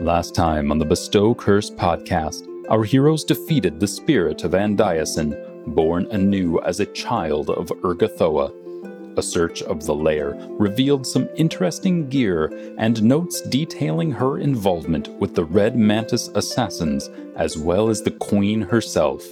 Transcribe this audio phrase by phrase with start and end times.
[0.00, 5.36] Last time on the Bestow Curse podcast, our heroes defeated the spirit of Andaisin,
[5.74, 9.18] born anew as a child of Urgathoa.
[9.18, 12.46] A search of the lair revealed some interesting gear
[12.78, 18.62] and notes detailing her involvement with the Red Mantis assassins, as well as the Queen
[18.62, 19.22] herself.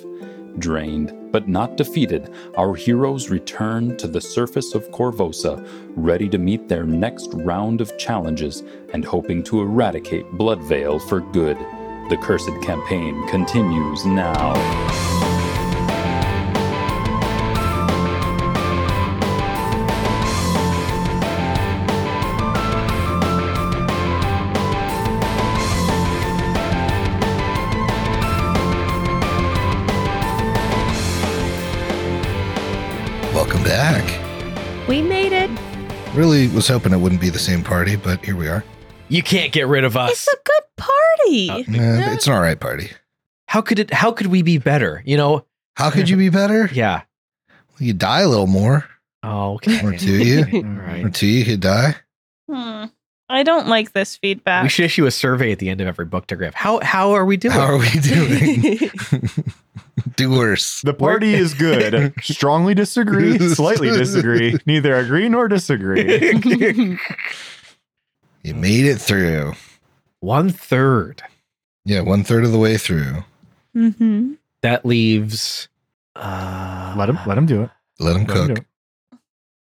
[0.59, 5.67] Drained, but not defeated, our heroes return to the surface of Korvosa,
[5.97, 8.63] ready to meet their next round of challenges
[8.93, 11.59] and hoping to eradicate Bloodvale for good.
[12.09, 15.08] The Cursed campaign continues now.
[36.59, 38.65] Was hoping it wouldn't be the same party, but here we are.
[39.09, 40.11] You can't get rid of us.
[40.11, 41.51] It's a good party.
[41.51, 42.91] Uh, Eh, it's an all right party.
[43.47, 43.93] How could it?
[43.93, 45.01] How could we be better?
[45.07, 45.45] You know?
[45.77, 46.69] How could you be better?
[46.73, 47.03] Yeah.
[47.79, 48.85] You die a little more,
[49.23, 49.81] Oh, okay.
[49.87, 51.15] or two you, All or right.
[51.15, 51.95] two you could die.
[52.51, 52.87] Hmm.
[53.31, 54.65] I don't like this feedback.
[54.65, 56.55] We should issue a survey at the end of every book to graph.
[56.55, 57.53] How how are we doing?
[57.55, 58.91] How are we doing?
[60.17, 60.83] Do worse.
[60.83, 62.13] The party is good.
[62.23, 66.99] Strongly disagree, slightly disagree, neither agree nor disagree.
[68.45, 69.55] You made it through.
[70.21, 71.23] One third.
[71.85, 73.25] Yeah, one third of the way through.
[73.77, 74.35] mm-hmm.
[74.63, 75.69] That leaves.
[76.17, 77.71] Uh, let him let him do it.
[77.99, 78.59] Let him Let cook.
[78.59, 78.65] it.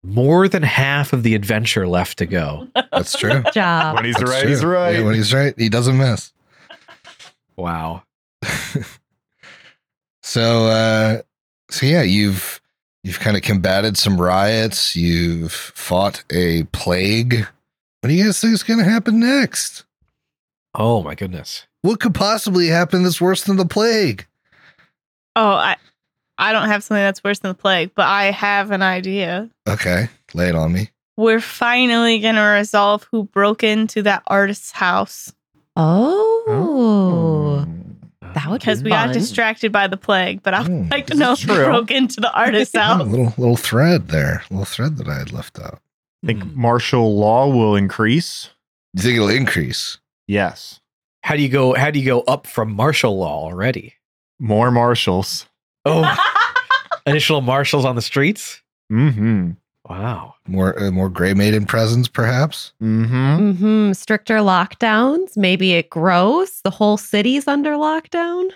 [0.02, 2.68] More than half of the adventure left to go.
[2.92, 3.42] That's true.
[3.52, 3.96] Job.
[3.96, 4.50] When he's That's right, true.
[4.50, 4.90] he's right.
[4.96, 6.32] Yeah, when he's right, he doesn't miss.
[7.56, 8.02] Wow.
[10.26, 11.22] So, uh,
[11.70, 12.60] so yeah, you've
[13.04, 14.96] you've kind of combated some riots.
[14.96, 17.46] You've fought a plague.
[18.00, 19.84] What do you guys think is going to happen next?
[20.74, 21.68] Oh my goodness.
[21.82, 24.26] What could possibly happen that's worse than the plague?
[25.36, 25.76] Oh, I
[26.36, 29.48] I don't have something that's worse than the plague, but I have an idea.
[29.68, 30.90] Okay, lay it on me.
[31.16, 35.32] We're finally gonna resolve who broke into that artist's house
[35.76, 37.66] Oh,
[38.36, 40.42] that would because be we got distracted by the plague.
[40.44, 41.64] But I'd Hmm, like to know is who true.
[41.66, 43.06] broke into the artist's a house.
[43.06, 45.80] little little thread there, little thread that I had left out.
[46.22, 46.60] I think Hmm.
[46.60, 48.50] martial law will increase.
[48.94, 49.98] You think it'll increase?
[50.28, 50.80] Yes.
[51.22, 51.74] How do you go?
[51.74, 53.94] How do you go up from martial law already?
[54.38, 55.46] More marshals.
[55.84, 56.04] Oh,
[57.06, 58.62] additional marshals on the streets.
[58.92, 59.52] Mm-hmm.
[59.88, 60.34] Wow.
[60.46, 62.72] More uh, more gray maiden presence, perhaps.
[62.82, 63.50] Mm-hmm.
[63.50, 63.92] Mm-hmm.
[63.92, 65.36] Stricter lockdowns.
[65.36, 66.60] Maybe it grows.
[66.62, 68.50] The whole city's under lockdown.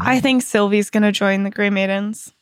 [0.00, 2.32] I think Sylvie's gonna join the Grey Maidens.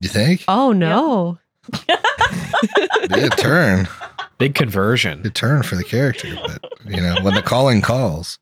[0.00, 0.44] You think?
[0.46, 1.38] Oh no.
[1.72, 3.88] Be a turn,
[4.38, 5.24] Big conversion.
[5.26, 8.38] a turn for the character, but you know when the calling calls.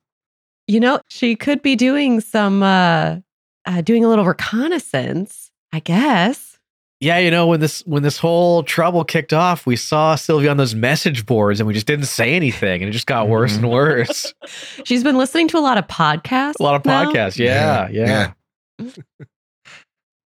[0.66, 3.16] You know, she could be doing some uh,
[3.64, 6.47] uh doing a little reconnaissance, I guess.
[7.00, 10.56] Yeah, you know when this when this whole trouble kicked off, we saw Sylvia on
[10.56, 13.70] those message boards, and we just didn't say anything, and it just got worse and
[13.70, 14.34] worse.
[14.84, 16.54] She's been listening to a lot of podcasts.
[16.58, 17.04] A lot of now.
[17.04, 17.38] podcasts.
[17.38, 18.32] Yeah, Yeah,
[18.80, 18.90] yeah.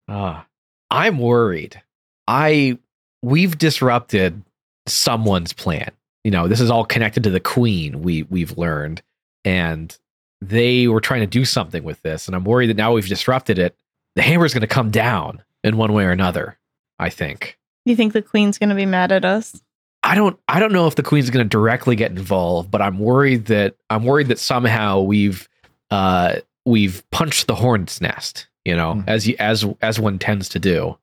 [0.08, 0.46] Ah,
[0.90, 1.82] I'm worried.
[2.28, 2.78] I
[3.22, 4.42] we've disrupted
[4.88, 5.92] someone's plan.
[6.24, 8.02] You know, this is all connected to the queen.
[8.02, 9.02] We we've learned,
[9.46, 9.98] and
[10.42, 13.60] they were trying to do something with this, and I'm worried that now we've disrupted
[13.60, 13.76] it.
[14.16, 16.58] The hammer's going to come down in one way or another.
[17.02, 17.58] I think.
[17.86, 19.62] You think the Queen's gonna be mad at us?
[20.04, 22.98] I don't I don't know if the queen's going to directly get involved, but I'm
[22.98, 25.48] worried that I'm worried that somehow we've
[25.92, 29.04] uh we've punched the hornet's nest, you know, Mhm.
[29.08, 30.98] as you as as one tends to do.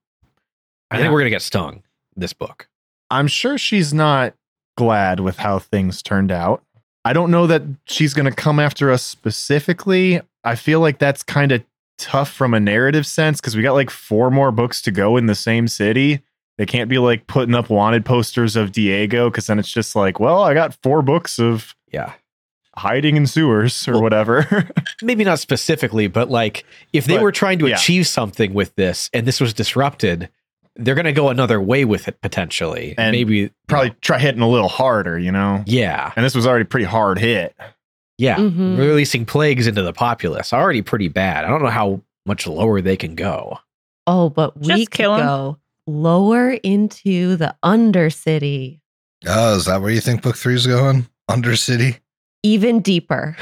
[0.90, 1.02] I Yeah.
[1.02, 1.84] think we're going to get stung
[2.16, 2.68] this book.
[3.08, 4.34] I'm sure she's not
[4.76, 6.64] glad with how things turned out.
[7.04, 10.20] I don't know that she's going to come after us specifically.
[10.42, 11.62] I feel like that's kind of
[11.98, 15.26] tough from a narrative sense because we got like four more books to go in
[15.26, 16.20] the same city.
[16.56, 20.18] They can't be like putting up wanted posters of Diego because then it's just like,
[20.18, 22.12] well, I got four books of Yeah.
[22.76, 24.68] hiding in sewers or Well- whatever.
[25.02, 27.76] Maybe not specifically, but like if they But, were trying to yeah.
[27.76, 30.28] achieve something with this and this was disrupted,
[30.76, 32.94] they're going to go another way with it potentially.
[32.98, 35.62] And Maybe Probably try hitting a little harder, you know?
[35.66, 36.12] yeah.
[36.16, 37.54] And this was already pretty hard hit.
[38.18, 38.36] Yeah.
[38.36, 38.76] Mhm.
[38.76, 41.44] Releasing plagues into the populace already pretty bad.
[41.44, 43.58] I don't know how much lower they can go.
[44.06, 48.80] Oh, but we Just could go lower into the Undercity,
[49.26, 51.06] Oh, is that where you think book three's going?
[51.30, 51.98] Undercity?
[52.44, 53.36] even deeper.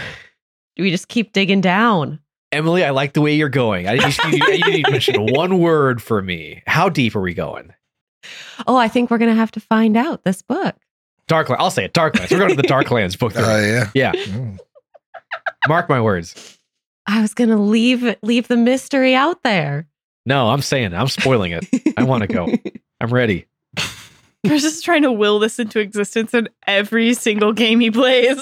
[0.78, 2.18] We just keep digging down.
[2.50, 3.86] Emily, I like the way you're going.
[3.88, 6.62] I just need you, you need to mention one word for me.
[6.66, 7.72] How deep are we going?
[8.66, 10.74] Oh, I think we're gonna have to find out this book.
[11.28, 11.56] Darklands.
[11.58, 11.92] I'll say it.
[11.92, 12.30] Darklands.
[12.30, 13.32] We're going to the Darklands book.
[13.36, 13.72] Oh, three.
[13.72, 13.90] yeah.
[13.94, 14.12] yeah.
[14.12, 14.58] Mm.
[15.68, 16.58] Mark my words.
[17.06, 19.86] I was gonna leave leave the mystery out there.
[20.24, 20.94] No, I'm saying it.
[20.94, 21.64] I'm spoiling it.
[21.96, 22.48] I want to go.
[23.00, 23.46] I'm ready.
[24.44, 28.38] We're just trying to will this into existence in every single game he plays.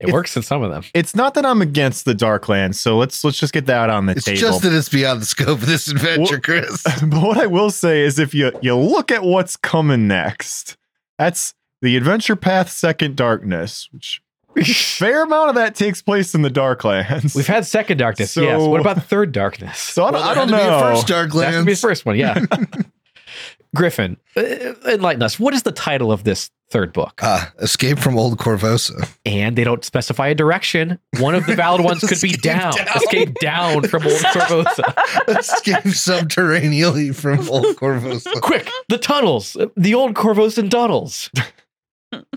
[0.00, 0.84] It It's- works in some of them.
[0.94, 4.12] It's not that I'm against the Darklands, so let's let's just get that on the
[4.12, 4.38] It's table.
[4.40, 6.82] just that it's beyond the scope of this adventure, Well- Chris.
[7.02, 10.76] but what I will say is if you you look at what's coming next,
[11.18, 14.20] that's the Adventure Path Second Darkness, which
[14.98, 17.34] fair amount of that takes place in the Darklands.
[17.34, 18.36] We've had second darkness.
[18.36, 18.60] yes.
[18.60, 19.78] So- What about third darkness?
[19.78, 20.94] so I don't, Well, I there don't had to be a know.
[20.94, 22.16] First That could be the first one.
[22.16, 22.44] Yeah.
[23.74, 24.40] Griffin, uh,
[24.86, 25.38] enlighten us.
[25.38, 27.20] What is the title of this third book?
[27.22, 29.06] Ah, Escape from Old Korvosa.
[29.26, 30.98] and they don't specify a direction.
[31.20, 32.72] One of the valid ones could be down.
[32.72, 32.86] down.
[32.96, 35.38] Escape down from Old Korvosa.
[35.38, 38.40] Escape subterraneally from Old Korvosa.
[38.40, 41.30] Quick, the tunnels, the old Korvosan tunnels.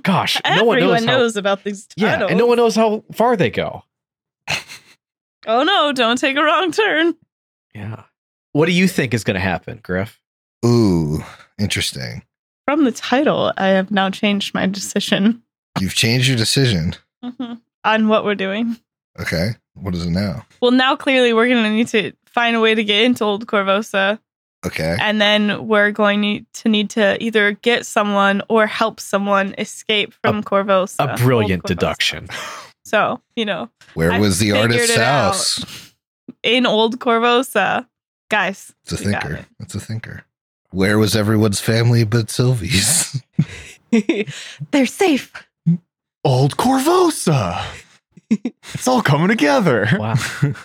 [0.04, 1.18] Gosh, no one Everyone knows, how.
[1.18, 3.84] knows about these Yeah, and no one knows how far they go.
[5.48, 7.16] Oh no, don't take a wrong turn.
[7.74, 8.04] Yeah.
[8.54, 10.20] What do you think is going to happen, Griff?
[10.66, 11.24] Ooh,
[11.58, 12.24] interesting.
[12.66, 15.42] From the title, I have now changed my decision
[15.80, 16.96] You've changed your decision.
[17.24, 18.78] mhm, on what we're doing.
[19.20, 19.52] Okay.
[19.74, 20.46] What is it now?
[20.62, 23.48] Well, now clearly we're going to need to find a way to get into Old
[23.48, 24.20] Korvosa,
[24.66, 24.96] Okay.
[25.02, 30.44] and then we're going to need to either get someone or help someone escape from
[30.44, 31.14] Korvosa.
[31.14, 31.68] A brilliant Korvosa.
[31.68, 32.28] deduction.
[32.86, 35.94] So, you know, Where I was the artist's house?
[36.44, 37.88] in Old Korvosa,
[38.30, 39.34] guys, It's a thinker.
[39.36, 39.46] it.
[39.60, 40.26] It's a thinker.
[40.72, 43.22] Where was everyone's family but Sylvie's?
[44.72, 45.32] They're safe.
[46.24, 47.64] Old Korvosa.
[48.30, 49.88] it's all coming together.
[49.98, 50.16] Wow.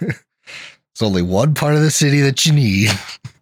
[0.92, 2.90] It's only one part of the city that you need.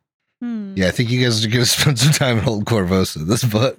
[0.44, 0.74] Hmm.
[0.76, 3.26] Yeah, I think you guys are going to spend some time in Old Korvosa.
[3.26, 3.78] This book.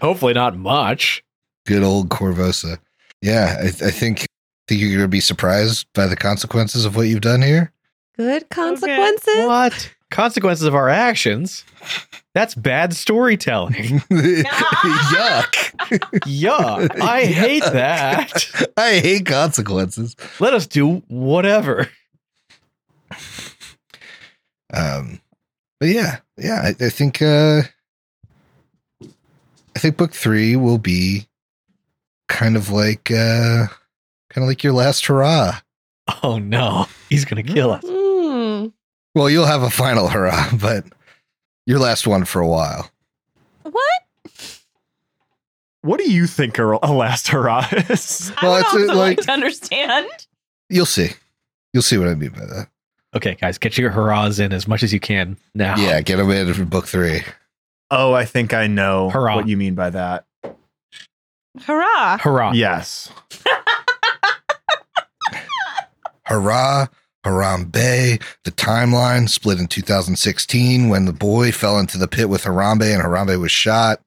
[0.00, 1.22] Hopefully not much.
[1.66, 2.78] Good old Korvosa.
[3.20, 4.26] Yeah, I, I think
[4.66, 7.72] think you're going to be surprised by the consequences of what you've done here.
[8.16, 9.46] Good consequences.
[9.46, 9.94] What?
[10.10, 11.64] Consequences of our actions?
[12.34, 13.74] That's bad storytelling.
[14.10, 14.44] Yuck.
[16.24, 17.00] Yuck.
[17.00, 18.70] I hate that.
[18.76, 20.16] I hate consequences.
[20.40, 21.88] Let us do whatever.
[24.72, 25.20] Um,
[25.80, 27.62] but yeah, yeah, I, I think uh,
[29.02, 31.28] I think book three will be
[32.28, 33.66] kind of like uh,
[34.30, 35.60] kind of like your last hurrah.
[36.22, 36.86] Oh no.
[37.08, 37.82] He's going to kill us.
[37.86, 38.66] Hmm.
[39.14, 40.84] Well, you'll have a final hurrah, but
[41.66, 42.90] your last one for a while.
[43.62, 43.84] What?
[45.82, 48.32] What do you think a, a last hurrah is?
[48.42, 50.08] Well, I it's, don't know like- like to understand.
[50.68, 51.10] You'll see.
[51.72, 52.68] You'll see what I mean by that.
[53.16, 55.76] Okay, guys, get your hurrahs in as much as you can now.
[55.76, 57.22] Yeah, get them in for book three.
[57.90, 59.36] Oh, I think I know Hurrah.
[59.36, 60.26] what you mean by that.
[61.62, 62.18] Hurrah!
[62.18, 62.52] Hurrah.
[62.52, 63.10] Yes.
[66.26, 66.88] Hurrah,
[67.24, 68.22] Harambe.
[68.44, 73.02] The timeline split in 2016 when the boy fell into the pit with Harambe and
[73.02, 74.00] Harambe was shot.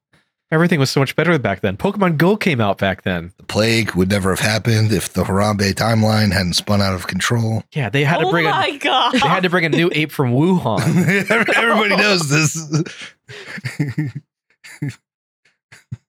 [0.52, 1.78] Everything was so much better back then.
[1.78, 3.32] Pokemon Go came out back then.
[3.38, 7.64] The plague would never have happened if the Harambe timeline hadn't spun out of control.
[7.72, 9.12] Yeah, they had to oh bring a my god!
[9.12, 11.30] they had to bring a new ape from Wuhan.
[11.30, 12.84] Everybody knows this.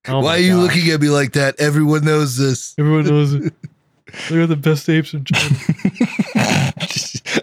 [0.06, 0.75] Oh Why are you gosh.
[0.75, 1.57] looking at me like that?
[1.62, 2.75] Everyone knows this.
[2.78, 3.54] Everyone knows it.
[4.30, 5.56] They're the best apes in China.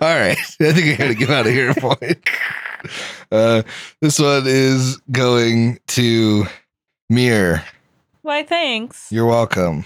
[0.03, 0.37] All right.
[0.61, 1.73] I think I gotta get out of here.
[1.75, 2.29] Point.
[3.33, 3.63] Uh,
[4.01, 6.47] this one is going to
[7.11, 7.65] Mir.
[8.23, 8.45] Why?
[8.45, 9.11] Thanks.
[9.11, 9.85] You're welcome.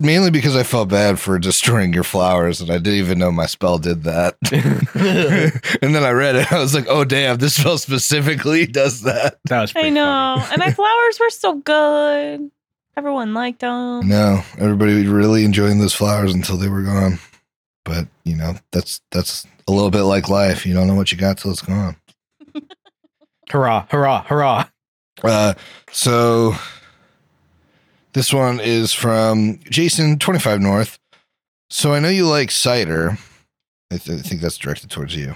[0.00, 3.46] Mainly because I felt bad for destroying your flowers, and I didn't even know my
[3.46, 4.36] spell did that.
[5.82, 6.52] and then I read it.
[6.52, 7.38] I was like, "Oh damn!
[7.38, 10.52] This spell specifically does that." that was pretty I know, funny.
[10.52, 12.50] and my flowers were so good.
[12.96, 14.08] Everyone liked them.
[14.08, 17.18] No, everybody was really enjoying those flowers until they were gone.
[17.84, 20.64] But you know, that's that's a little bit like life.
[20.64, 21.96] You don't know what you got till it's gone.
[23.50, 24.68] Hurrah, hurrah, hurrah.
[25.22, 25.54] Uh,
[25.90, 26.54] so
[28.12, 30.98] this one is from Jason, 25 North.
[31.70, 33.18] So I know you like cider.
[33.90, 35.34] I, th- I think that's directed towards you.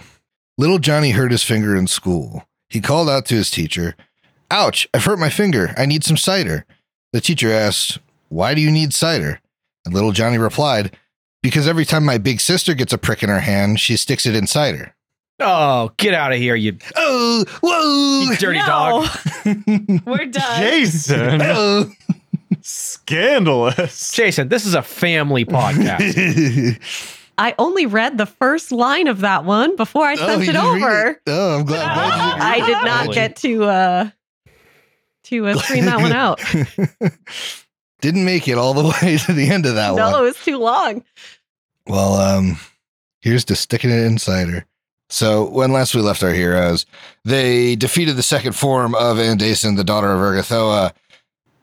[0.58, 2.46] Little Johnny hurt his finger in school.
[2.68, 3.94] He called out to his teacher,
[4.50, 5.74] Ouch, I've hurt my finger.
[5.78, 6.66] I need some cider.
[7.12, 7.98] The teacher asked,
[8.28, 9.40] Why do you need cider?
[9.84, 10.96] And little Johnny replied,
[11.42, 14.36] Because every time my big sister gets a prick in her hand, she sticks it
[14.36, 14.94] in cider.
[15.44, 18.30] Oh, get out of here, you Oh, whoa!
[18.30, 19.08] you dirty No, dog.
[20.06, 20.60] We're done.
[20.60, 21.40] Jason.
[21.42, 21.90] Oh.
[22.60, 24.12] Scandalous.
[24.12, 26.78] Jason, this is a family podcast.
[27.38, 30.56] I only read the first line of that one before I Oh, sent you it
[30.56, 31.08] over.
[31.08, 31.20] it?
[31.26, 31.94] Oh, I'm glad.
[31.94, 33.14] glad you did I did not Really?
[33.14, 34.10] get to uh
[35.24, 36.40] to uh, screen that one out.
[38.00, 39.96] didn't make it all the way to the end of that one.
[39.98, 40.20] no, one.
[40.20, 41.04] it was too long.
[41.86, 42.58] Well, um,
[43.20, 44.66] here's to sticking it inside her.
[45.12, 46.86] So when last we left our heroes,
[47.22, 50.94] they defeated the second form of Andaisin, the daughter of Urgathoa,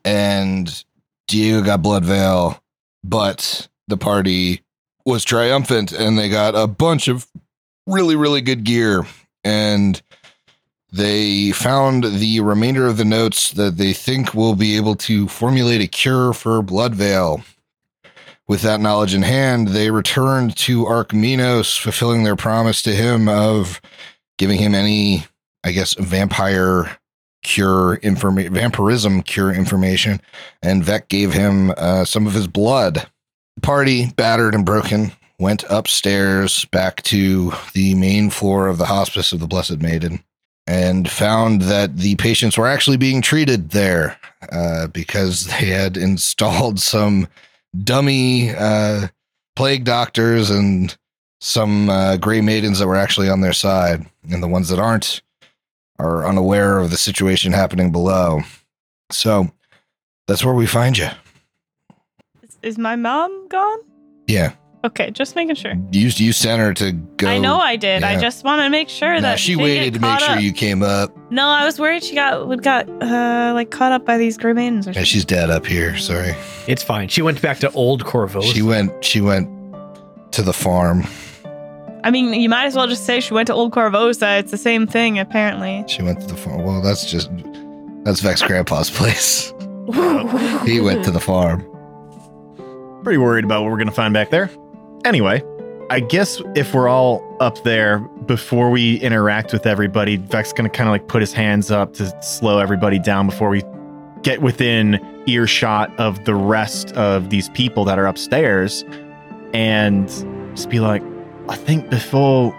[0.06, 0.84] and
[1.28, 2.62] Diego got Blood Veil,
[3.04, 4.62] but the party
[5.04, 7.26] was triumphant and they got a bunch of
[7.88, 9.08] really, really good gear.
[9.44, 10.00] And
[10.92, 15.82] they found the remainder of the notes that they think will be able to formulate
[15.82, 17.42] a cure for Blood Veil.
[18.50, 23.80] With that knowledge in hand, they returned to Arkminos, fulfilling their promise to him of
[24.40, 25.26] giving him any,
[25.64, 26.98] I guess, vampire
[27.44, 30.20] cure information, vampirism cure information.
[30.64, 33.08] And Vex gave him uh, some of his blood.
[33.56, 39.32] The party, battered and broken, went upstairs back to the main floor of the Hospice
[39.32, 40.24] of the Blessed Maiden
[40.66, 44.20] and found that the patients were actually being treated there
[44.52, 47.28] uh, because they had installed some
[47.84, 49.08] dummy uh,
[49.56, 50.96] plague doctors and
[51.42, 55.22] some uh, gray maidens that were actually on their side, and the ones that aren't
[55.98, 58.42] are unaware of the situation happening below.
[59.12, 59.52] So
[60.28, 61.10] that's where we find you.
[62.44, 63.80] Is, is my mom gone?
[64.28, 64.54] Yeah,
[64.86, 65.74] Okay, just making sure.
[65.92, 67.28] you you sent her to go.
[67.28, 68.02] I know I did.
[68.04, 70.36] I just want to make sure Nah, that she didn't waited get to make sure
[70.38, 70.42] up.
[70.42, 71.12] you came up.
[71.30, 74.54] No, I was worried she got would got uh like caught up by these gray
[74.54, 75.06] maidens or Yeah, something.
[75.06, 75.98] she's dead up here.
[75.98, 76.34] Sorry.
[76.68, 77.10] It's fine.
[77.10, 78.44] She went back to old Corvos.
[78.54, 79.04] She went.
[79.04, 79.50] She went
[80.32, 81.04] to the farm.
[82.06, 84.40] I mean, you might as well just say she went to Old Korvosa.
[84.40, 85.84] It's the same thing, apparently.
[85.90, 86.64] She went to the farm.
[86.64, 87.30] Well, that's just
[88.06, 89.54] that's Vex Grandpa's place.
[90.66, 91.66] He went to the farm.
[93.04, 94.50] Pretty worried about what we're going to find back there.
[95.06, 95.44] Anyway,
[95.90, 100.88] I guess if we're all up there before we interact with everybody, Vec's to kind
[100.88, 103.64] of like put his hands up to slow everybody down before we
[104.22, 108.84] get within earshot of the rest of these people that are upstairs
[109.54, 110.08] and
[110.56, 111.02] just be like,
[111.48, 112.56] I think before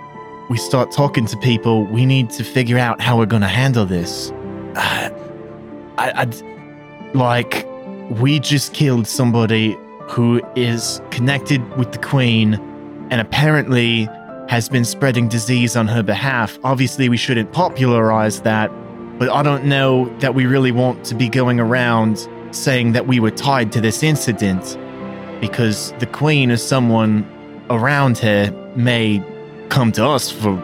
[0.49, 4.30] we start talking to people, we need to figure out how we're to handle this.
[4.75, 5.11] Uh,
[5.99, 7.66] I, I'd like
[8.18, 9.76] we just killed somebody
[10.11, 12.55] who is connected with the queen
[13.11, 14.09] and apparently
[14.49, 16.59] has been spreading disease on her behalf.
[16.64, 18.69] Obviously, we shouldn't popularize that,
[19.19, 23.21] but I don't know that we really want to be going around saying that we
[23.21, 24.76] were tied to this incident
[25.40, 27.25] because the queen or someone
[27.71, 29.23] around her may
[29.69, 30.55] come to us for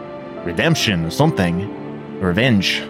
[0.43, 2.83] redemption or something, revenge.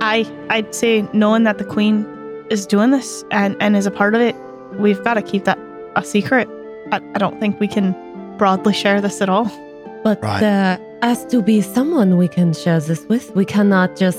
[0.00, 2.04] I I'd say knowing that the queen
[2.50, 4.34] is doing this and and is a part of it,
[4.72, 5.58] we've got to keep that
[6.00, 6.48] a secret.
[6.92, 7.94] I, I don't think we can
[8.36, 9.50] broadly share this at all.
[10.02, 10.40] But Right.
[10.40, 13.34] there has to be someone we can share this with.
[13.36, 14.18] We cannot just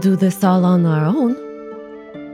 [0.00, 1.36] do this all on our own.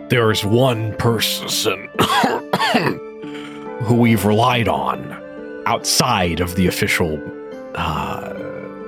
[0.08, 1.88] There's one person
[3.84, 5.12] who we've relied on
[5.66, 7.20] outside of the official,
[7.74, 8.32] uh,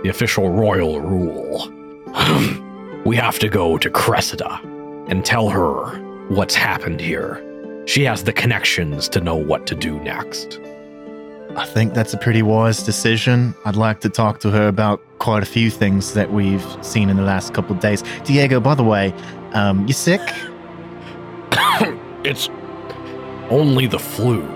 [0.02, 1.68] the official royal rule.
[3.04, 4.60] we have to go to Cressida
[5.08, 7.42] and tell her what's happened here.
[7.88, 10.60] She has the connections to know what to do next.
[11.56, 13.54] I think that's a pretty wise decision.
[13.64, 17.16] I'd like to talk to her about quite a few things that we've seen in
[17.16, 18.02] the last couple of days.
[18.24, 19.14] Diego, by the way,
[19.54, 20.20] um, you sick?
[22.24, 22.50] it's
[23.48, 24.46] only the flu.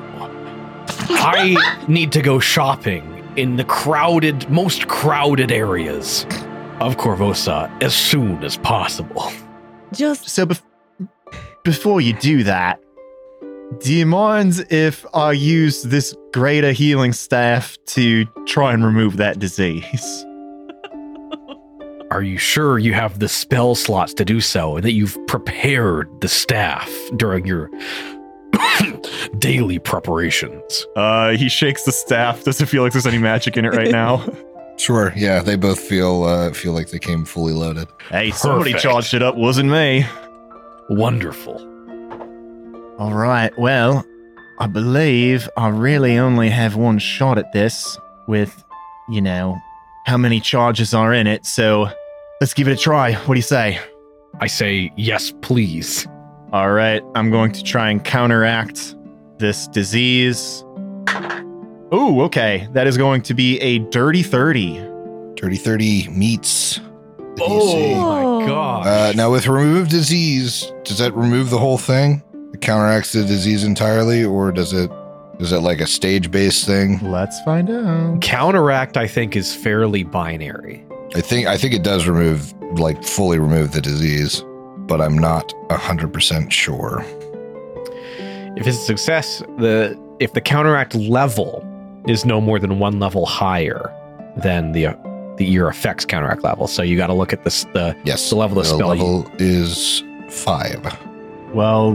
[1.08, 1.56] I
[1.88, 6.24] need to go shopping in the crowded, most crowded areas
[6.80, 9.32] of Korvosa as soon as possible.
[9.90, 10.62] Just So bef-
[11.64, 12.81] before you do that,
[13.80, 19.38] do you mind if I use this greater healing staff to try and remove that
[19.38, 20.24] disease?
[22.10, 26.08] Are you sure you have the spell slots to do so and that you've prepared
[26.20, 27.70] the staff during your
[29.38, 30.86] daily preparations?
[30.94, 32.44] Uh, he shakes the staff.
[32.44, 34.24] Doesn't feel like there's any magic in it right now.
[34.78, 35.12] Sure.
[35.14, 37.86] Yeah, they both feel uh, feel like they came fully loaded.
[38.08, 38.82] hey, somebody Perfect.
[38.82, 40.04] charged it up, wasn't me.
[40.88, 41.60] Wonderful.
[43.02, 43.50] All right.
[43.58, 44.06] Well,
[44.60, 48.62] I believe I really only have one shot at this with,
[49.08, 49.58] you know,
[50.06, 51.44] how many charges are in it.
[51.44, 51.88] So
[52.40, 53.14] let's give it a try.
[53.14, 53.80] What do you say?
[54.40, 56.06] I say, yes, please.
[56.52, 57.02] All right.
[57.16, 58.94] I'm going to try and counteract
[59.38, 60.62] this disease.
[61.92, 62.68] Ooh, okay.
[62.70, 64.74] That is going to be a dirty 30.
[65.34, 66.76] Dirty 30 meets.
[66.76, 66.84] the
[67.40, 68.00] Oh DC.
[68.00, 68.86] my god.
[68.86, 72.22] Uh, now, with remove disease, does that remove the whole thing?
[72.52, 74.90] It counteracts the disease entirely, or does it?
[75.38, 76.98] Is it like a stage based thing?
[77.02, 78.20] Let's find out.
[78.20, 80.84] Counteract, I think, is fairly binary.
[81.14, 84.44] I think I think it does remove, like, fully remove the disease,
[84.86, 87.04] but I'm not hundred percent sure.
[88.56, 91.66] If it's a success, the if the counteract level
[92.06, 93.90] is no more than one level higher
[94.36, 94.88] than the
[95.38, 96.66] the your effects counteract level.
[96.66, 98.28] So you got to look at this the Yes.
[98.28, 98.94] the level of the spell.
[98.94, 100.96] you- level is five.
[101.54, 101.94] Well,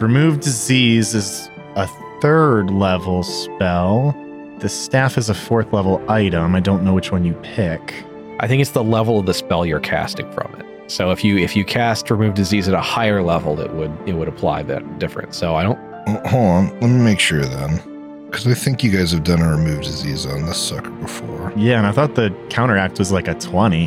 [0.00, 1.86] remove disease is a
[2.20, 4.14] third level spell.
[4.58, 6.54] The staff is a fourth level item.
[6.54, 8.04] I don't know which one you pick.
[8.40, 10.90] I think it's the level of the spell you're casting from it.
[10.90, 14.14] So if you if you cast remove disease at a higher level, it would it
[14.14, 15.36] would apply that difference.
[15.36, 15.78] So I don't.
[16.26, 16.66] Hold on.
[16.80, 18.26] Let me make sure then.
[18.26, 21.52] Because I think you guys have done a remove disease on this sucker before.
[21.56, 23.86] Yeah, and I thought the counteract was like a 20.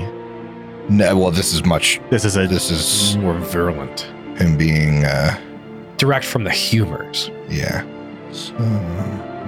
[0.90, 2.00] No, well, this is much.
[2.10, 4.02] This is a This is More virulent.
[4.40, 5.38] him being, uh,
[5.98, 7.30] Direct from the humors.
[7.50, 7.86] yeah.
[8.32, 8.54] So,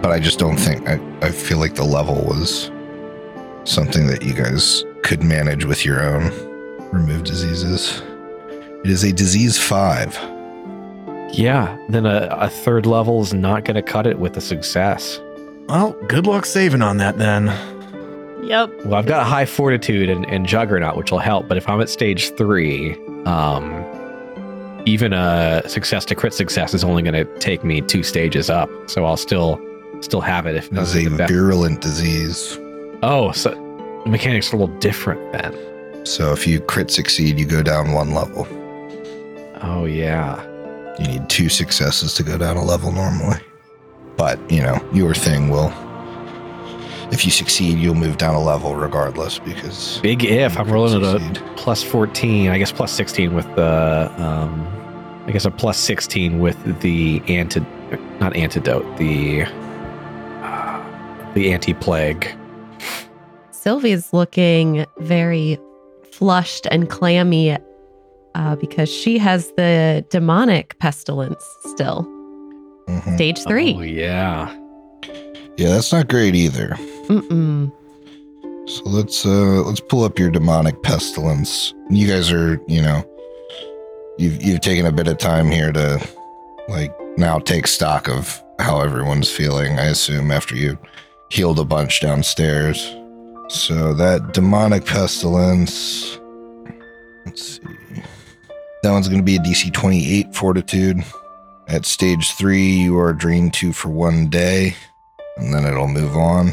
[0.02, 2.72] but I just don't think, I, I feel like the level was
[3.66, 6.32] something that you guys could manage with your own
[6.92, 8.02] remove diseases.
[8.84, 10.18] It is a disease five.
[11.34, 11.78] Yeah.
[11.90, 15.20] Then a, a third level is not going to cut it with a success.
[15.68, 17.48] Well, good luck saving on that then.
[18.44, 18.86] Yep.
[18.86, 21.48] Well, I've got a high fortitude and, and juggernaut, which will help.
[21.48, 22.94] But if I'm at stage three,
[23.26, 23.74] um,
[24.90, 28.70] even a success to crit success is only going to take me two stages up.
[28.88, 29.62] So I'll still
[30.02, 32.58] still have it if is a virulent disease.
[33.04, 33.52] Oh, so
[34.04, 36.06] the mechanics are a little different then.
[36.06, 38.48] So if you crit succeed, you go down one level.
[39.62, 40.44] Oh yeah.
[41.00, 43.40] You need two successes to go down a level normally.
[44.18, 45.72] But, you know, your thing will.
[47.12, 50.00] If you succeed, you'll move down a level regardless because.
[50.02, 50.58] Big if.
[50.58, 52.50] I'm rolling at a plus 14.
[52.50, 54.79] I guess plus 16 with the um
[55.30, 57.60] I guess a plus 16 with the anti
[58.20, 62.36] not antidote, the uh, the anti-plague.
[63.52, 65.60] Sylvie's looking very
[66.12, 67.56] flushed and clammy
[68.34, 72.08] uh, because she has the demonic pestilence still.
[72.88, 73.14] Mhm.
[73.14, 73.76] Stage three.
[73.78, 74.52] Oh yeah.
[75.58, 76.70] Yeah, that's not great either.
[77.06, 77.72] Mm-mm.
[78.68, 81.72] So let's uh let's pull up your demonic pestilence.
[81.92, 83.04] You guys are, you know,
[84.20, 86.06] you've you've taken a bit of time here to
[86.68, 90.78] like now take stock of how everyone's feeling, I assume, after you
[91.30, 92.96] healed a bunch downstairs.
[93.48, 96.20] So that demonic pestilence
[97.26, 98.04] let's see.
[98.84, 101.04] That one's gonna be a DC 28 fortitude.
[101.68, 104.76] At stage three, you are drained two for one day,
[105.38, 106.52] and then it'll move on.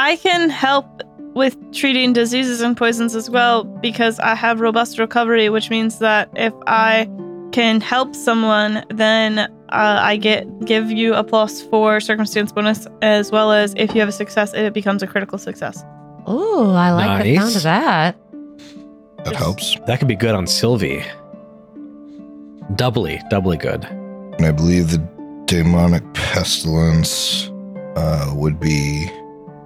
[0.00, 0.86] I can help
[1.34, 6.30] with treating diseases and poisons as well because I have robust recovery, which means that
[6.34, 7.06] if I
[7.52, 9.48] can help someone, then uh,
[10.10, 14.08] I get give you a plus four circumstance bonus, as well as if you have
[14.08, 15.84] a success, it becomes a critical success.
[16.26, 17.56] Oh, I like the sound Nice.
[17.56, 18.16] of that.
[19.24, 19.76] That helps.
[19.86, 21.04] That could be good on Sylvie.
[22.76, 23.84] Doubly, doubly good.
[23.84, 24.98] And I believe the
[25.46, 27.50] demonic pestilence
[27.96, 29.10] uh, would be.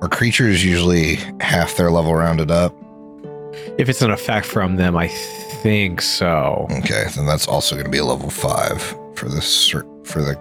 [0.04, 2.74] Our creatures usually half their level rounded up.
[3.78, 6.66] If it's an effect from them, I think so.
[6.70, 8.82] Okay, then that's also going to be a level five
[9.14, 9.40] for the
[10.04, 10.36] for the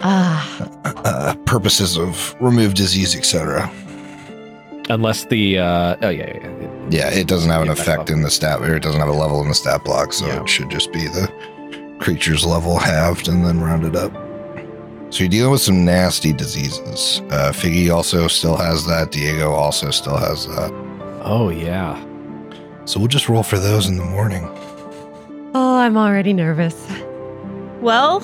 [0.00, 3.70] Ah, uh, purposes of remove disease, etc.
[4.90, 6.88] Unless the uh oh yeah, yeah, yeah.
[6.90, 9.40] Yeah, it doesn't have an effect in the stat, or it doesn't have a level
[9.42, 10.42] in the stat block, so Yeah.
[10.42, 11.30] it should just be the
[12.00, 14.12] creature's level halved and then rounded up.
[15.10, 17.22] So you're dealing with some nasty diseases.
[17.30, 19.12] Uh, Figgy also still has that.
[19.12, 20.70] Diego also still has that.
[21.22, 21.94] Oh yeah.
[22.86, 24.44] So we'll just roll for those in the morning.
[25.54, 26.74] oh, I'm already nervous.
[27.80, 28.20] Well,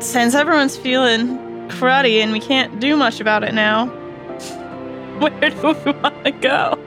[0.00, 3.86] since everyone's feeling cruddy and we can't do much about it now,
[5.18, 6.78] where do we want to go?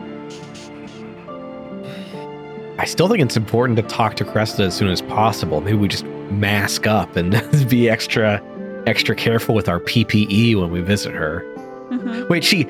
[2.78, 5.62] I still think it's important to talk to Cresta as soon as possible.
[5.62, 7.32] Maybe we just mask up and
[7.70, 8.42] be extra
[8.88, 11.44] extra careful with our PPE when we visit her.
[11.92, 12.30] Mhm.
[12.30, 12.68] Wait, she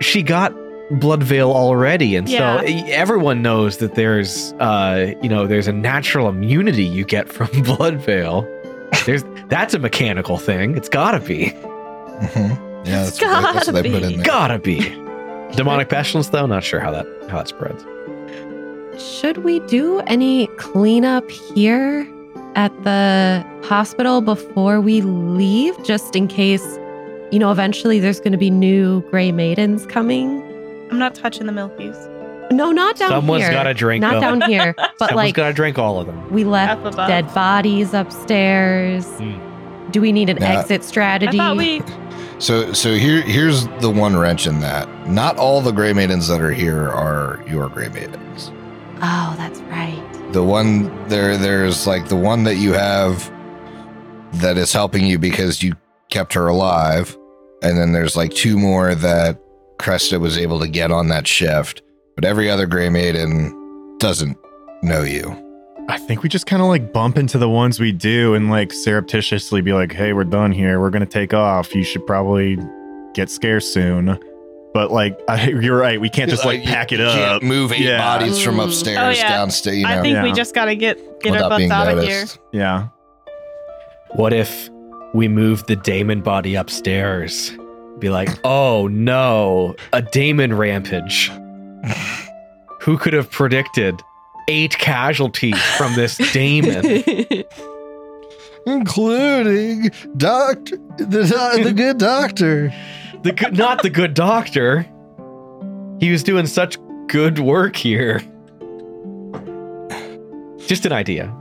[0.00, 0.52] she got
[0.90, 2.60] blood veil already and Yeah.
[2.60, 7.48] so everyone knows that there's uh you know there's a natural immunity you get from
[7.62, 8.46] blood veil.
[9.06, 10.76] There's that's a mechanical thing.
[10.76, 11.46] It's got to be.
[11.50, 12.86] Mm-hmm.
[12.86, 14.26] Yeah, It's that's what, they, that's what they put gotta in there.
[14.26, 14.80] Got to be.
[15.56, 17.84] Demonic pestilence though, not sure how that how that spreads.
[19.02, 22.06] Should we do any cleanup here
[22.56, 26.64] at the hospital before we leave, just in case,
[27.30, 30.42] you know, eventually there's going to be new Gray Maidens coming?
[30.90, 32.10] I'm not touching the milkies.
[32.52, 33.48] No, not down Someone's here.
[33.48, 34.38] Someone's got to drink not them.
[34.38, 36.30] down here, but Someone's like got to drink all of them.
[36.32, 39.06] we left dead bodies upstairs.
[39.18, 39.90] Hmm.
[39.90, 40.60] Do we need an Yeah.
[40.60, 41.38] exit I strategy?
[41.38, 41.82] thought we.
[42.38, 44.88] So, so here, here's the one wrench in that.
[45.08, 48.50] Not all the Gray Maidens that are here are your Gray Maidens.
[49.00, 50.02] Oh, that's right.
[50.34, 53.30] The one there, there's like the one that you have
[54.40, 55.74] that is helping you because you
[56.10, 57.16] kept her alive.
[57.62, 59.40] And then there's like two more that
[59.78, 61.82] Cresta was able to get on that shift.
[62.16, 64.36] But every other Grey Maiden doesn't
[64.82, 65.40] know you.
[65.88, 68.72] I think we just kind of like bump into the ones we do and like
[68.72, 70.80] surreptitiously be like, hey, we're done here.
[70.80, 71.76] We're going to take off.
[71.76, 72.58] You should probably
[73.12, 74.18] get scarce soon.
[74.74, 76.00] But like, I, you're right.
[76.00, 77.14] We can't just like you- pack it you up.
[77.14, 77.98] Can't move eight Yeah.
[77.98, 78.64] bodies from Mm.
[78.66, 79.28] upstairs Oh, yeah.
[79.28, 79.76] downstairs.
[79.78, 82.02] You know, I think we just gotta get get our without butts being out of
[82.04, 82.24] here.
[82.52, 82.88] Yeah.
[84.16, 84.68] What if
[85.14, 87.52] we move the Damon body upstairs?
[88.00, 91.30] Be like, oh no, a Damon rampage.
[92.80, 94.02] Who could have predicted
[94.48, 96.84] eight casualties from this Damon?
[98.66, 102.72] including doctor the, the good doctor.
[103.22, 104.86] The good, not the good doctor.
[106.00, 108.20] He was doing such good work here.
[110.66, 111.34] Just an idea.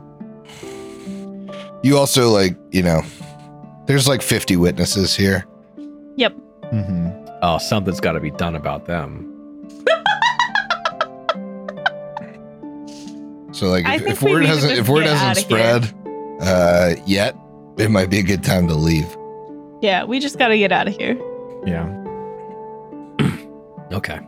[1.84, 3.02] You also like you know,
[3.88, 5.46] there's like 50 witnesses here.
[6.18, 6.34] Yep.
[6.72, 7.10] hmm
[7.42, 9.30] Oh, something's got to be done about them.
[13.52, 15.94] So like if, if word need to hasn't if word get hasn't spread
[16.42, 17.36] uh yet,
[17.78, 19.06] it might be a good time to leave.
[19.82, 21.16] Yeah, we just gotta get out of here.
[21.66, 21.88] Yeah.
[23.92, 24.20] Okay,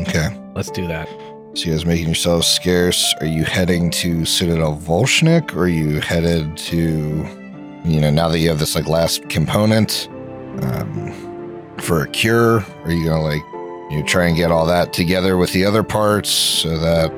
[0.00, 0.28] Okay.
[0.54, 1.06] let's do that.
[1.54, 3.14] So you guys making yourselves scarce.
[3.20, 6.78] Are you heading to Citadel Volshnik or are you headed to
[7.84, 10.08] you know, now that you have this like last component
[10.62, 13.42] um for a cure, are you gonna like
[13.92, 17.12] you try and get all that together with the other parts so that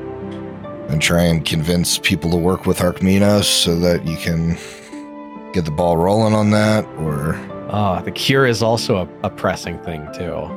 [0.88, 4.58] and try and convince people to work with Arkminos so that you can
[5.52, 7.34] get the ball rolling on that or
[7.70, 10.48] Oh, the cure is also a, a pressing thing too.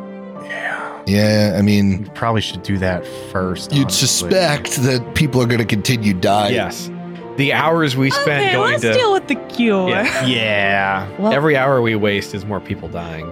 [0.43, 1.03] Yeah.
[1.07, 3.71] yeah, I mean We probably should do that first.
[3.71, 4.07] you'd honestly.
[4.07, 6.53] suspect that people are going to continue dying.
[6.53, 6.89] yes,
[7.37, 9.89] the hours we spend okay, going let's to deal with the cure.
[9.89, 10.25] Yeah.
[10.25, 11.07] Yeah.
[11.19, 13.27] well, every hour we waste is more people dying.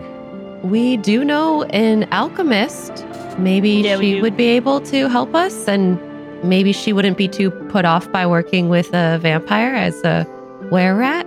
[0.70, 3.06] we do know an alchemist.
[3.38, 6.00] Maybe Yeah, she would be able to help us, and
[6.44, 10.26] maybe she wouldn't be too put off by working with a vampire as a
[10.72, 11.25] were rat.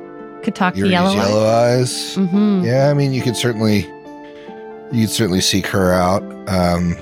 [0.48, 1.12] Could talk Yuri's to Yellow.
[1.14, 2.16] yellow eyes.
[2.16, 2.64] Mm-hmm.
[2.64, 3.80] Yeah, I mean, you could certainly,
[4.92, 6.22] you could certainly seek her out.
[6.48, 6.96] Um,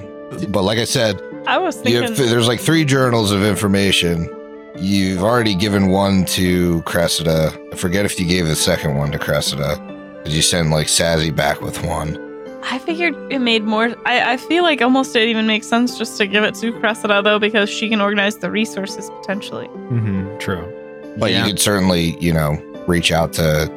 [0.49, 2.03] but like I said, I was thinking.
[2.03, 4.29] have, there's like three journals of information.
[4.77, 7.53] You've already given one to Cressida.
[7.73, 9.77] I forget if you gave the second one to Cressida.
[10.25, 12.19] Did you send like Sazzy back with one?
[12.65, 13.95] I figured it made more.
[14.07, 17.23] I, I feel like almost it even makes sense just to give it to Cressida
[17.23, 19.69] though, because she can organize the resources potentially.
[19.69, 20.39] Mm-hmm.
[20.39, 20.73] True.
[21.17, 21.45] But Yeah.
[21.47, 23.71] you could certainly, you know, reach out to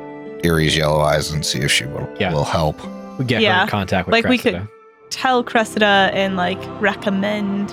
[0.44, 2.32] Erie's yellow eyes and see if she will, Yeah.
[2.34, 2.78] will help.
[3.18, 4.68] We get her Yeah, in contact with like we could-
[5.10, 7.72] Tell Cressida and like recommend.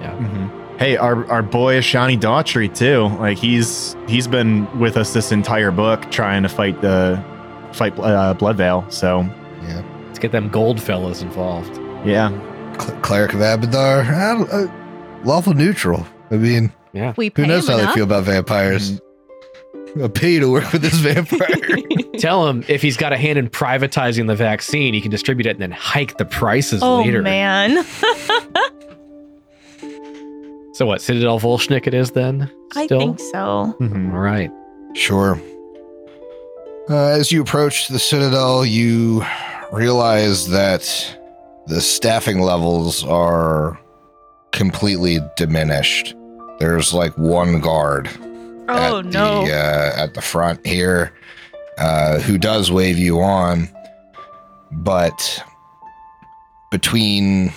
[0.00, 0.12] Yeah.
[0.12, 0.76] Mm-hmm.
[0.78, 3.14] Hey, our our boy Shani Dhatri too.
[3.18, 7.22] Like he's he's been with us this entire book trying to fight the
[7.72, 8.86] fight uh, Bloodveil.
[8.88, 9.20] So
[9.68, 11.76] yeah, Let's get them gold fellas involved.
[12.06, 12.30] yeah,
[12.80, 16.06] Cl- Cleric of Abadar, I uh, lawful neutral.
[16.30, 17.12] I mean, Yeah.
[17.18, 18.98] We who knows him how they feel about vampires?
[20.00, 21.48] I'll pay you to work with this vampire.
[22.18, 25.50] Tell him if he's got a hand in privatizing the vaccine, he can distribute it
[25.50, 27.22] and then hike the prices Oh later.
[27.22, 27.84] man,
[30.74, 31.02] So what?
[31.02, 32.50] Citadel Volshnik it is then?
[32.74, 33.74] I think so.
[33.80, 34.12] Mhm.
[34.12, 34.50] All right.
[34.94, 35.38] Sure.
[36.88, 39.22] Uh, as you approach the Citadel, you
[39.72, 41.18] realize that
[41.66, 43.78] the staffing levels are
[44.52, 46.14] completely diminished.
[46.60, 48.08] There's like one guard
[48.70, 49.44] Oh at no.
[49.44, 51.12] the uh, at the front here,
[51.78, 53.68] uh, who does wave you on,
[54.70, 55.42] but
[56.70, 57.52] between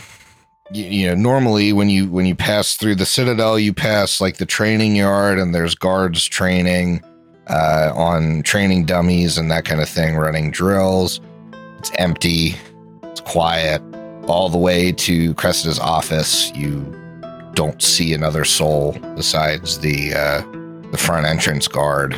[0.71, 4.37] you, you know normally when you when you pass through the citadel you pass like
[4.37, 7.01] the training yard and there's guards training
[7.47, 11.21] uh, on training dummies and that kind of thing running drills
[11.77, 12.55] it's empty
[13.03, 13.81] it's quiet
[14.27, 16.81] all the way to cressida's office you
[17.53, 20.41] don't see another soul besides the uh,
[20.93, 22.13] the front entrance guard.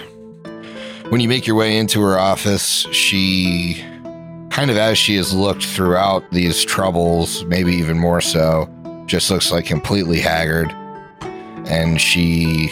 [1.07, 3.81] When you make your way into her office, she
[4.49, 8.69] kind of as she has looked throughout these troubles, maybe even more so,
[9.05, 10.73] just looks like completely haggard.
[11.67, 12.67] And she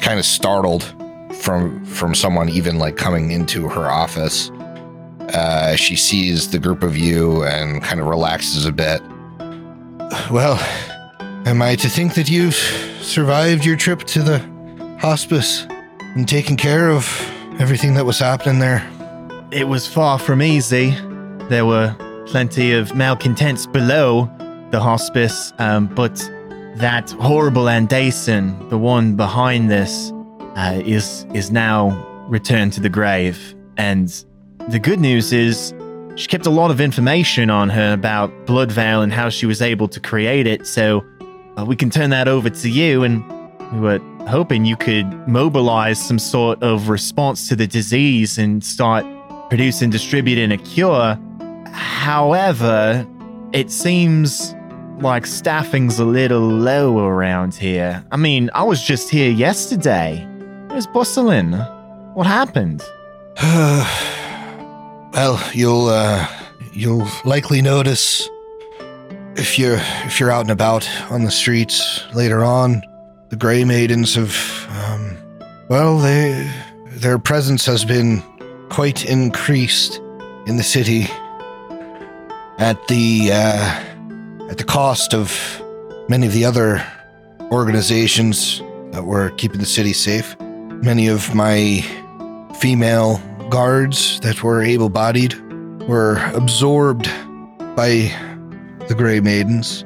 [0.00, 0.84] kind of startled
[1.34, 4.50] from from someone even like coming into her office.
[5.34, 9.02] Uh, she sees the group of you and kind of relaxes a bit.
[10.30, 10.60] Well,
[11.44, 12.54] am I to think that you've
[13.02, 14.59] survived your trip to the
[15.00, 15.66] hospice
[16.14, 17.06] and taking care of
[17.58, 18.86] everything that was happening there.
[19.50, 20.90] it was far from easy.
[21.48, 24.30] There were plenty of malcontents below
[24.70, 26.16] the hospice, um, but
[26.76, 30.12] that horrible Andaisin, the one behind this,
[30.56, 31.90] uh, is is now
[32.28, 33.54] returned to the grave.
[33.76, 34.24] and
[34.68, 35.72] the good news is
[36.16, 39.88] she kept a lot of information on her about Bloodvale and how she was able
[39.88, 40.66] to create it.
[40.66, 41.02] So
[41.56, 43.24] uh, we can turn that over to you, and
[43.72, 43.98] we were
[44.30, 49.04] hoping you could mobilize some sort of response to the disease and start
[49.48, 51.18] producing, distributing a cure.
[51.72, 53.06] However,
[53.52, 54.54] it seems
[55.00, 58.04] like staffing's a little low around here.
[58.12, 60.24] I mean, I was just here yesterday.
[60.68, 61.52] Where's bustling?
[62.14, 62.82] What happened?
[65.12, 66.28] well, you'll uh,
[66.72, 68.28] you'll likely notice
[69.36, 72.82] if you're if you're out and about on the streets later on,
[73.30, 74.36] the Gray Maidens have,
[74.70, 75.16] um,
[75.68, 76.52] well, they
[76.86, 78.22] their presence has been
[78.68, 80.00] quite increased
[80.46, 81.06] in the city
[82.58, 83.84] at the uh,
[84.50, 85.62] at the cost of
[86.08, 86.84] many of the other
[87.52, 90.38] organizations that were keeping the city safe.
[90.40, 91.82] Many of my
[92.58, 95.34] female guards that were able bodied
[95.88, 97.08] were absorbed
[97.76, 98.12] by
[98.88, 99.84] the Grey Maidens.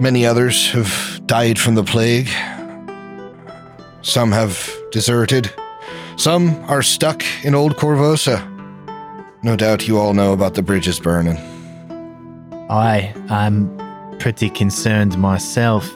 [0.00, 2.28] Many others have died from the plague.
[4.00, 5.52] Some have deserted.
[6.16, 8.42] Some are stuck in Old Korvosa.
[9.42, 11.36] No doubt you all know about the bridges burning.
[12.70, 13.68] I I'm
[14.18, 15.88] pretty concerned myself.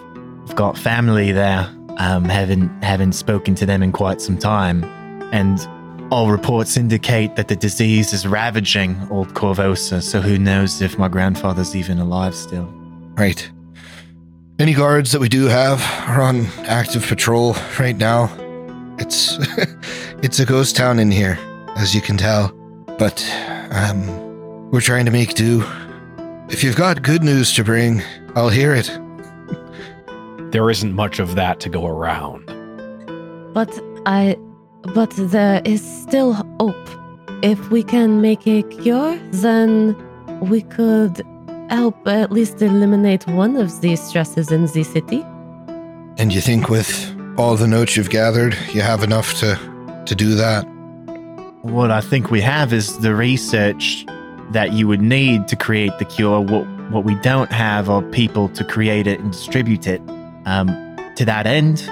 [0.46, 1.68] I've got family there.
[1.98, 4.84] Um, haven't haven't spoken to them in quite some time,
[5.32, 5.66] and
[6.12, 10.02] all reports indicate that the disease is ravaging Old Korvosa.
[10.02, 12.66] So who knows if my grandfather's even alive still?
[13.14, 13.50] Right.
[14.58, 18.30] Any guards that we do have are on active patrol right now.
[18.98, 19.36] It's
[20.22, 21.38] it's a ghost town in here,
[21.76, 22.48] as you can tell.
[22.98, 23.24] But
[23.70, 25.64] um we're trying to make do.
[26.48, 28.02] If you've got good news to bring,
[28.34, 28.90] I'll hear it.
[30.52, 32.44] There isn't much of that to go around.
[33.54, 33.72] But
[34.04, 34.36] I.
[34.94, 36.88] But there is still hope.
[37.42, 39.96] If we can make a cure, then
[40.40, 41.22] we could
[41.70, 45.24] help at least eliminate one of these stresses in the city.
[46.18, 49.58] And you think with all the notes you've gathered, you have enough to
[50.06, 50.62] to do that?
[51.62, 54.04] What I think we have is the research
[54.50, 56.40] that you would need to create the cure.
[56.40, 60.02] What what we don't have are people to create it and distribute it.
[60.44, 60.68] Um,
[61.16, 61.88] to that end,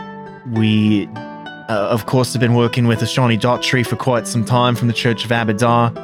[0.54, 1.06] we
[1.68, 4.94] uh, of course have been working with Ishani Dhatri for quite some time from the
[4.94, 5.96] Church of Abadar.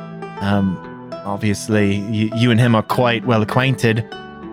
[0.43, 0.96] Um,
[1.27, 4.07] obviously, you, you and him are quite well acquainted.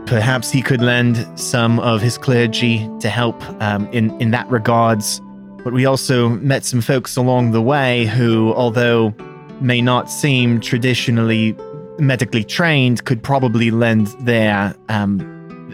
[0.06, 5.22] Perhaps he could lend some of his clergy to help um, in in that regards.
[5.64, 9.14] But we also met some folks along the way who, although
[9.62, 11.56] may not seem traditionally
[12.00, 15.20] medically trained, could probably lend their um,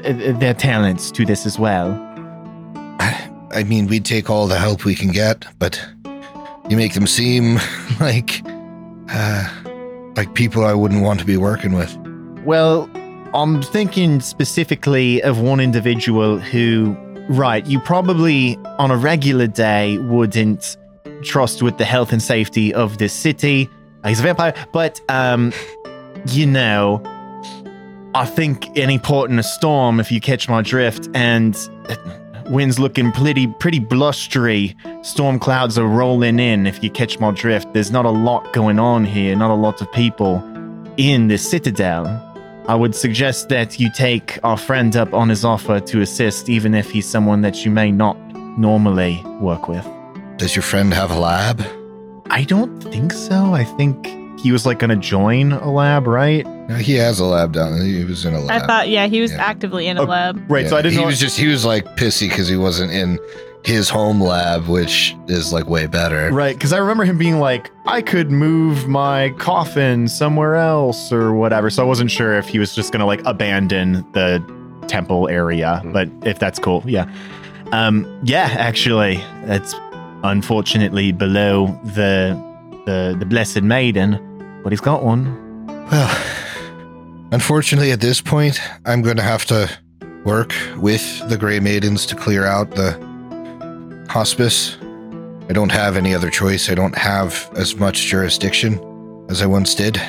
[0.03, 2.05] their talents to this as well.
[3.51, 5.83] I mean, we'd take all the help we can get, but
[6.69, 7.55] you make them seem
[7.99, 8.43] like
[9.09, 9.49] uh,
[10.19, 11.95] like people I wouldn't want to be working with.
[12.43, 12.89] Well,
[13.33, 16.93] I'm thinking specifically of one individual who,
[17.29, 20.75] right, you probably on a regular day wouldn't
[21.23, 23.69] trust with the health and safety of this city.
[24.05, 25.53] He's a vampire, but um,
[26.27, 27.01] you know,
[28.13, 31.55] I think any port in a storm, if you catch my drift, and
[32.49, 34.75] wind's looking pretty pretty blustery.
[35.01, 36.67] Storm clouds are rolling in.
[36.67, 39.35] If you catch my drift, there's not a lot going on here.
[39.35, 40.43] Not a lot of people
[40.97, 42.25] in the citadel.
[42.67, 46.75] I would suggest that you take our friend up on his offer to assist, even
[46.75, 48.17] if he's someone that you may not
[48.59, 49.87] normally work with.
[50.37, 51.65] Does your friend have a lab?
[52.29, 53.53] I don't think so.
[53.53, 56.45] I think he was like going to join a lab, right?
[56.69, 57.83] No, he has a lab down there.
[57.85, 58.61] He was in a lab.
[58.61, 59.43] I thought, yeah, he was Yeah.
[59.43, 60.41] actively in a Oh, lab.
[60.49, 60.67] Right.
[60.69, 61.07] So I didn't he know.
[61.07, 63.19] was just he was like pissy because he wasn't in
[63.65, 66.29] his home lab, which is like way better.
[66.31, 71.33] Right, because I remember him being like, I could move my coffin somewhere else or
[71.33, 71.69] whatever.
[71.69, 74.41] So I wasn't sure if he was just gonna like abandon the
[74.87, 77.05] temple area, but if that's cool, yeah.
[77.73, 79.75] Um, yeah, actually, it's
[80.23, 82.37] unfortunately below the
[82.85, 84.17] the the blessed maiden,
[84.63, 85.65] but he's got one.
[85.67, 86.23] Well,
[87.31, 89.69] unfortunately, at this point, I'm going to have to
[90.23, 92.91] work with the Grey Maidens to clear out the
[94.09, 94.77] hospice.
[95.49, 96.69] I don't have any other choice.
[96.69, 98.79] I don't have as much jurisdiction
[99.29, 99.99] as I once did,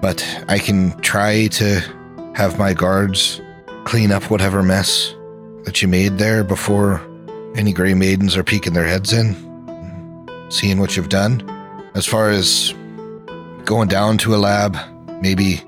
[0.00, 1.80] but I can try to
[2.34, 3.40] have my guards
[3.84, 5.14] clean up whatever mess
[5.64, 7.00] that you made there before
[7.56, 9.34] any Grey Maidens are peeking their heads in,
[10.50, 11.42] seeing what you've done.
[11.94, 12.74] As far as
[13.66, 14.76] going down to a lab,
[15.20, 15.60] maybe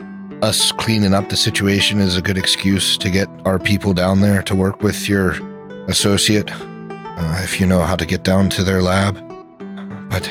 [0.43, 4.41] us cleaning up the situation is a good excuse to get our people down there
[4.43, 5.33] to work with your
[5.89, 9.15] associate uh, if you know how to get down to their lab.
[10.11, 10.29] But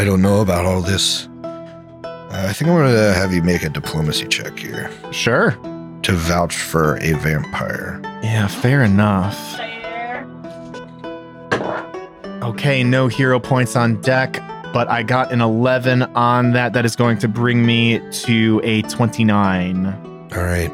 [0.00, 1.28] I don't know about all this.
[1.44, 5.50] Uh, I think I'm going to have you make a diplomacy check here Sure.
[6.02, 8.00] to vouch for a vampire.
[8.22, 9.36] Yeah, fair enough.
[12.42, 14.36] Okay, no hero points on deck,
[14.72, 16.72] but I got an 11 on that.
[16.72, 19.86] That is going to bring me to a 29.
[20.34, 20.70] All right.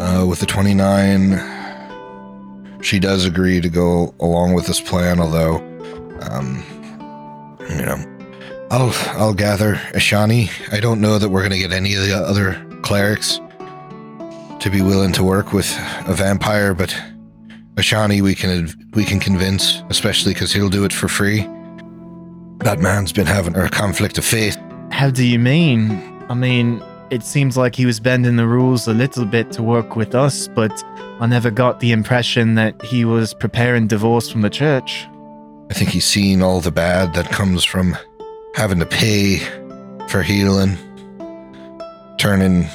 [0.00, 1.40] Uh, with the 29,
[2.82, 5.58] she does agree to go along with this plan, although,
[6.30, 6.64] um,
[7.68, 7.96] you know,
[8.70, 10.50] I'll I'll gather Ishani.
[10.72, 13.40] I don't know that we're going to get any of the other clerics
[14.60, 15.70] to be willing to work with
[16.06, 16.94] a vampire, but
[17.74, 21.48] Ishani we can we can convince, especially because he'll do it for free.
[22.58, 24.58] That man's been having a conflict of faith.
[24.90, 25.90] How do you mean?
[26.28, 29.96] I mean, it seems like he was bending the rules a little bit to work
[29.96, 30.84] with us, but
[31.20, 35.06] I never got the impression that he was preparing divorce from the church.
[35.70, 37.96] I think he's seen all the bad that comes from
[38.54, 39.38] having to pay
[40.08, 40.76] for healing,
[42.18, 42.66] turning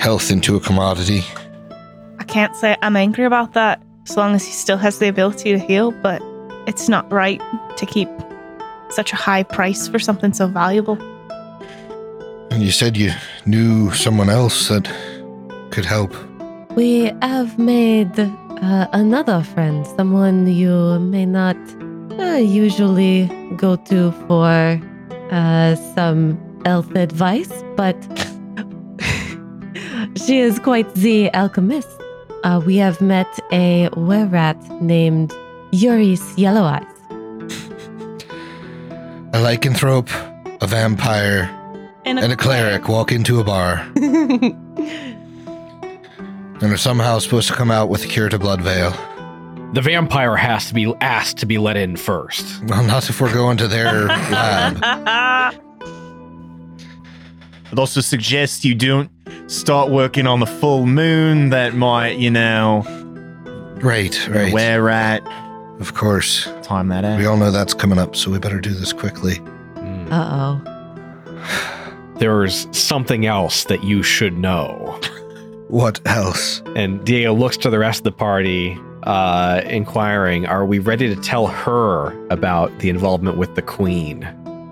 [0.00, 1.22] health into a commodity.
[2.18, 5.52] I can't say I'm angry about that as long as he still has the ability
[5.52, 6.22] to heal, but
[6.66, 7.42] it's not right
[7.76, 8.08] to keep
[8.90, 10.98] such a high price for something so valuable.
[12.50, 13.12] And you said you
[13.46, 14.90] knew someone else that
[15.70, 16.12] could help.
[16.76, 21.56] We have made uh, another friend, someone you may not
[22.18, 24.80] uh, usually go to for
[25.30, 27.96] uh, some health advice, but
[30.16, 31.88] she is quite the alchemist.
[32.44, 35.30] Uh, we have met a were-rat named
[35.72, 36.87] Yuris Yellow Eyes.
[39.34, 40.08] A lycanthrope,
[40.62, 41.50] a vampire,
[42.04, 44.54] and a cleric walk into a bar and
[46.62, 48.90] are somehow supposed to come out with a cure to blood veil.
[49.74, 52.64] The vampire has to be asked to be let in first.
[52.64, 54.78] Well, not if we're going to their lab.
[54.82, 55.58] I'd
[57.78, 59.10] also suggest you don't
[59.46, 61.50] start working on the full moon.
[61.50, 62.82] That might, you know,
[63.82, 64.52] Right, right.
[64.54, 65.22] where at.
[65.80, 66.48] Of course.
[66.62, 67.18] Time that out.
[67.18, 69.36] We all know that's coming up, so we better do this quickly.
[69.76, 70.10] Mm.
[70.10, 72.14] Uh oh.
[72.18, 75.00] There's something else that you should know.
[75.68, 76.62] What else?
[76.74, 81.20] And Diego looks to the rest of the party, uh, inquiring, Are we ready to
[81.20, 84.20] tell her about the involvement with the queen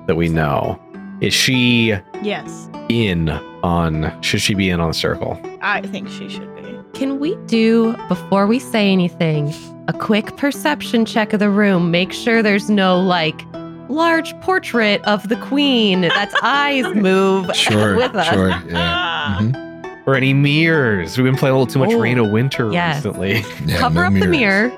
[0.07, 0.81] that we know?
[1.21, 3.29] Is she yes, in
[3.63, 5.41] on, should she be in on the circle?
[5.61, 6.79] I think she should be.
[6.99, 9.53] Can we do, before we say anything,
[9.89, 11.91] a quick perception check of the room?
[11.91, 13.41] Make sure there's no like
[13.89, 18.29] large portrait of the queen that's eyes move Sure, with us.
[18.29, 18.49] sure.
[18.49, 19.39] Yeah.
[19.41, 20.07] mhm.
[20.07, 21.17] Or any mirrors?
[21.19, 22.97] We've been playing a little too much Oh, Reign of Winter yes.
[23.05, 23.43] recently.
[23.65, 24.71] Yeah, Cover no up the mirror.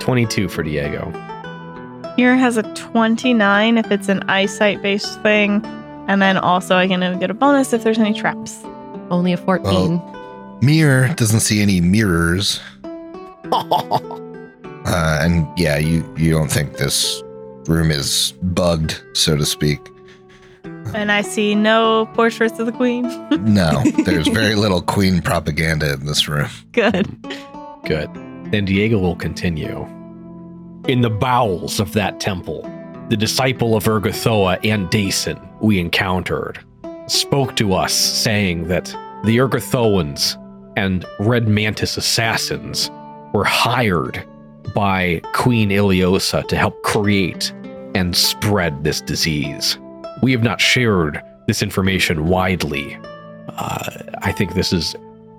[0.00, 1.10] 22 for Diego.
[2.16, 5.62] Here has a 29 if it's an eyesight based thing.
[6.08, 8.62] And then also I can get a bonus if there's any traps.
[9.10, 10.00] Only a 14.
[10.62, 12.60] Mirror doesn't see any mirrors.
[14.88, 17.20] Uh, and yeah, you, you don't think this
[17.66, 19.80] room is bugged, so to speak.
[20.94, 23.04] And I see no portraits of the queen.
[23.46, 26.48] No, there's very little queen propaganda in this room.
[26.72, 27.06] Good.
[27.84, 28.08] Good.
[28.52, 29.82] Then Diego will continue.
[30.88, 32.62] In the bowels of that temple,
[33.08, 36.58] the disciple of Urgathoa and Dason we encountered
[37.08, 38.86] spoke to us, saying that
[39.24, 40.40] the Urgathoans
[40.76, 42.90] and Red Mantis assassins
[43.36, 44.24] were hired
[44.74, 47.52] by Queen Ileosa to help create
[47.94, 49.78] and spread this disease.
[50.22, 52.98] We have not shared this information widely.
[53.50, 53.90] Uh,
[54.22, 54.96] I think this is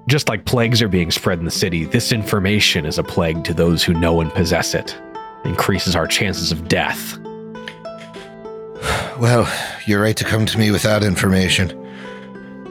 [0.08, 3.54] just like plagues are being spread in the city, this information is a plague to
[3.54, 4.96] those who know and possess it.
[5.44, 7.18] Increases our chances of death.
[9.18, 9.52] Well,
[9.88, 11.72] you're right to come to me with that information.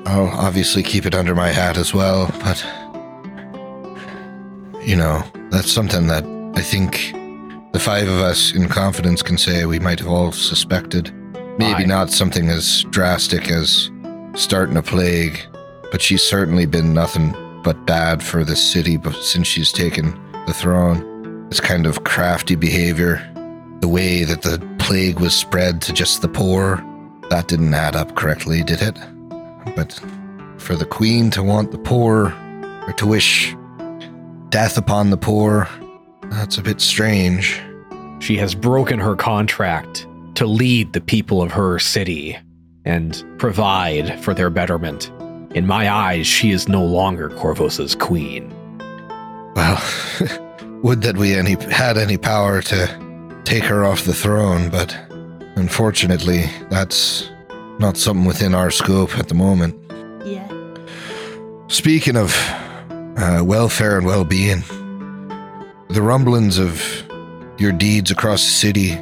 [0.07, 2.65] I'll obviously keep it under my hat as well, but.
[4.87, 7.13] You know, that's something that I think
[7.73, 11.13] the five of us in confidence can say we might have all suspected.
[11.59, 11.87] Maybe Aye.
[11.87, 13.91] not something as drastic as
[14.35, 15.41] starting a plague,
[15.91, 17.35] but she's certainly been nothing
[17.65, 21.49] but bad for the city but since she's taken the throne.
[21.49, 23.29] This kind of crafty behavior,
[23.81, 26.77] the way that the plague was spread to just the poor,
[27.31, 28.97] that didn't add up correctly, did it?
[29.75, 30.01] But
[30.59, 32.33] for the queen to want the poor,
[32.87, 33.57] or to wish
[34.51, 35.69] death upon the poor,
[36.31, 37.61] that's a bit strange.
[38.21, 42.37] She has broken her contract to lead the people of her city
[42.85, 45.11] and provide for their betterment.
[45.55, 48.55] In my eyes, she is no longer Korvosa's queen.
[49.55, 49.83] Well,
[50.83, 54.95] would that we any had any power to take her off the throne, but
[55.57, 57.31] unfortunately, that's
[57.79, 59.75] not something within our scope at the moment.
[60.27, 60.49] Yeah.
[61.69, 62.35] Speaking of
[63.17, 64.63] uh, welfare and well being,
[65.89, 66.83] the rumblings of
[67.59, 68.99] your deeds across the city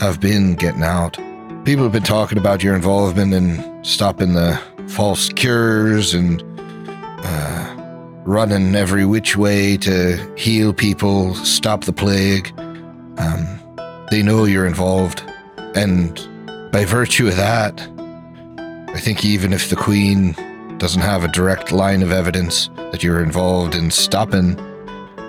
[0.00, 1.16] have been getting out.
[1.64, 6.42] People have been talking about your involvement in stopping the false cures and
[7.24, 7.74] uh,
[8.24, 12.52] running every which way to heal people, stop the plague.
[13.18, 13.60] Um,
[14.10, 15.22] they know you're involved.
[15.74, 16.14] And
[16.70, 17.80] by virtue of that,
[18.94, 20.34] I think even if the Queen
[20.78, 24.56] doesn't have a direct line of evidence that you're involved in stopping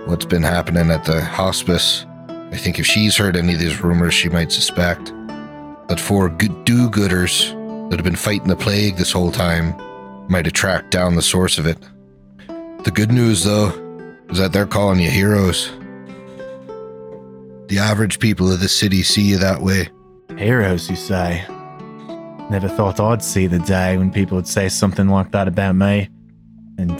[0.06, 2.06] what's been happening at the hospice,
[2.52, 5.08] I think if she's heard any of these rumors, she might suspect
[5.88, 7.50] that four good do-gooders
[7.90, 9.76] that have been fighting the plague this whole time
[10.30, 11.78] might have tracked down the source of it.
[12.48, 13.70] The good news, though,
[14.30, 15.72] is that they're calling you heroes.
[17.68, 19.90] The average people of the city see you that way.
[20.38, 21.46] Heroes, you say?
[22.50, 26.10] Never thought I'd see the day when people would say something like that about me.
[26.78, 27.00] And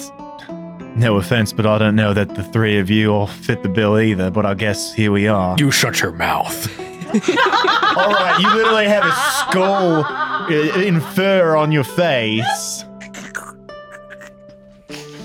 [0.96, 4.00] no offense, but I don't know that the three of you all fit the bill
[4.00, 5.56] either, but I guess here we are.
[5.60, 6.80] You shut your mouth.
[7.16, 10.50] all right, you literally have a skull uh,
[10.82, 12.84] in fur on your face.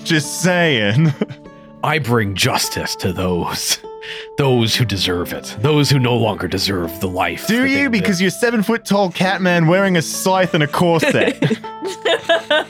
[0.05, 1.13] Just saying.
[1.83, 3.79] I bring justice to those.
[4.39, 5.55] Those who deserve it.
[5.61, 7.47] Those who no longer deserve the life.
[7.47, 7.83] Do that they you?
[7.85, 7.93] live.
[7.93, 11.59] Because you're seven foot tall cat man wearing a scythe and a corset.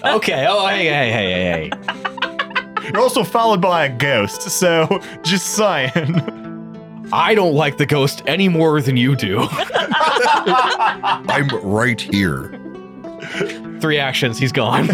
[0.04, 0.46] Okay.
[0.48, 2.88] Oh, hey, hey, hey, hey, hey.
[2.88, 7.08] you're also followed by a ghost, so just saying.
[7.12, 9.46] I don't like the ghost any more than you do.
[9.50, 12.58] I'm right here.
[13.80, 14.38] Three actions.
[14.38, 14.88] He's gone.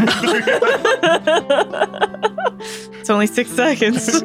[2.99, 4.23] it's only six seconds.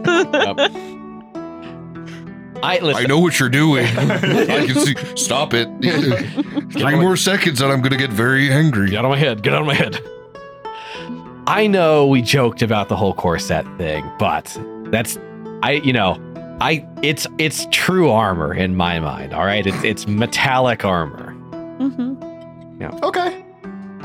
[2.63, 3.03] I listen.
[3.03, 3.85] I know what you're doing.
[3.97, 4.95] I can see.
[5.15, 5.67] Stop it.
[6.73, 8.89] Three more seconds and I'm going to get very angry.
[8.89, 9.43] Get out of my head.
[9.43, 9.99] Get out of my head.
[11.47, 15.17] I know we joked about the whole corset thing, but that's
[15.63, 16.17] I you know,
[16.61, 19.65] I it's it's true armor in my mind, all right?
[19.65, 21.33] It's it's metallic armor.
[21.79, 22.81] Mm-hmm.
[22.81, 22.97] Yeah.
[23.03, 23.43] okay.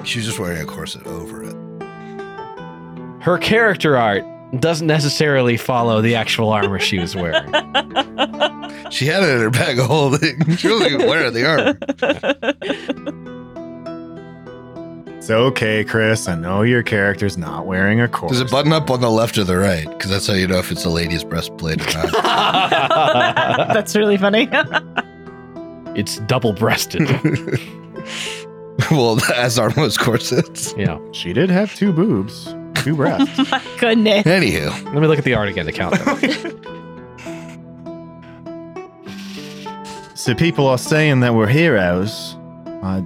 [0.04, 1.54] She's just wearing a corset over it.
[3.22, 4.24] Her character art
[4.60, 7.52] doesn't necessarily follow the actual armor she was wearing.
[8.88, 10.56] She had it in her bag of holding.
[10.56, 11.76] She wasn't even wearing the armor.
[15.18, 16.28] It's okay, Chris.
[16.28, 18.38] I know your character's not wearing a corset.
[18.38, 19.88] Does it button up on the left or the right?
[19.88, 22.12] Because that's how you know if it's a lady's breastplate or not.
[23.74, 24.48] That's really funny.
[25.96, 27.08] It's double breasted.
[28.92, 30.72] well, as are most corsets.
[30.76, 30.96] yeah.
[31.10, 32.54] She did have two boobs,
[32.86, 33.36] two breasts.
[33.50, 34.24] My goodness.
[34.24, 36.16] Anywho, Let me look at the art again to count them.
[40.14, 42.36] so people are saying that we're heroes.
[42.84, 43.04] I,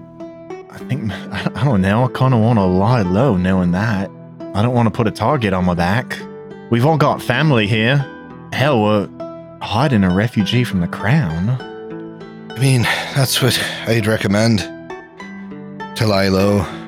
[0.71, 2.05] I think I don't know.
[2.05, 4.11] I kind of want to lie low, knowing that.
[4.55, 6.19] I don't want to put a target on my back.
[6.71, 8.07] We've all got family here.
[8.53, 9.09] Hell, we're
[9.63, 11.49] hiding a refugee from the crown.
[12.51, 12.83] I mean,
[13.15, 14.59] that's what I'd recommend.
[15.97, 16.80] To lie low.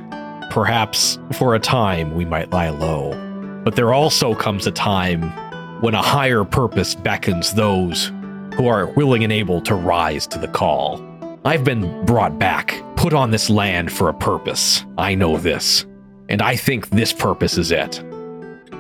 [0.52, 3.14] Perhaps for a time we might lie low,
[3.64, 5.22] but there also comes a time
[5.80, 8.12] when a higher purpose beckons those
[8.56, 11.02] who are willing and able to rise to the call.
[11.46, 14.84] I've been brought back, put on this land for a purpose.
[14.98, 15.86] I know this,
[16.28, 18.04] and I think this purpose is it.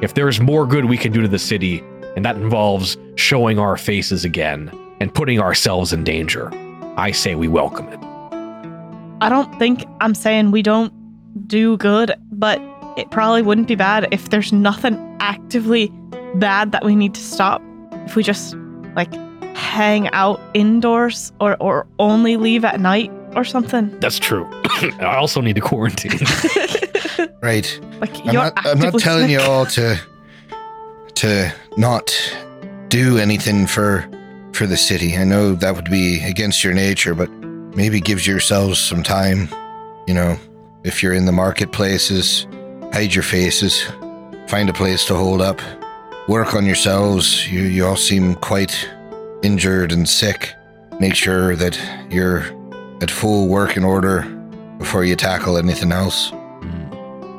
[0.02, 1.82] If there is more good we can do to the city,
[2.16, 4.70] and that involves showing our faces again
[5.00, 6.50] and putting ourselves in danger,
[6.98, 7.98] I say we welcome it.
[9.22, 10.92] I don't think I'm saying we don't
[11.46, 12.60] do good, but
[12.96, 15.92] it probably wouldn't be bad if there's nothing actively
[16.34, 17.62] bad that we need to stop.
[18.06, 18.56] If we just
[18.96, 19.12] like
[19.54, 23.98] hang out indoors or or only leave at night or something.
[24.00, 24.44] That's true.
[25.00, 26.18] I also need to quarantine.
[27.42, 27.80] Right.
[28.00, 30.00] Like I'm you're not, I'm not actively telling you all to
[31.14, 32.14] to not
[32.88, 34.08] do anything for
[34.52, 35.16] for the city.
[35.16, 37.28] I know that would be against your nature, but
[37.74, 39.48] maybe gives yourselves some time.
[40.06, 40.38] You know,
[40.84, 42.46] if you're in the marketplaces,
[42.92, 43.84] hide your faces,
[44.48, 45.60] find a place to hold up,
[46.28, 47.50] work on yourselves.
[47.50, 48.88] You you all seem quite
[49.42, 50.54] injured and sick.
[51.00, 51.78] Make sure that
[52.10, 52.44] you're
[53.00, 54.22] at full working order
[54.78, 56.32] before you tackle anything else.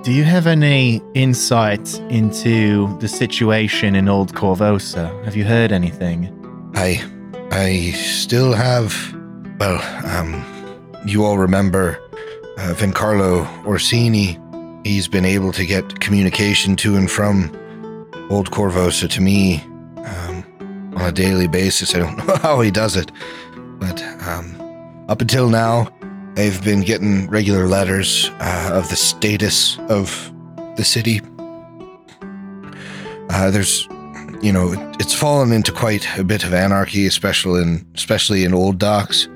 [0.03, 5.23] Do you have any insight into the situation in Old Korvosa?
[5.23, 6.29] Have you heard anything?
[6.75, 7.01] I
[7.51, 8.93] I still have
[9.59, 9.79] well,
[10.17, 10.43] um
[11.05, 11.99] you all remember
[12.57, 14.39] uh, Vencarlo Orsini.
[14.83, 17.49] He's been able to get communication to and from
[18.29, 19.61] Old Korvosa to me
[19.97, 21.95] um, on a daily basis.
[21.95, 23.11] I don't know how he does it,
[23.79, 24.55] but um,
[25.09, 25.87] up until now,
[26.35, 30.31] I've been getting regular letters uh, of the status of
[30.75, 31.21] the city.
[33.29, 33.87] Uh, there's,
[34.41, 38.79] you know, it's fallen into quite a bit of anarchy, especially in especially in old
[38.79, 39.27] docks.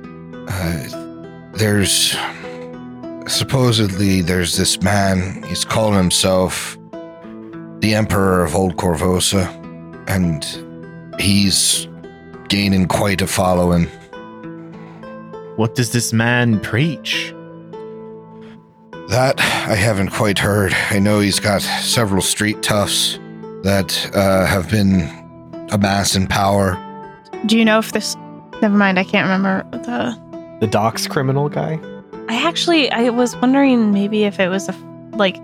[0.49, 2.15] Uh, there's
[3.27, 5.43] supposedly there's this man.
[5.43, 6.77] He's calling himself
[7.79, 9.47] the Emperor of Old Korvosa,
[10.07, 10.43] and
[11.19, 11.87] he's
[12.49, 13.85] gaining quite a following.
[15.57, 17.33] What does this man preach?
[19.09, 20.73] That I haven't quite heard.
[20.91, 23.19] I know he's got several street toughs
[23.63, 25.01] that uh, have been
[25.71, 26.77] amassing power.
[27.45, 28.15] Do you know if this?
[28.61, 28.99] Never mind.
[28.99, 30.27] I can't remember the.
[30.59, 31.79] The docks criminal guy?
[32.29, 34.73] I actually I was wondering maybe if it was a
[35.13, 35.37] like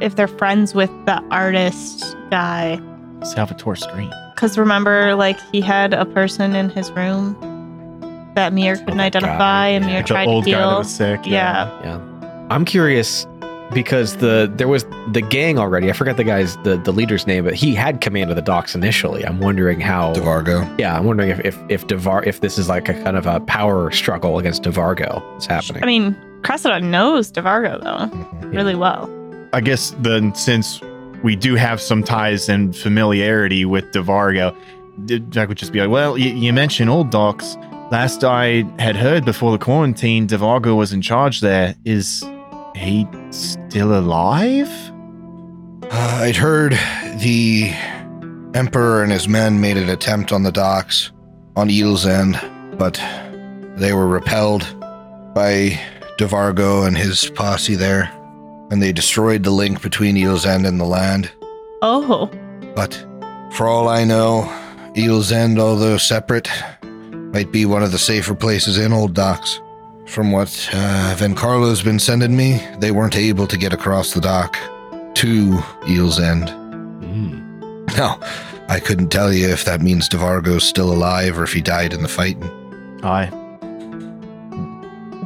[0.00, 2.80] if they're friends with the artist guy.
[3.22, 4.10] Salvator Scream.
[4.34, 7.34] Because remember, like he had a person in his room
[8.34, 9.90] that Mir couldn't that guy, identify, and yeah.
[9.92, 10.78] Mir The tried old to guy that heal.
[10.78, 11.20] was sick.
[11.26, 11.70] Yeah.
[11.82, 12.46] Yeah.
[12.50, 13.26] I'm curious
[13.76, 15.90] because the there was the gang already.
[15.90, 18.74] I forgot the guy's the, the leader's name, but he had command of the docks
[18.74, 19.24] initially.
[19.24, 20.78] I'm wondering how DeVargo.
[20.78, 23.38] Yeah, I'm wondering if if if Devar if this is like a kind of a
[23.40, 25.82] power struggle against Devargo that's happening.
[25.82, 28.54] I mean, Cressida knows Devargo though Mhm.
[28.54, 29.10] really well.
[29.52, 30.80] I guess then since
[31.22, 34.56] we do have some ties and familiarity with DeVargo,
[35.04, 37.56] d- Jack would just be like, well, you, you mentioned old docks.
[37.90, 41.74] Last I had heard before the quarantine, DeVargo was in charge there.
[41.84, 42.24] Is
[42.76, 44.68] he still alive?
[45.82, 46.72] Uh, I'd heard
[47.20, 47.70] the
[48.54, 51.12] Emperor and his men made an attempt on the docks
[51.56, 52.40] on Eel's End,
[52.78, 52.94] but
[53.76, 54.62] they were repelled
[55.34, 55.78] by
[56.18, 58.10] DeVargo and his posse there,
[58.70, 61.30] and they destroyed the link between Eel's End and the land.
[61.82, 62.30] Oh,
[62.74, 62.94] But
[63.52, 64.50] for all I know,
[64.96, 66.48] Eel's End, although separate,
[67.32, 69.60] might be one of the safer places in Old Docks.
[70.06, 74.56] From what uh, Vencarlo's been sending me, they weren't able to get across the dock
[75.16, 76.48] to Eel's End.
[76.48, 77.96] Mm.
[77.96, 78.18] Now,
[78.68, 82.02] I couldn't tell you if that means DeVargo's still alive or if he died in
[82.02, 82.50] the fighting.
[83.02, 83.30] Aye.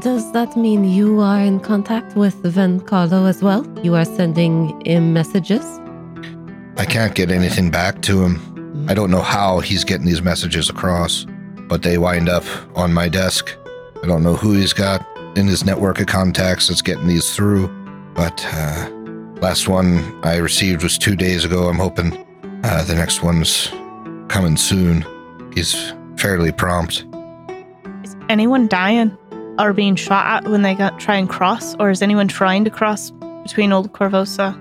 [0.00, 3.66] Does that mean you are in contact with Vencarlo as well?
[3.82, 5.64] You are sending him messages?
[6.78, 8.86] I can't get anything back to him.
[8.88, 11.26] I don't know how he's getting these messages across,
[11.68, 12.44] but they wind up
[12.76, 13.54] on my desk.
[14.02, 17.68] I don't know who he's got in his network of contacts that's getting these through,
[18.14, 18.88] but uh,
[19.40, 21.68] last one I received was two days ago.
[21.68, 22.14] I'm hoping
[22.64, 23.68] uh, the next one's
[24.28, 25.04] coming soon.
[25.54, 27.04] He's fairly prompt.
[28.04, 29.16] is anyone dying
[29.58, 32.70] or being shot at when they got try and cross, or is anyone trying to
[32.70, 33.10] cross
[33.42, 34.56] between Old Korvosa?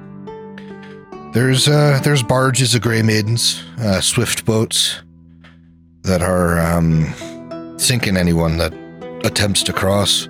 [1.34, 5.02] There's uh, there's barges of Grey Maidens, uh, swift boats
[6.02, 7.14] that are um,
[7.78, 8.74] sinking anyone that
[9.24, 10.28] attempts to cross.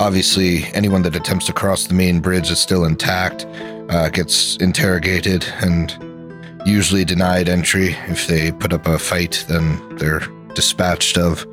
[0.00, 3.46] Obviously, anyone that attempts to cross the main bridge is still intact,
[3.90, 5.96] uh, gets interrogated, and
[6.64, 7.96] usually denied entry.
[8.06, 10.20] If they put up a fight, then they're
[10.54, 11.46] dispatched of.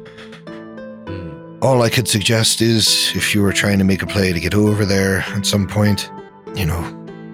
[0.46, 1.64] Mm.
[1.64, 4.54] All I could suggest is if you were trying to make a play to get
[4.54, 6.10] over there at some point,
[6.56, 6.82] you know,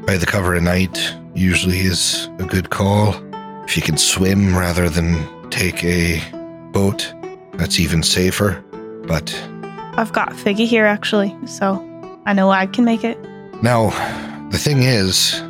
[0.05, 0.97] by the cover of night
[1.36, 3.15] usually is a good call.
[3.65, 6.22] If you can swim rather than take a
[6.72, 7.13] boat,
[7.53, 8.63] that's even safer.
[9.12, 9.30] But
[9.97, 11.86] I've got Figgy here actually, so
[12.26, 13.20] I know I can make it.
[13.62, 13.89] now,
[14.51, 15.41] the thing is,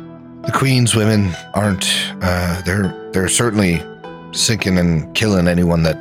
[0.44, 1.86] the Queen's women aren't.
[2.20, 3.80] Uh, they're they're certainly
[4.32, 5.96] sinking and killing anyone that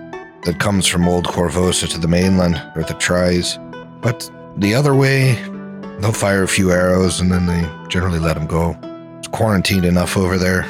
[0.45, 3.59] that comes from Old Korvosa to the mainland or that tries.
[4.01, 5.35] But the other way,
[5.99, 8.75] they'll fire a few arrows and then they generally let them go.
[9.19, 10.63] It's quarantined enough over there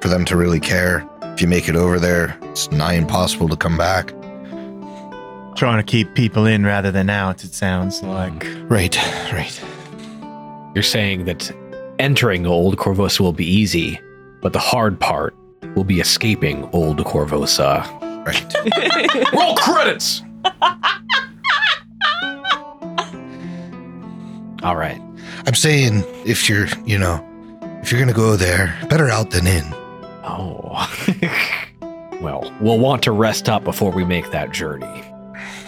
[0.00, 1.06] for them to really care.
[1.34, 4.14] If you make it over there, it's nigh impossible to come back.
[5.56, 8.08] Trying to keep people in rather than out, it sounds hmm.
[8.08, 8.46] like.
[8.68, 8.96] Right,
[9.32, 9.62] right.
[10.74, 11.50] You're saying that
[11.98, 14.00] entering Old Korvosa will be easy,
[14.40, 15.34] but the hard part
[15.74, 17.84] will be escaping Old Korvosa.
[18.24, 19.32] Right.
[19.32, 20.22] Roll credits.
[24.62, 25.00] All right.
[25.46, 27.26] I'm saying if you're, you know,
[27.82, 29.64] if you're gonna go there, better out than in.
[30.22, 30.86] Oh.
[32.20, 35.09] well, we'll want to rest up before we make that journey.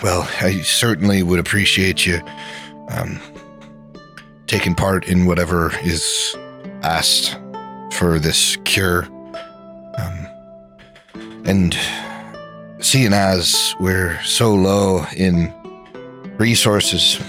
[0.03, 2.21] Well, I certainly would appreciate you
[2.89, 3.21] um,
[4.49, 6.37] taking part in whatever is
[6.83, 7.39] asked
[7.93, 9.05] for this cure.
[9.99, 10.27] Um,
[11.45, 11.79] and
[12.81, 15.55] seeing as we're so low in
[16.37, 17.21] resources,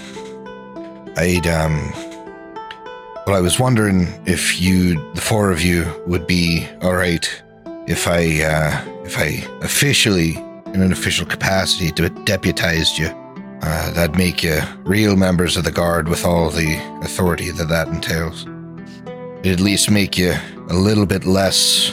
[1.16, 1.92] I'd um,
[3.26, 7.42] well, I was wondering if you, the four of you, would be all right
[7.86, 10.34] if I, uh, if I officially
[10.74, 13.08] in an official capacity to deputize you
[13.66, 17.88] uh, that'd make you real members of the guard with all the authority that that
[17.88, 18.46] entails.
[19.38, 20.34] It'd at least make you
[20.68, 21.90] a little bit less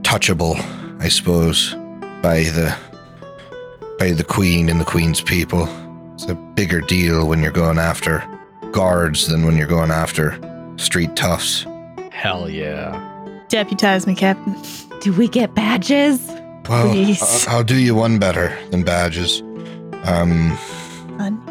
[0.00, 0.58] touchable,
[0.98, 1.74] I suppose,
[2.22, 2.74] by the
[3.98, 5.68] by the queen and the queen's people.
[6.14, 8.26] It's a bigger deal when you're going after
[8.72, 10.38] guards than when you're going after
[10.78, 11.66] street toughs.
[12.12, 12.96] Hell yeah.
[13.48, 14.56] Deputize me, Captain.
[15.00, 16.39] Do we get badges?
[16.68, 17.46] Well, Please.
[17.46, 19.40] I- I'll do you one better than badges.
[20.04, 20.56] Um,
[21.18, 21.46] Fun.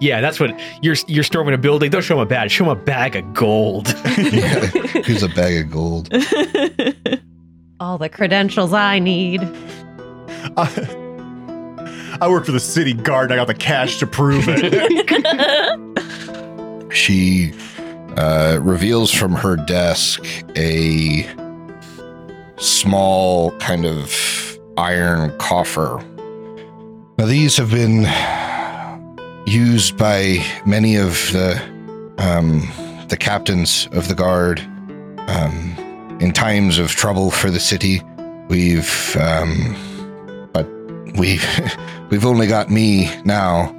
[0.00, 1.90] Yeah, that's what you're you're storming a building.
[1.90, 2.50] Don't show him a badge.
[2.52, 3.88] Show him a bag of gold.
[4.06, 6.08] here's a bag of gold.
[7.80, 9.42] All the credentials I need.
[10.56, 13.30] I, I work for the city guard.
[13.32, 16.10] I got the cash to prove it.
[16.92, 17.52] She
[18.16, 20.24] uh, reveals from her desk
[20.56, 21.22] a
[22.60, 24.14] small kind of
[24.76, 26.04] iron coffer.
[27.18, 28.06] Now, these have been
[29.46, 31.60] used by many of the
[32.18, 32.70] um,
[33.08, 34.60] the captains of the guard
[35.28, 38.02] um, in times of trouble for the city.
[38.48, 39.76] We've, um,
[40.52, 40.68] but
[41.18, 41.44] we've
[42.10, 43.74] we've only got me now,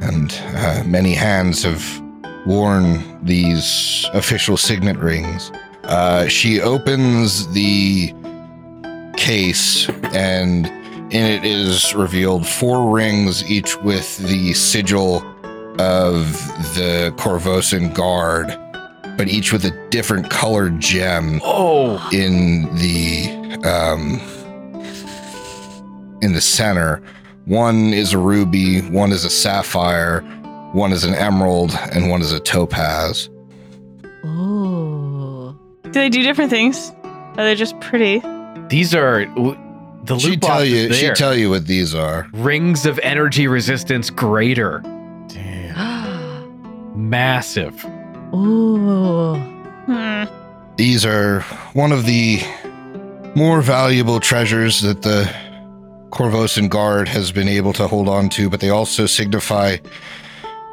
[0.00, 2.02] and uh, many hands have
[2.46, 5.50] worn these official signet rings.
[5.88, 8.12] Uh, she opens the
[9.16, 15.18] case, and in it is revealed four rings, each with the sigil
[15.78, 16.32] of
[16.74, 18.48] the Korvosan Guard,
[19.16, 23.30] but each with a different colored gem oh, in the
[23.64, 24.20] um,
[26.20, 27.02] in the center.
[27.44, 30.22] One is a ruby, one is a sapphire,
[30.72, 33.28] one is an emerald, and one is a topaz.
[35.96, 36.00] Ooh.
[36.00, 36.92] Do they do different things?
[37.38, 38.20] Are they just pretty?
[38.68, 40.76] these are the loot She'd tell box you.
[40.76, 42.28] is She'd tell you what these are.
[42.32, 44.80] Rings of energy resistance greater.
[45.28, 46.92] Damn.
[47.08, 47.82] Massive.
[48.34, 49.36] Ooh.
[49.86, 50.24] Hmm.
[50.76, 51.40] These are
[51.72, 52.40] one of the
[53.34, 55.32] more valuable treasures that the
[56.10, 59.78] Korvosan Guard has been able to hold on to, but they also signify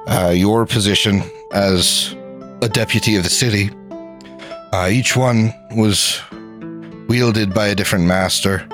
[0.08, 2.14] uh, your position as
[2.62, 3.70] a deputy of the city.
[4.74, 6.20] Uh, each one was
[7.08, 8.68] wielded by a different master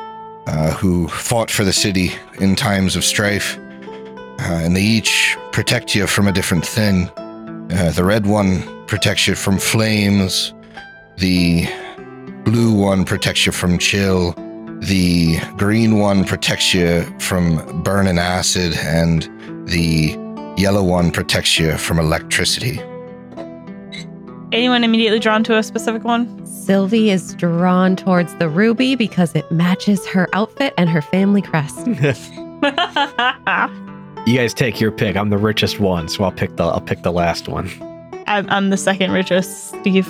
[0.48, 5.94] uh, who fought for the city in times of strife, uh, and they each protect
[5.94, 7.10] you from a different thing.
[7.18, 10.54] Uh, the red one protects you from flames.
[11.18, 11.68] The
[12.46, 14.32] blue one protects you from chill.
[14.80, 19.24] The green one protects you from burning acid, and
[19.68, 20.16] the
[20.56, 22.80] yellow one protects you from electricity.
[24.52, 26.46] Anyone immediately drawn to a specific one?
[26.46, 31.88] Sylvie is drawn towards the ruby because it matches her outfit and her family crest.
[34.26, 35.16] You guys take your pick.
[35.16, 37.68] I'm the richest one, so I'll pick the I'll pick the last one.
[38.28, 40.08] I'm, I'm the second richest, Steve.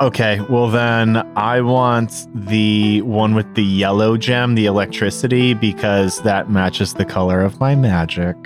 [0.00, 6.50] Okay, well then I want the one with the yellow gem, the electricity, because that
[6.50, 8.36] matches the color of my magic.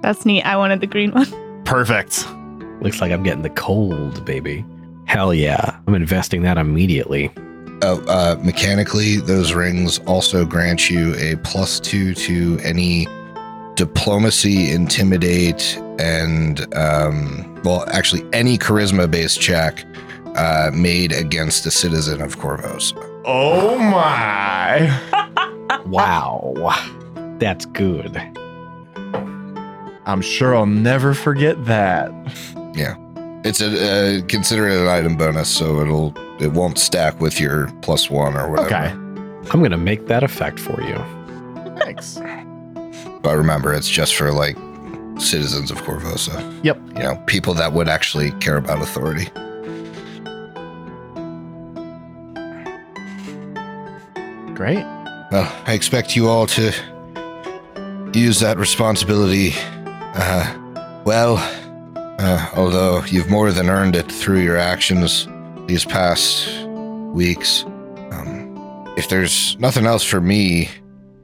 [0.00, 0.42] That's neat.
[0.44, 1.26] I wanted the green one.
[1.64, 2.26] Perfect.
[2.80, 4.64] Looks like I'm getting the cold, baby.
[5.06, 5.78] Hell yeah.
[5.86, 7.30] I'm investing that immediately.
[7.82, 13.06] Uh, uh, mechanically, those rings also grant you a plus two to any
[13.74, 19.84] diplomacy, intimidate, and um, well, actually, any charisma-based check
[20.36, 22.92] uh, made against a citizen of Corvos.
[23.24, 25.00] Oh my.
[25.86, 26.54] Wow.
[27.38, 28.16] That's good.
[30.06, 32.10] I'm sure I'll never forget that.
[33.44, 37.66] It's a uh, consider it an item bonus, so it'll it won't stack with your
[37.82, 38.66] plus one or whatever.
[38.66, 38.88] Okay.
[39.50, 40.96] I'm going to make that effect for you.
[41.78, 42.20] Thanks.
[43.22, 44.56] But remember, it's just for like
[45.20, 46.64] citizens of Korvosa.
[46.64, 46.80] Yep.
[46.88, 49.26] You know, people that would actually care about authority.
[54.54, 54.84] Great.
[55.32, 56.72] Well, I expect you all to
[58.14, 59.52] use that responsibility
[60.14, 60.58] uh,
[61.04, 61.36] well,
[62.22, 65.26] uh, although you've more than earned it through your actions
[65.66, 66.48] these past
[67.12, 67.64] weeks.
[68.12, 70.70] Um, if there's nothing else for me,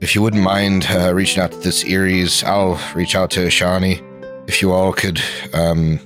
[0.01, 4.03] if you wouldn't mind uh, reaching out to this Eries, I'll reach out to Shani.
[4.49, 5.21] If you all could,
[5.55, 6.01] um,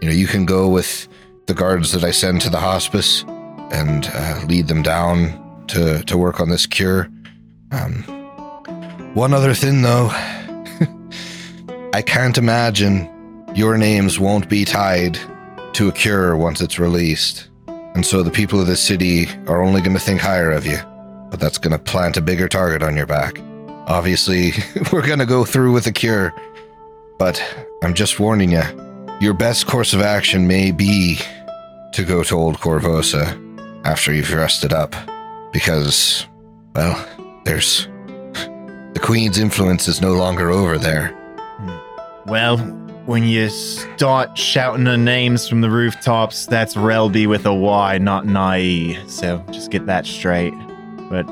[0.00, 1.06] you know, you can go with
[1.46, 3.24] the guards that I send to the hospice
[3.70, 7.08] and uh, lead them down to to work on this cure.
[7.70, 8.02] Um,
[9.14, 10.08] one other thing, though,
[11.94, 13.08] I can't imagine
[13.54, 15.18] your names won't be tied
[15.74, 19.80] to a cure once it's released, and so the people of the city are only
[19.80, 20.78] going to think higher of you.
[21.30, 23.38] But that's going to plant a bigger target on your back.
[23.86, 24.52] Obviously,
[24.92, 26.32] we're going to go through with the cure,
[27.18, 27.42] But
[27.82, 28.62] I'm just warning you.
[29.20, 31.18] Your best course of action may be
[31.92, 33.40] to go to Old Korvosa
[33.84, 34.94] after you've rested up.
[35.52, 36.26] Because,
[36.74, 36.96] well,
[37.44, 37.88] there's.
[38.94, 41.08] The Queen's influence is no longer over there.
[41.58, 42.30] Hmm.
[42.30, 42.56] Well,
[43.06, 48.24] when you start shouting her names from the rooftops, that's Relby with a Y, not
[48.24, 48.98] an IE.
[49.06, 50.54] So just get that straight.
[51.10, 51.26] But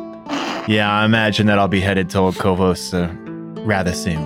[0.69, 3.17] yeah, I imagine that I'll be headed toward Korvosa
[3.67, 4.21] rather soon.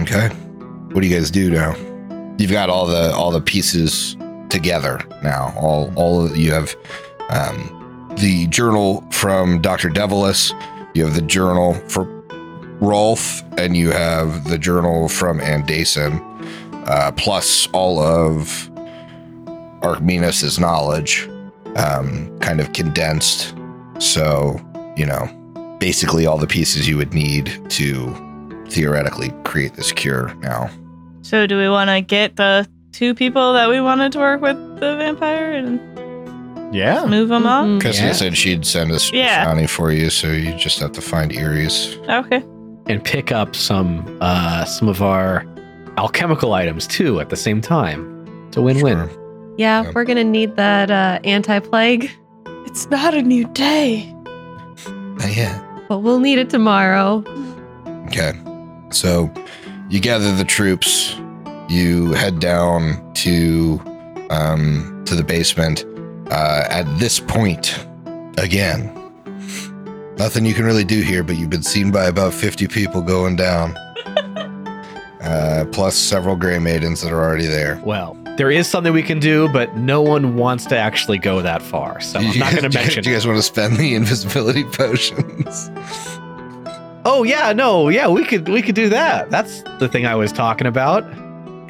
[0.00, 0.28] Okay.
[0.92, 1.74] What do you guys do now?
[2.38, 4.16] You've got all the all the pieces
[4.48, 5.52] together now.
[5.56, 6.74] All all of you have
[7.30, 10.52] um, the journal from Doctor Davaulus.
[10.94, 12.15] You have the journal for
[12.80, 16.20] Rolth, and you have the journal from Andaisin,
[16.88, 18.70] uh, plus all of
[19.82, 21.28] Arkminos's knowledge,
[21.76, 23.54] um, kind of condensed.
[23.98, 24.60] So
[24.96, 25.26] you know,
[25.78, 28.14] basically all the pieces you would need to
[28.68, 30.70] theoretically create this cure now.
[31.22, 34.56] So, do we want to get the two people that we wanted to work with
[34.80, 37.04] the vampire and Yeah.
[37.06, 37.78] move them on?
[37.78, 37.82] Mhm.
[37.82, 38.12] Cassian Yeah.
[38.12, 39.44] said she'd send us Yeah.
[39.44, 41.96] Shani for you, so you just have to find Aries.
[42.08, 42.42] Okay.
[42.88, 45.44] And pick up some uh some of our
[45.98, 48.24] alchemical items too at the same time.
[48.48, 49.08] It's a win-win.
[49.08, 49.54] Sure.
[49.58, 49.92] Yeah, Yeah.
[49.94, 52.10] we're gonna need that uh, anti-plague,
[52.66, 54.12] It's not a new day.
[55.18, 55.62] Not yet.
[55.88, 57.24] but we'll need it tomorrow.
[58.08, 58.32] Okay.
[58.90, 59.30] So
[59.88, 61.16] you gather the troops,
[61.68, 63.80] you head down to
[64.30, 65.84] um to the basement.
[66.30, 67.86] Uh at this point,
[68.38, 68.92] again.
[70.18, 73.36] Nothing you can really do here, but you've been seen by about 50 people going
[73.36, 73.76] down.
[75.20, 77.80] uh, plus several gray maidens that are already there.
[77.84, 81.60] Well, there is something we can do, but no one wants to actually go that
[81.60, 82.00] far.
[82.00, 83.02] So I'm not going to mention.
[83.02, 85.70] Do you guys want to spend the invisibility potions?
[87.04, 89.30] Oh yeah, no, yeah, we could we could do that.
[89.30, 91.04] That's the thing I was talking about.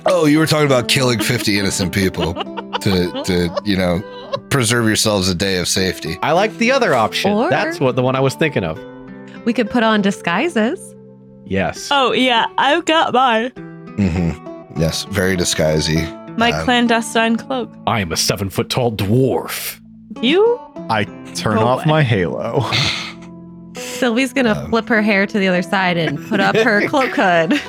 [0.06, 4.00] Oh, you were talking about killing 50 innocent people to, to, you know,
[4.50, 6.18] preserve yourselves a day of safety.
[6.22, 7.30] I like the other option.
[7.32, 8.78] Or- That's what the one I was thinking of.
[9.44, 10.94] We could put on disguises.
[11.44, 11.88] Yes.
[11.92, 12.46] Oh, yeah.
[12.58, 13.50] I've got mine.
[13.50, 14.80] Mm-hmm.
[14.80, 16.02] Yes, very disguisey.
[16.36, 17.72] My Um, clandestine cloak.
[17.86, 19.80] I am a seven foot tall dwarf.
[20.20, 20.58] You?
[20.90, 21.90] I turn Go off away.
[21.90, 22.64] my halo.
[23.76, 27.10] Sylvie's gonna Um, flip her hair to the other side and put up her cloak
[27.14, 27.60] hood.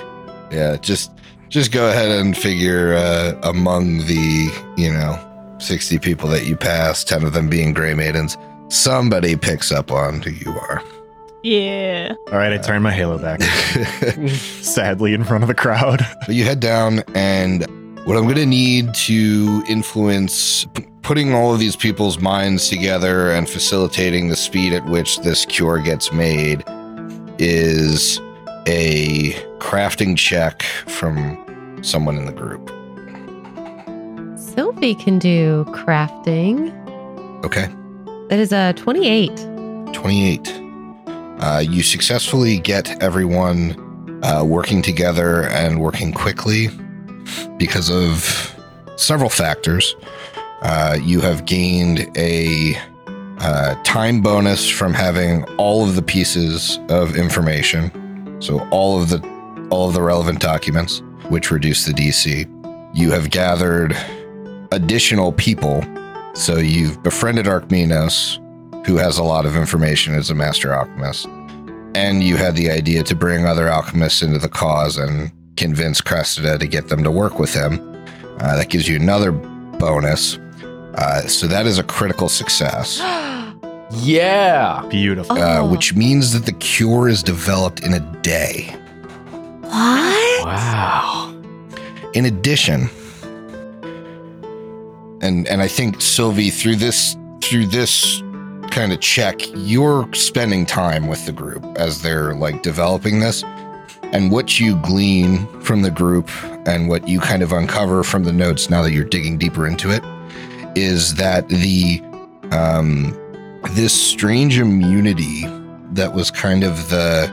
[0.51, 1.11] Yeah, just
[1.49, 5.17] just go ahead and figure uh, among the, you know,
[5.59, 8.37] 60 people that you pass, 10 of them being gray maidens,
[8.69, 10.81] somebody picks up on who you are.
[11.43, 12.13] Yeah.
[12.31, 13.41] All right, I turn my halo back.
[14.61, 16.05] Sadly, in front of the crowd.
[16.27, 17.61] You head down, and
[18.05, 23.31] what I'm going to need to influence p- putting all of these people's minds together
[23.31, 26.63] and facilitating the speed at which this cure gets made
[27.37, 28.19] is
[28.67, 32.71] a crafting check from someone in the group.
[34.57, 36.73] Sylvie can do crafting.
[37.45, 37.67] Okay.
[38.29, 39.29] That is a 28.
[39.93, 40.51] 28.
[41.39, 46.69] Uh, you successfully get everyone uh, working together and working quickly
[47.57, 48.55] because of
[48.95, 49.95] several factors.
[50.63, 52.75] Uh, you have gained a
[53.37, 59.19] uh, time bonus from having all of the pieces of information, so all of the
[59.69, 62.51] all of the relevant documents, which reduce the DC.
[62.95, 63.95] You have gathered
[64.77, 65.83] additional people,
[66.33, 68.37] so you've befriended Arkminos,
[68.85, 71.25] who has a lot of information as a master alchemist.
[71.95, 76.57] And you had the idea to bring other alchemists into the cause and convince Cressida
[76.59, 77.79] to get them to work with him.
[78.39, 80.37] Uh, that gives you another bonus.
[80.95, 82.99] Uh, so that is a critical success,
[84.03, 84.85] Yeah.
[84.89, 85.37] Beautiful.
[85.37, 85.65] uh, Oh.
[85.71, 88.75] which means that the cure is developed in a day.
[89.61, 90.45] What?
[90.45, 91.33] Wow.
[92.13, 92.89] In addition,
[95.21, 98.21] and and I think Sylvie through this through this
[98.71, 103.43] kind of check, you're spending time with the group as they're like developing this.
[104.13, 106.29] And what you glean from the group
[106.67, 109.91] and what you kind of uncover from the notes now that you're digging deeper into
[109.91, 110.03] it
[110.77, 112.01] is that the
[112.51, 113.17] um
[113.71, 115.43] this strange immunity
[115.93, 117.31] that was kind of the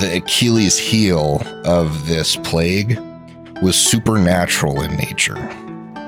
[0.00, 2.98] the Achilles heel of this plague
[3.62, 5.36] was supernatural in nature.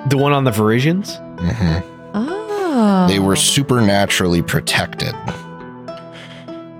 [0.09, 1.19] The one on the Varisians?
[1.39, 1.83] Mhm.
[2.15, 3.07] Oh.
[3.09, 5.15] They were supernaturally protected.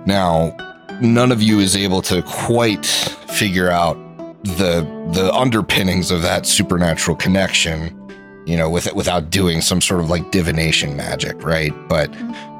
[0.05, 0.55] Now,
[1.01, 3.97] none of you is able to quite figure out
[4.43, 7.95] the the underpinnings of that supernatural connection,
[8.45, 11.73] you know, with without doing some sort of like divination magic, right?
[11.87, 12.09] But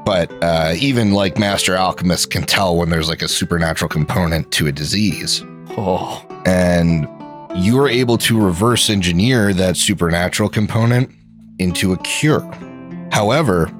[0.06, 4.66] but uh, even like master alchemists can tell when there's like a supernatural component to
[4.66, 5.42] a disease.
[5.76, 7.06] Oh, and
[7.54, 11.10] you are able to reverse engineer that supernatural component
[11.58, 12.42] into a cure.
[13.12, 13.70] However,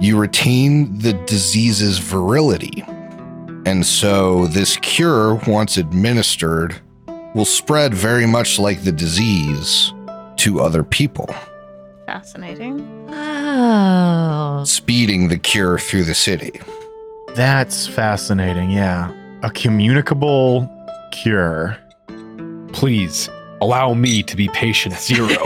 [0.00, 2.84] you retain the disease's virility.
[3.64, 6.80] And so, this cure, once administered,
[7.34, 9.92] will spread very much like the disease
[10.38, 11.32] to other people,
[12.06, 12.80] Fascinating.
[13.10, 14.64] Oh.
[14.66, 16.60] speeding the cure through the city.
[17.34, 18.70] That's fascinating.
[18.70, 19.12] Yeah.
[19.42, 20.68] A communicable
[21.12, 21.78] cure.
[22.72, 23.28] Please
[23.60, 25.28] allow me to be patient zero.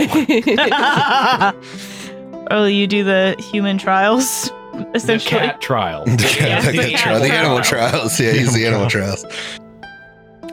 [2.51, 5.39] oh, you do the human trials, the essentially.
[5.41, 6.05] cat trial.
[6.05, 7.39] the, Yes, the- the the cat tri- the trial.
[7.39, 8.19] animal trials.
[8.19, 9.25] Yeah, he's the animal trials.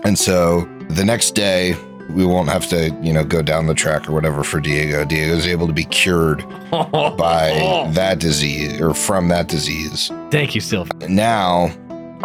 [0.04, 1.74] And so the next day,
[2.10, 5.06] we won't have to, you know, go down the track or whatever for Diego.
[5.06, 10.10] Diego's able to be cured by that disease or from that disease.
[10.30, 10.90] Thank you, Sylvie.
[11.08, 11.68] Now,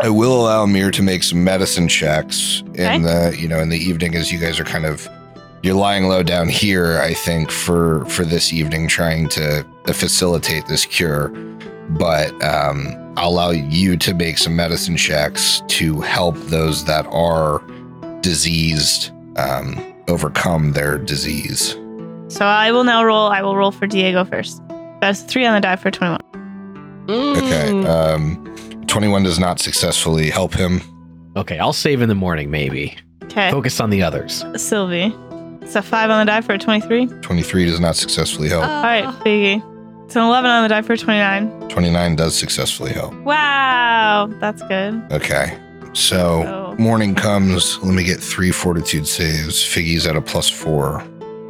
[0.03, 2.95] I will allow Mir to make some medicine checks Okay.
[2.95, 5.07] in the, you know, in the evening as you guys are kind of
[5.61, 10.85] you're lying low down here, I think, for for this evening, trying to facilitate this
[10.85, 11.29] cure.
[11.89, 17.61] But um, I'll allow you to make some medicine checks to help those that are
[18.21, 21.75] diseased um, overcome their disease.
[22.29, 23.27] So I will now roll.
[23.27, 24.61] I will roll for Diego first.
[25.01, 26.19] That's three on the die for 21.
[27.09, 27.69] Okay.
[27.71, 27.85] Mm.
[27.87, 28.55] Um,
[28.89, 30.81] 21 does not successfully help him.
[31.37, 32.97] Okay, I'll save in the morning, maybe.
[33.23, 33.51] Okay.
[33.51, 34.43] Focus on the others.
[34.57, 35.13] Sylvie.
[35.61, 37.05] It's a five on the die for a 23.
[37.21, 38.63] 23 does not successfully help.
[38.63, 39.63] All right, Figgy.
[40.05, 41.69] It's an 11 on the die for a 29.
[41.69, 43.13] 29 does successfully help.
[43.21, 44.27] Wow.
[44.39, 44.99] That's good.
[45.11, 45.55] Okay.
[45.93, 47.77] So So, morning comes.
[47.83, 49.57] Let me get three fortitude saves.
[49.63, 51.01] Figgy's at a plus four.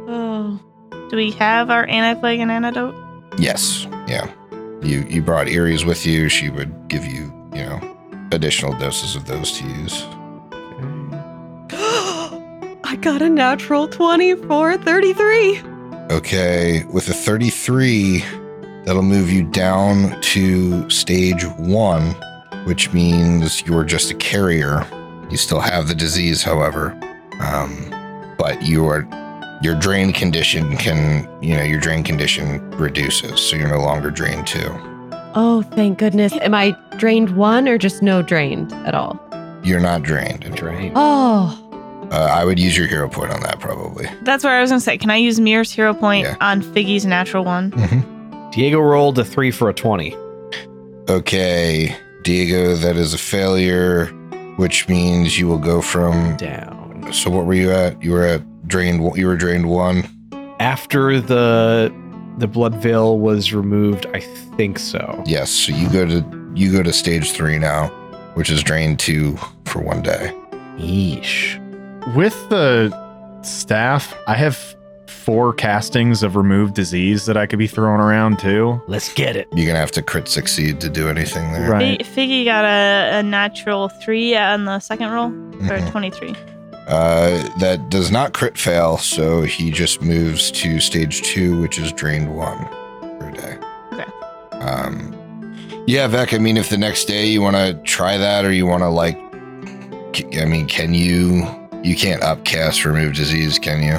[0.08, 0.60] oh.
[1.08, 2.94] Do we have our anti-plague and antidote?
[3.38, 3.86] Yes.
[4.06, 4.30] Yeah.
[4.82, 6.28] You you brought Aries with you.
[6.28, 7.96] She would give you, you know,
[8.32, 10.02] additional doses of those to use.
[12.84, 15.62] I got a natural 24, 33.
[16.10, 16.84] Okay.
[16.84, 18.24] With a 33,
[18.84, 22.14] that'll move you down to stage one,
[22.64, 24.86] which means you're just a carrier.
[25.30, 26.98] You still have the disease, however.
[27.40, 29.02] Um, but you are
[29.62, 34.46] your drain condition can you know your drain condition reduces so you're no longer drained
[34.46, 34.70] two
[35.36, 36.32] Oh, thank goodness.
[36.32, 39.18] Am I drained one or just no drained at all?
[39.62, 40.56] you're not drained anymore.
[40.58, 40.92] Drain.
[40.96, 44.70] Oh, uh, i would use your hero point on that probably That's what I was
[44.70, 44.98] going to say.
[44.98, 46.36] Can I use Mir's hero point Yeah.
[46.40, 47.70] on Figgy's natural one?
[48.52, 50.16] Diego rolled a three for a 20.
[51.08, 54.06] okay diego that is a failure
[54.56, 57.08] which means you will go from Down.
[57.12, 60.04] so what were you at you were at drained you were drained one
[60.60, 61.92] After the
[62.38, 64.20] the blood veil was removed, I
[64.56, 65.22] think so.
[65.26, 67.88] yes so you go to you go to stage three now
[68.34, 69.36] which is drained two
[69.66, 70.34] for one day
[70.78, 71.56] Yeesh.
[72.16, 72.90] With the
[73.42, 74.58] staff, I have
[75.06, 78.80] four castings of remove disease that I could be throwing around too.
[78.88, 79.46] Let's get it.
[79.54, 82.04] you're gonna have to crit succeed to do anything there Right.
[82.06, 85.28] Fi- Figgy got a, a natural three on the second roll
[85.66, 85.90] for Mhm.
[85.90, 86.34] 23.
[86.90, 91.92] Uh, that does not crit fail, so he just moves to stage two, which is
[91.92, 92.58] drained one
[93.20, 93.56] per day.
[93.92, 94.10] Okay.
[94.56, 95.14] Um,
[95.86, 96.34] yeah, Vex.
[96.34, 98.88] I mean, if the next day you want to try that, or you want to
[98.88, 99.16] like,
[100.36, 101.46] I mean, can you?
[101.84, 103.98] You can't upcast remove disease, can you?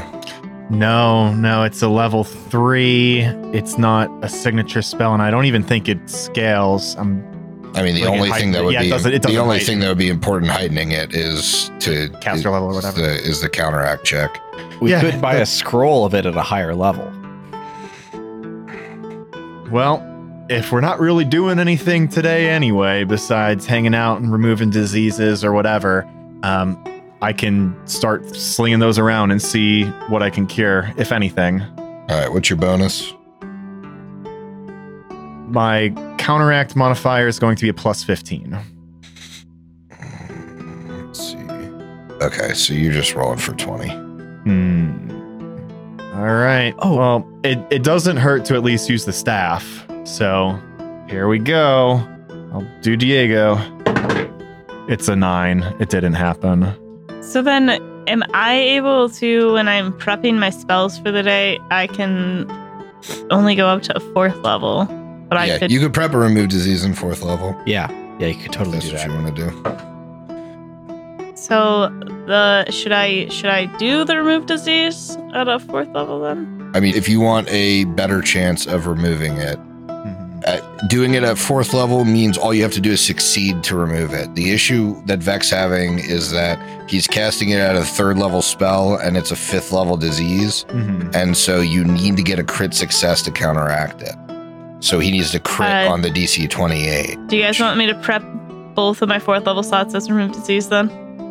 [0.70, 3.22] No, no, it's a level three.
[3.54, 6.96] It's not a signature spell, and I don't even think it scales.
[6.96, 7.31] I'm
[7.74, 9.66] I mean, the only thing that would yeah, be doesn't- it the only heighten.
[9.68, 13.02] thing that would be important heightening it is to Caster is, level or whatever.
[13.02, 14.40] The, is the counteract check.
[14.82, 17.12] We Yeah, could buy but- a scroll of it at a higher level.
[19.72, 20.08] well.
[20.50, 25.54] If we're not really doing anything today anyway, besides hanging out and removing diseases or
[25.54, 26.06] whatever,
[26.44, 26.78] um,
[27.22, 31.62] I can start slinging those around and see what I can cure, if anything.
[31.62, 33.14] All right, what's your bonus?
[35.52, 38.58] My counteract modifier is going to be a plus 15.
[40.90, 41.38] Let's see.
[42.22, 43.90] Okay, so you're just rolling for twenty.
[43.90, 45.10] Hmm.
[46.14, 46.74] All right.
[46.80, 46.96] Oh.
[46.98, 49.88] well, it, it doesn't hurt to at least use the staff.
[50.04, 50.60] So
[51.10, 52.06] here we go.
[52.54, 53.58] I'll do Diego.
[54.88, 55.64] It's a nine.
[55.80, 56.76] It didn't happen.
[57.24, 57.70] So then,
[58.08, 62.50] am I able to, when I'm prepping my spells for the day, I can
[63.32, 64.86] only go up to a fourth level,
[65.32, 65.72] but I yeah, could.
[65.72, 67.56] you could prep a remove disease in fourth level.
[67.66, 67.90] Yeah.
[68.20, 69.08] Yeah, you could totally That's do what that.
[69.10, 71.36] you want to do.
[71.36, 71.88] so
[72.28, 76.70] the should I should I do the remove disease at a fourth level then?
[76.76, 79.58] I mean, if you want a better chance of removing it,
[79.88, 80.44] Mhm.
[80.48, 83.76] uh, doing it at fourth level means all you have to do is succeed to
[83.76, 84.36] remove it.
[84.36, 86.60] The issue that Vex having is that
[86.90, 91.16] he's casting it at a third level spell and it's a fifth level disease, Mhm.
[91.16, 94.16] and so you need to get a crit success to counteract it.
[94.82, 97.18] So he needs to crit Uh, on the DC 28.
[97.28, 98.24] Do you guys want me to prep
[98.76, 100.90] both of my fourth level slots as remove disease then?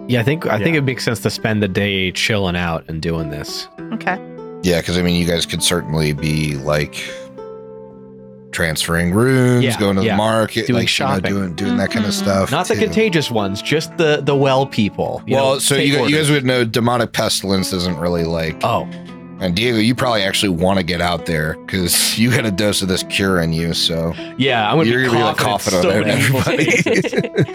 [0.09, 3.01] Yeah, I think I think it makes sense to spend the day chilling out and
[3.03, 3.69] doing this.
[3.93, 4.19] Okay.
[4.63, 6.97] Yeah, because I mean, you guys could certainly be like
[8.53, 10.13] transferring rooms, Yeah, going to yeah.
[10.13, 11.31] the market, Doing like shopping.
[11.33, 12.15] you know, doing doing that kind of Mhm.
[12.23, 12.51] stuff.
[12.51, 15.23] Not the contagious ones, just the the well people.
[15.27, 18.57] you Well, know, so you, you guys would know demonic pestilence isn't really like.
[18.65, 18.89] Oh,
[19.41, 22.83] And Diego, you probably actually want to get out there because you had a dose
[22.83, 23.73] of this cure in you.
[23.73, 26.67] So yeah, I'm gonna you're be gonna be like coughing, coughing in on so many
[26.83, 27.55] people's everybody.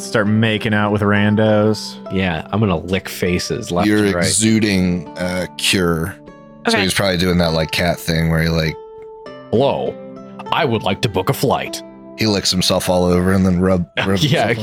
[0.00, 1.96] Start making out with randos.
[2.14, 4.24] yeah, I'm gonna lick faces left you're and right.
[4.24, 6.16] exuding uh, cure.
[6.68, 8.74] So he's probably doing that like cat thing where he like
[9.50, 9.94] Hello.
[10.52, 11.82] I would like to book a flight.
[12.18, 13.86] he licks himself all over and then rub.
[14.06, 14.54] rub yeah,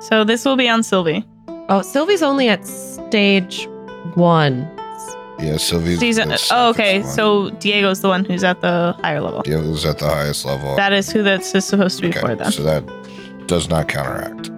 [0.00, 1.24] So this will be on Sylvie.
[1.68, 3.68] Oh, Sylvie's only at stage
[4.14, 4.68] one.
[5.38, 5.98] yeah, Sylvie's.
[6.00, 6.28] Season.
[6.28, 6.98] the Oh, okay.
[7.02, 7.14] safest one.
[7.16, 9.42] So Diego's the one who's at the higher level.
[9.42, 10.76] Diego's at the highest level.
[10.76, 12.52] That is who that's is supposed to be Okay, for then.
[12.52, 14.50] so that does not counteract.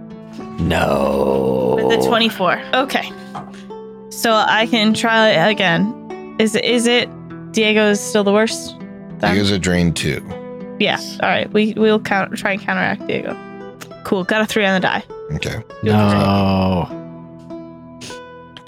[0.61, 1.75] no.
[1.89, 2.61] With the 24.
[2.75, 3.11] Okay.
[4.11, 6.37] So I can try again.
[6.39, 7.09] Is it is it
[7.53, 8.79] Diego is still the worst?
[9.19, 9.35] Then?
[9.35, 10.21] Diego's a drain two.
[10.79, 10.99] Yeah.
[11.23, 11.51] All right.
[11.53, 13.37] We we'll count, try and counteract Diego.
[14.05, 14.25] Cool.
[14.25, 15.05] Got a three on the die.
[15.35, 15.63] Okay.
[15.83, 16.89] No.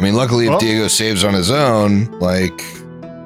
[0.04, 2.62] I mean, luckily, if Well- Diego saves on his own, like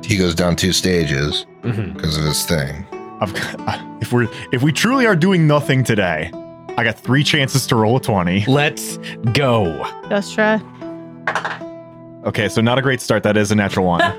[0.05, 1.95] he goes down two stages Mhm.
[1.95, 2.87] because of his thing.
[3.21, 6.31] I've got, if we're if we truly are doing nothing today,
[6.77, 8.45] I got three chances to roll a twenty.
[8.47, 9.01] Let's
[9.33, 9.85] go.
[10.09, 10.61] Just try.
[12.27, 13.25] Okay, so not a great start.
[13.25, 14.01] That is a natural one.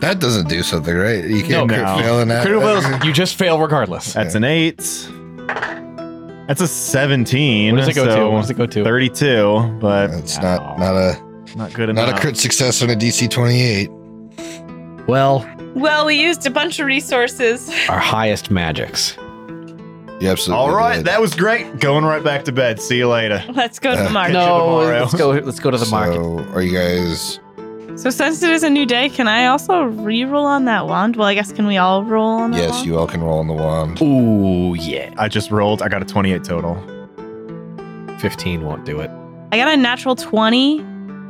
[0.00, 1.24] That doesn't do something, right?
[1.24, 1.98] You can't No, no.
[2.02, 2.42] fail in that.
[2.44, 4.12] Critical fails, you just fail regardless.
[4.14, 4.78] That's an eight.
[6.46, 7.74] That's a seventeen.
[7.74, 8.30] What does it go so to?
[8.30, 8.82] What does it go to?
[8.84, 11.16] Thirty-two, but It's not not a
[11.56, 12.08] not good enough.
[12.10, 13.90] not a crit success on a DC twenty eight.
[15.06, 17.68] Well, Well, we used a bunch of resources.
[17.88, 19.16] our highest magics.
[20.20, 20.64] You absolutely.
[20.64, 21.06] All right, did.
[21.06, 21.80] that was great.
[21.80, 22.80] Going right back to bed.
[22.80, 23.44] See you later.
[23.52, 24.32] Let's go to the market.
[24.34, 24.76] No.
[24.78, 25.30] let's go.
[25.30, 26.18] Let's go to the market.
[26.54, 27.40] Are you guys?
[27.96, 31.14] So since it is a new day, can I also re-roll on that wand?
[31.16, 32.86] Well, I guess can we all roll on that Yes, wand?
[32.86, 34.00] you all can roll on the wand.
[34.02, 35.12] Ooh, yeah.
[35.16, 35.80] I just rolled.
[35.82, 36.74] I got a twenty-eight total.
[38.18, 39.10] Fifteen won't do it.
[39.52, 40.80] I got a natural 20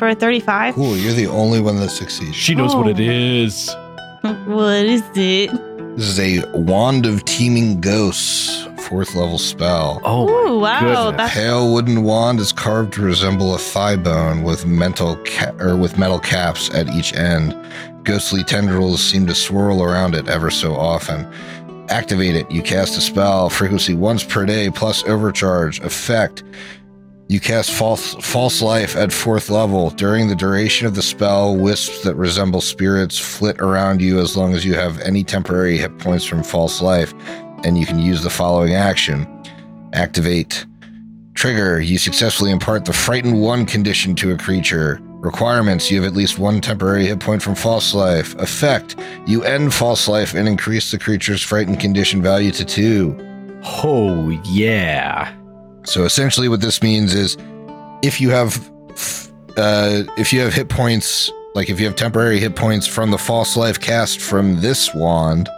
[0.05, 0.74] for a 35.
[0.74, 0.96] Cool.
[0.98, 2.36] You're the only one that succeeds.
[2.36, 3.02] She knows what it Oh.
[3.02, 3.74] is.
[4.46, 5.50] What is it?
[5.96, 10.00] This is a wand of teeming ghosts, fourth level spell.
[10.05, 10.80] Oh, Ooh, wow.
[10.80, 11.16] goodness.
[11.18, 15.76] That's Pale wooden wand is carved to resemble a thigh bone with mental ca- or
[15.76, 17.55] with metal caps at each end.
[18.05, 21.26] Ghostly tendrils seem to swirl around it ever so often.
[21.90, 22.50] Activate it.
[22.50, 23.48] You cast a spell.
[23.50, 25.80] Frequency once per day plus overcharge.
[25.80, 26.42] Effect.
[27.29, 29.91] You cast false, false life at fourth level.
[29.91, 34.53] During the duration of the spell, wisps that resemble spirits flit around you as long
[34.53, 37.14] as you have any temporary hit points from false life,
[37.64, 39.27] and you can use the following action.
[39.95, 40.66] Activate.
[41.33, 41.81] Trigger.
[41.81, 45.01] You successfully impart the Frightened 1 condition to a creature.
[45.20, 45.91] Requirements.
[45.91, 48.35] You have at least one temporary hit point from false life.
[48.37, 48.97] Effect.
[49.27, 53.61] You end false life and increase the creature's frightened condition value to 2.
[53.83, 55.35] oh yeah.
[55.85, 57.37] So essentially, what this means is,
[58.03, 58.57] if you have,
[59.57, 63.18] uh, if you have hit points, like if you have temporary hit points from the
[63.18, 65.49] false life cast from this wand,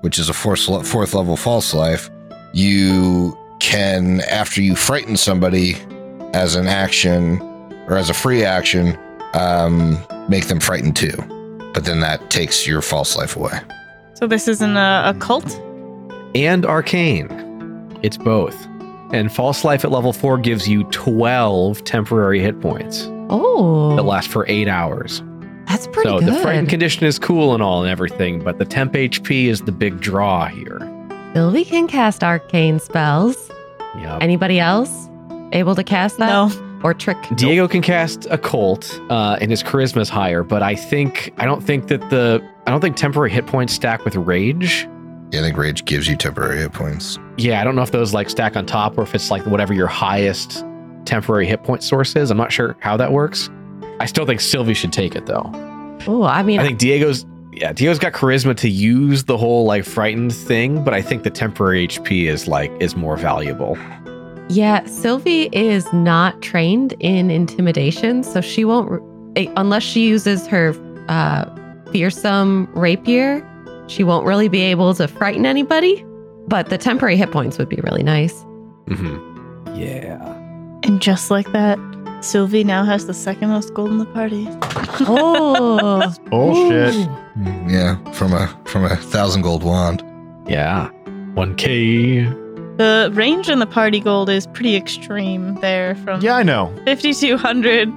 [0.00, 2.10] which is a fourth fourth level false life,
[2.52, 5.76] you can, after you frighten somebody,
[6.32, 7.40] as an action
[7.88, 8.98] or as a free action,
[9.34, 9.98] um,
[10.28, 11.16] make them frightened too.
[11.72, 13.58] But then that takes your false life away.
[14.14, 15.60] so this isn't a, a cult?
[16.34, 17.28] And arcane.
[18.02, 18.56] It's both.
[19.12, 23.94] And false life at level four gives you twelve temporary hit points Oh.
[23.96, 25.22] that last for eight hours.
[25.66, 26.28] that's pretty so good.
[26.28, 29.72] the frightened condition is cool and all and everything, but the temp HP is the
[29.72, 30.78] big draw here.
[31.34, 33.50] Sylvie can cast arcane spells.
[33.98, 34.22] Yep.
[34.22, 35.08] Anybody else
[35.52, 36.28] able to cast that?
[36.28, 36.50] No.
[36.84, 37.16] Or trick?
[37.36, 41.62] Diego can cast occult, uh, and his charisma is higher, but I think I don't
[41.62, 44.86] think that the I don't think temporary hit points stack with rage.
[45.32, 47.18] Yeah, I think rage gives you temporary hit points.
[47.36, 49.74] Yeah, I don't know if those like stack on top or if it's like whatever
[49.74, 50.64] your highest
[51.04, 52.30] temporary hit point source is.
[52.30, 53.50] I'm not sure how that works.
[54.00, 55.50] I still think Sylvie should take it though.
[56.06, 59.84] Oh, I mean, I think Diego's yeah, Diego's got charisma to use the whole like
[59.84, 63.76] frightened thing, but I think the temporary HP is like is more valuable.
[64.48, 69.02] yeah, Sylvie is not trained in intimidation, so she won't,
[69.36, 70.74] eh, unless she uses her
[71.08, 71.46] uh,
[71.92, 73.40] fearsome rapier,
[73.88, 76.04] she won't really be able to frighten anybody,
[76.48, 78.34] but the temporary hit points would be really nice.
[78.86, 79.74] Mm-hmm.
[79.76, 80.22] Yeah.
[80.84, 81.78] And just like that,
[82.20, 84.46] Sylvie now has the second most gold in the party.
[85.08, 86.94] Oh, Bullshit.
[87.38, 90.02] Mm, Yeah, from a from a thousand gold wand.
[90.48, 90.90] Yeah.
[91.34, 92.78] 1K.
[92.78, 96.72] The range in the party gold is pretty extreme there from Yeah, I know.
[96.86, 97.92] 5200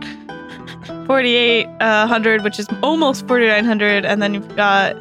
[1.05, 4.95] 4800 which is almost 4900 and then you've got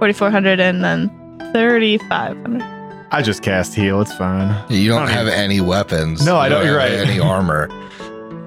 [0.00, 1.08] 4400 and then
[1.52, 2.62] 3500
[3.12, 4.00] I just cast heal.
[4.00, 4.54] It's fine.
[4.68, 6.24] You don't have any weapons.
[6.24, 7.08] No, I don't- you're have right.
[7.08, 7.68] Any armor.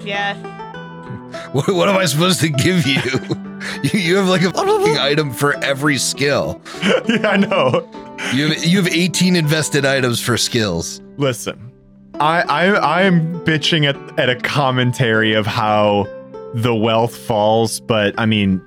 [0.00, 0.34] yeah
[1.52, 3.00] What, what am I supposed to give you?
[3.82, 6.60] you, you have like a fucking item for every skill.
[6.82, 7.88] yeah, I know.
[8.32, 11.00] You have you have 18 invested items for skills.
[11.16, 11.72] Listen,
[12.20, 16.06] I I I am bitching at at a commentary of how
[16.54, 18.60] the wealth falls, but I mean,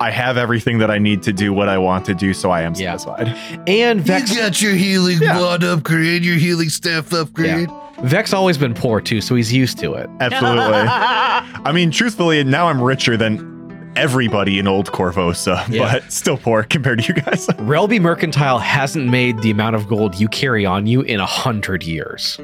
[0.00, 2.62] I have everything that I need to do what I want to do, so I
[2.62, 2.96] am Yeah.
[2.96, 3.36] satisfied.
[3.66, 5.40] And Vex You got your healing Yeah.
[5.40, 7.68] wand upgrade, your healing staff upgrade.
[8.04, 10.08] Vex always been poor too, so he's used to it.
[10.20, 10.62] Absolutely.
[10.86, 15.94] I mean, truthfully, now I'm richer than everybody in old Korvosa, Yeah.
[15.94, 17.46] but still poor compared to you guys.
[17.58, 21.82] Relby Mercantile hasn't made the amount of gold you carry on you in a hundred
[21.82, 22.38] years.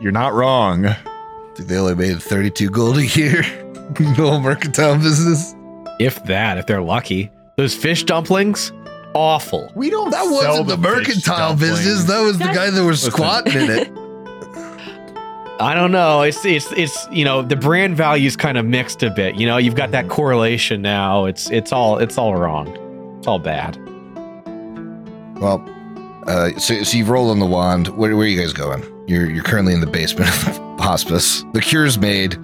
[0.00, 0.86] You're not wrong.
[0.86, 0.96] I
[1.58, 3.42] they only made 32 gold a year.
[4.16, 5.55] no mercantile business.
[5.98, 7.30] If that, if they're lucky.
[7.56, 8.72] Those fish dumplings,
[9.14, 9.72] awful.
[9.74, 10.10] We don't.
[10.10, 11.78] That sell wasn't the, fish mercantile dumplings.
[11.78, 12.04] business.
[12.04, 13.12] That was the guy that was Listen.
[13.12, 13.92] squatting in it.
[15.58, 16.20] I don't know.
[16.20, 19.36] It's it's it's you know the brand value's kind of mixed a bit.
[19.36, 21.24] You know, you've got that correlation now.
[21.24, 23.16] It's it's all it's all wrong.
[23.18, 23.78] It's all bad.
[25.40, 25.64] Well,
[26.26, 27.88] uh, so, so you've rolled on the wand.
[27.88, 28.82] Where, where are you guys going?
[29.06, 31.42] You're you're currently in the basement of the hospice.
[31.54, 32.36] The cure's made.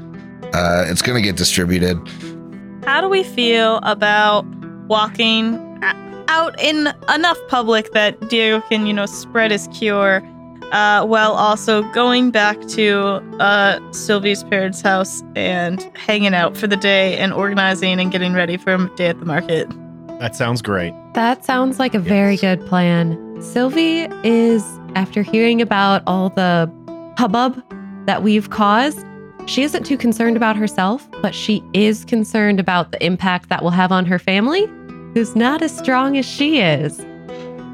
[0.54, 1.98] Uh, it's gonna get distributed.
[2.84, 4.44] How do we feel about
[4.88, 5.58] walking
[6.28, 10.22] out in enough public that Diego can you know spread his cure
[10.72, 12.98] uh, while also going back to
[13.40, 18.56] uh, Sylvie's parents' house and hanging out for the day and organizing and getting ready
[18.56, 19.68] for a day at the market.
[20.18, 20.94] That sounds great.
[21.14, 23.18] that sounds like a very good plan.
[23.42, 24.64] Sylvie is,
[24.94, 26.70] after hearing about all the
[27.18, 27.62] hubbub
[28.06, 29.04] that we've caused,
[29.46, 33.70] she isn't too concerned about herself, but she is concerned about the impact that will
[33.70, 34.66] have on her family,
[35.14, 36.98] who's not as strong as she is.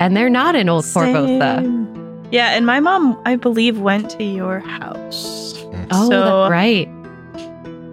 [0.01, 1.61] And they're not in Old Korvosa.
[1.61, 2.29] Same.
[2.31, 5.55] Yeah, and my mom, I believe, went to your house.
[5.62, 5.87] Mm.
[5.91, 6.89] Oh, So- that's right.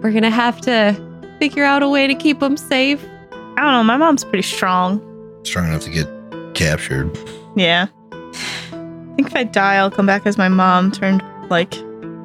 [0.02, 0.94] We're going to have to
[1.38, 3.02] figure out a way to keep them safe.
[3.32, 3.82] I don't know.
[3.82, 5.00] My mom's pretty strong.
[5.42, 6.06] Strong enough to get
[6.54, 7.16] captured.
[7.56, 7.86] Yeah.
[8.12, 11.72] I think if I die, I'll come back as my mom turned like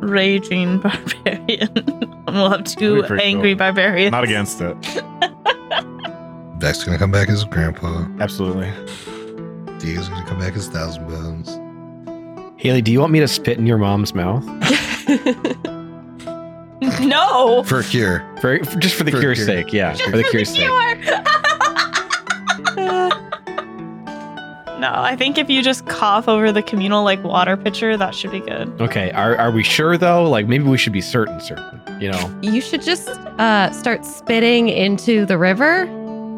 [0.01, 1.69] raging barbarian.
[1.77, 3.59] and we'll have two That'd be pretty angry cool.
[3.59, 4.11] barbarians.
[4.11, 4.75] Not against it.
[6.59, 8.05] Vex's gonna come back as grandpa.
[8.19, 8.69] Absolutely.
[9.79, 11.57] Diego's gonna come back as thousand bones.
[12.61, 14.45] Haley, do you want me to spit in your mom's mouth?
[17.01, 17.63] no.
[17.63, 18.23] For a cure.
[18.39, 19.47] For, for- just for the For cure's cure.
[19.47, 19.93] sake, yeah.
[19.95, 20.69] For the cure's sake.
[24.81, 28.31] No, I think if you just cough over the communal like water pitcher, that should
[28.31, 28.81] be good.
[28.81, 30.27] Okay, are are we sure though?
[30.27, 31.79] Like maybe we should be certain, certain.
[32.01, 32.39] You know.
[32.41, 35.85] You should just uh, start spitting into the river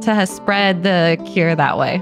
[0.01, 2.01] to spread the cure that way.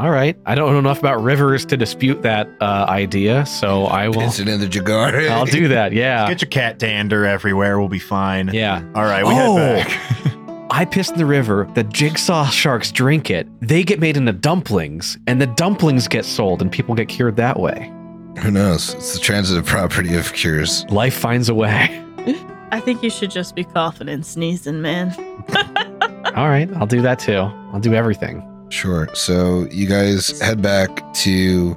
[0.00, 0.36] All right.
[0.46, 4.14] I don't know enough about rivers to dispute that uh, idea, so I will.
[4.22, 5.28] Piss it in the Jeggare.
[5.30, 5.92] I'll do that.
[5.92, 6.26] Yeah.
[6.28, 7.78] Get your cat dander everywhere.
[7.78, 8.50] We'll be fine.
[8.52, 8.82] Yeah.
[8.96, 9.54] All right, we Oh.
[9.56, 10.31] head back.
[10.72, 11.68] I piss in the river.
[11.74, 13.46] The jigsaw sharks drink it.
[13.60, 17.60] They get made into dumplings, and the dumplings get sold, and people get cured that
[17.60, 17.92] way.
[18.38, 18.94] Who knows?
[18.94, 20.86] It's the transitive property of cures.
[20.88, 22.02] Life finds a way.
[22.72, 25.14] I think you should just be coughing and sneezing, man.
[26.34, 26.72] All right.
[26.76, 27.50] I'll do that too.
[27.72, 28.42] I'll do everything.
[28.70, 29.10] Sure.
[29.12, 31.76] So you guys head back to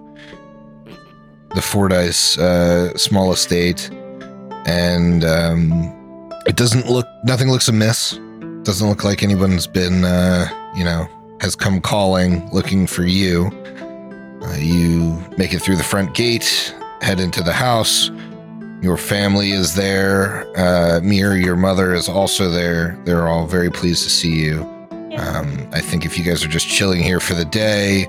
[1.54, 3.90] the Fordyce uh, small estate,
[4.66, 7.06] and um, it doesn't look.
[7.26, 8.18] Nothing looks amiss.
[8.66, 11.08] Doesn't look like anyone's been, uh, you know,
[11.40, 13.52] has come calling looking for you.
[14.42, 18.10] Uh, you make it through the front gate, head into the house.
[18.82, 20.48] Your family is there.
[20.58, 23.00] Uh, Mir, your mother, is also there.
[23.06, 24.62] They're all very pleased to see you.
[25.16, 28.08] Um, I think if you guys are just chilling here for the day,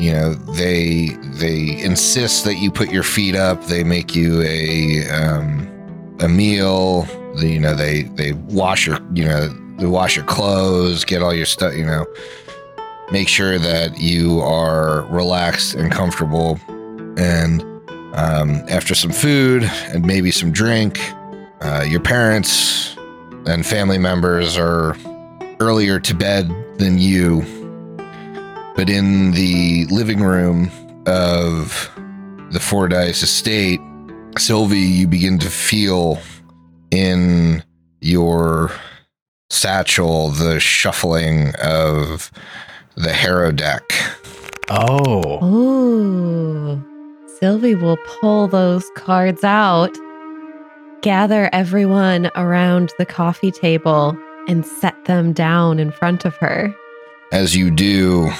[0.00, 3.62] you know they they insist that you put your feet up.
[3.66, 5.68] They make you a um,
[6.18, 7.06] a meal.
[7.36, 11.46] You know they they wash your you know they wash your clothes, get all your
[11.46, 11.74] stuff.
[11.74, 12.06] You know,
[13.10, 16.58] make sure that you are relaxed and comfortable.
[17.18, 17.62] And
[18.14, 21.00] um, after some food and maybe some drink,
[21.60, 22.96] uh, your parents
[23.46, 24.96] and family members are
[25.60, 26.48] earlier to bed
[26.78, 27.42] than you
[28.74, 30.70] But in the living room
[31.06, 31.90] of
[32.50, 33.80] the Fordyce estate,
[34.38, 36.18] Sylvie, you begin to feel
[36.90, 37.62] in
[38.00, 38.72] your
[39.52, 42.30] satchel the shuffling of
[42.96, 43.84] the Harrow deck.
[44.70, 45.44] Oh.
[45.44, 46.82] Ooh.
[47.38, 49.90] Sylvie will pull those cards out,
[51.02, 54.16] gather everyone around the coffee table,
[54.48, 56.74] and set them down in front of her.
[57.30, 58.30] As you do,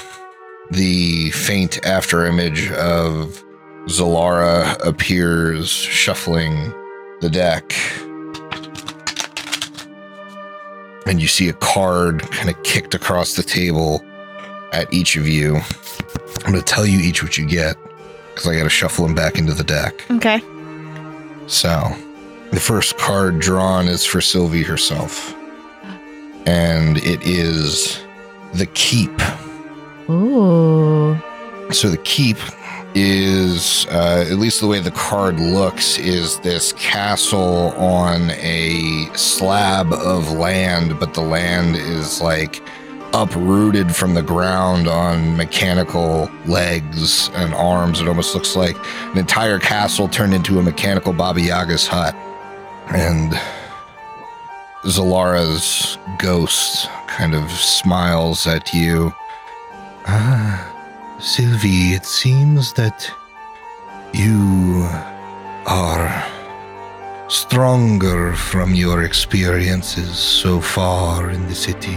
[0.70, 3.44] the faint afterimage of
[3.86, 6.72] Zellara appears, shuffling
[7.20, 7.74] the deck.
[11.06, 14.04] And you see a card kind of kicked across the table
[14.72, 15.56] at each of you.
[16.44, 17.76] I'm going to tell you each what you get
[18.30, 20.08] because I got to shuffle them back into the deck.
[20.10, 20.40] Okay.
[21.46, 21.94] So,
[22.52, 25.34] the first card drawn is for Sylvie herself.
[26.46, 28.00] And it is
[28.54, 29.20] the Keep.
[30.10, 31.20] Ooh.
[31.72, 32.36] So the keep
[32.94, 39.92] is, uh, at least the way the card looks, is this castle on a slab
[39.92, 42.62] of land, but the land is like
[43.14, 48.00] uprooted from the ground on mechanical legs and arms.
[48.00, 48.76] It almost looks like
[49.12, 52.14] an entire castle turned into a mechanical Baba Yaga's hut.
[52.88, 53.32] And
[54.84, 59.12] Zellara's ghost kind of smiles at you.
[60.06, 60.71] Ah,
[61.22, 63.08] Sylvie, it seems that
[64.12, 64.82] you
[65.66, 66.10] are
[67.28, 71.96] stronger from your experiences so far in the city.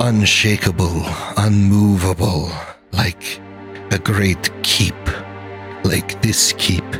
[0.00, 1.00] Unshakable,
[1.36, 2.50] unmovable,
[2.90, 3.40] like
[3.92, 5.06] a great keep,
[5.84, 6.92] like this keep.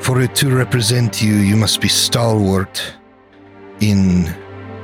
[0.00, 2.82] For it to represent you, you must be stalwart
[3.78, 4.34] in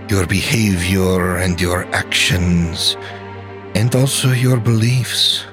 [0.08, 2.96] your behavior and your actions
[3.76, 5.44] and also your beliefs.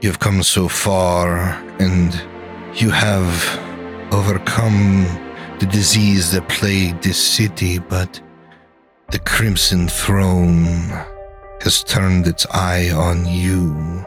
[0.00, 2.10] You've come so far and
[2.72, 3.30] you have
[4.12, 5.04] overcome
[5.58, 8.20] the disease that plagued this city, but
[9.10, 10.64] the Crimson Throne
[11.60, 14.06] has turned its eye on you,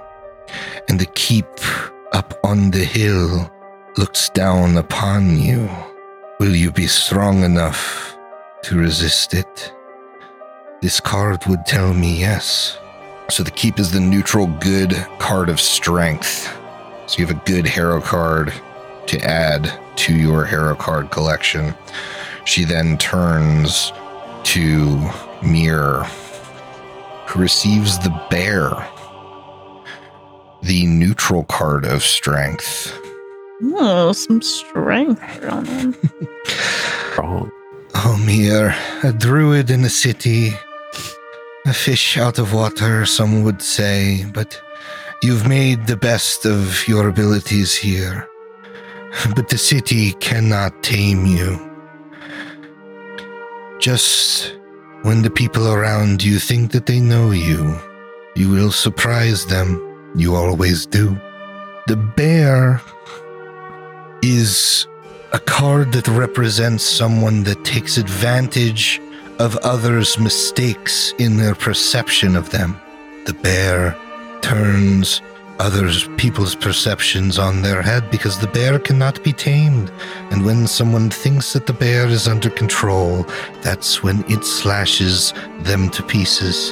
[0.87, 1.45] and the keep
[2.11, 3.51] up on the hill
[3.97, 5.69] looks down upon you.
[6.39, 8.17] Will you be strong enough
[8.63, 9.73] to resist it?
[10.81, 12.79] This card would tell me yes.
[13.29, 16.51] So the keep is the neutral good card of strength.
[17.05, 18.51] So you have a good hero card
[19.07, 21.75] to add to your hero card collection.
[22.45, 23.91] She then turns
[24.43, 25.09] to
[25.43, 26.03] Mirror,
[27.27, 28.71] who receives the bear,
[30.63, 32.97] the neutral card of strength.
[33.61, 35.95] Oh, some strength on him.
[37.17, 37.51] Wrong.
[37.95, 40.53] Oh, Mir, a druid in a city,
[41.65, 44.61] a fish out of water, some would say, but
[45.21, 48.27] you've made the best of your abilities here.
[49.35, 51.59] But the city cannot tame you.
[53.79, 54.55] Just
[55.03, 57.77] when the people around you think that they know you,
[58.35, 60.11] you will surprise them.
[60.15, 61.19] You always do.
[61.87, 62.81] The bear
[64.21, 64.87] is
[65.31, 69.01] a card that represents someone that takes advantage
[69.39, 72.79] of others' mistakes in their perception of them.
[73.25, 73.97] The bear
[74.41, 75.21] turns
[75.59, 79.91] others people's perceptions on their head because the bear cannot be tamed.
[80.31, 83.23] And when someone thinks that the bear is under control,
[83.61, 86.71] that's when it slashes them to pieces.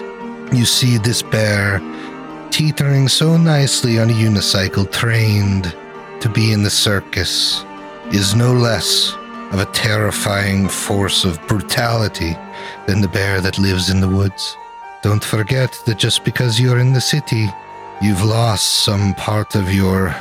[0.53, 1.81] You see this bear
[2.51, 5.75] teetering so nicely on a unicycle trained
[6.21, 7.63] to be in the circus
[8.11, 9.13] is no less
[9.51, 12.35] of a terrifying force of brutality
[12.85, 14.57] than the bear that lives in the woods.
[15.03, 17.47] Don't forget that just because you're in the city,
[18.01, 20.15] you've lost some part of your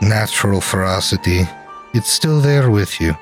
[0.00, 1.42] natural ferocity.
[1.94, 3.16] It's still there with you.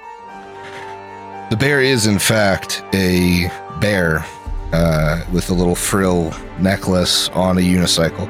[1.51, 3.49] The bear is, in fact, a
[3.81, 4.25] bear
[4.73, 8.29] uh, with a little frill necklace on a unicycle,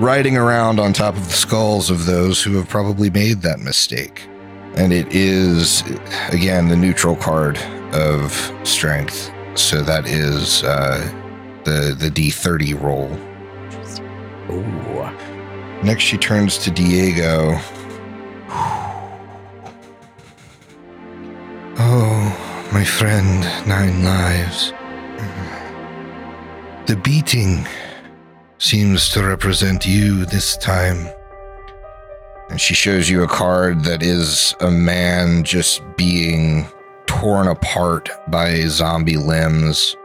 [0.00, 4.26] riding around on top of the skulls of those who have probably made that mistake.
[4.76, 5.82] And it is,
[6.28, 7.58] again, the neutral card
[7.92, 8.32] of
[8.64, 9.32] strength.
[9.54, 11.00] So that is uh,
[11.64, 13.10] the the D30 roll.
[14.50, 14.86] Ooh.
[15.82, 17.60] Next, she turns to Diego.
[21.78, 24.72] Oh, my friend, Nine Lives.
[26.86, 27.66] The beating
[28.58, 31.08] seems to represent you this time.
[32.48, 36.66] And she shows you a card that is a man just being
[37.06, 39.96] torn apart by zombie limbs.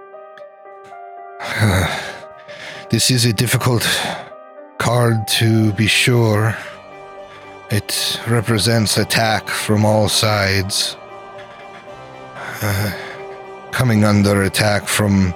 [2.89, 3.87] this is a difficult
[4.79, 6.55] card to be sure.
[7.69, 10.97] It represents attack from all sides.
[12.61, 12.91] Uh,
[13.71, 15.33] coming under attack from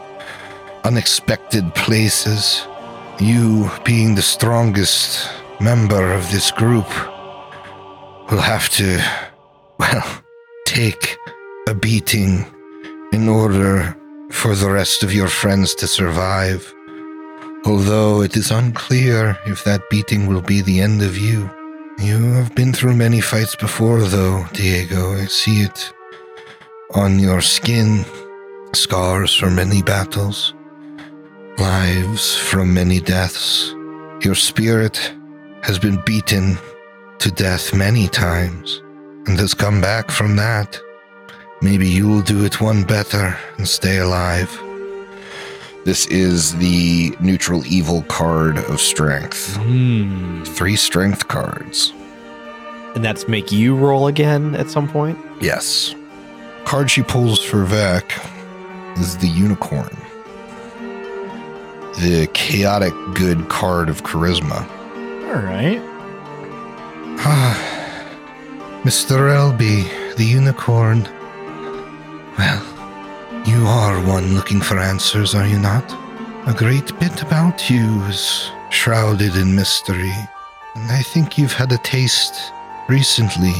[0.83, 2.67] unexpected places.
[3.19, 5.29] You, being the strongest
[5.59, 6.87] member of this group,
[8.29, 8.99] will have to,
[9.79, 10.21] well,
[10.65, 11.17] take
[11.67, 12.45] a beating
[13.11, 13.95] in order
[14.31, 16.73] for the rest of your friends to survive.
[17.65, 21.49] Although it is unclear if that beating will be the end of you.
[21.99, 25.13] You have been through many fights before, though, Diego.
[25.13, 25.93] I see it
[26.93, 28.05] on your skin.
[28.73, 30.53] Scars from many battles,
[31.57, 33.73] lives from many deaths.
[34.21, 35.14] Your spirit
[35.65, 36.55] has been beaten
[37.17, 38.83] to death many times
[39.25, 40.79] and has come back from that.
[41.59, 44.47] Maybe you will do it one better and stay alive.
[45.83, 49.55] This is the neutral evil card of strength.
[49.55, 50.43] Hmm.
[50.43, 51.93] Three strength cards.
[52.93, 55.17] And that's make you roll again at some point?
[55.41, 55.95] Yes.
[56.65, 58.13] Card she pulls for Vex
[58.99, 59.97] is the unicorn.
[62.01, 64.69] The chaotic good card of charisma.
[65.35, 65.81] All right.
[67.19, 67.59] Ah,
[68.85, 69.17] Mr.
[69.35, 69.83] Elby,
[70.15, 71.03] the unicorn.
[72.37, 72.63] Well,
[73.45, 75.83] you are one looking for answers, are you not?
[76.47, 80.15] A great bit about you is shrouded in mystery,
[80.75, 82.53] and I think you've had a taste
[82.87, 83.59] recently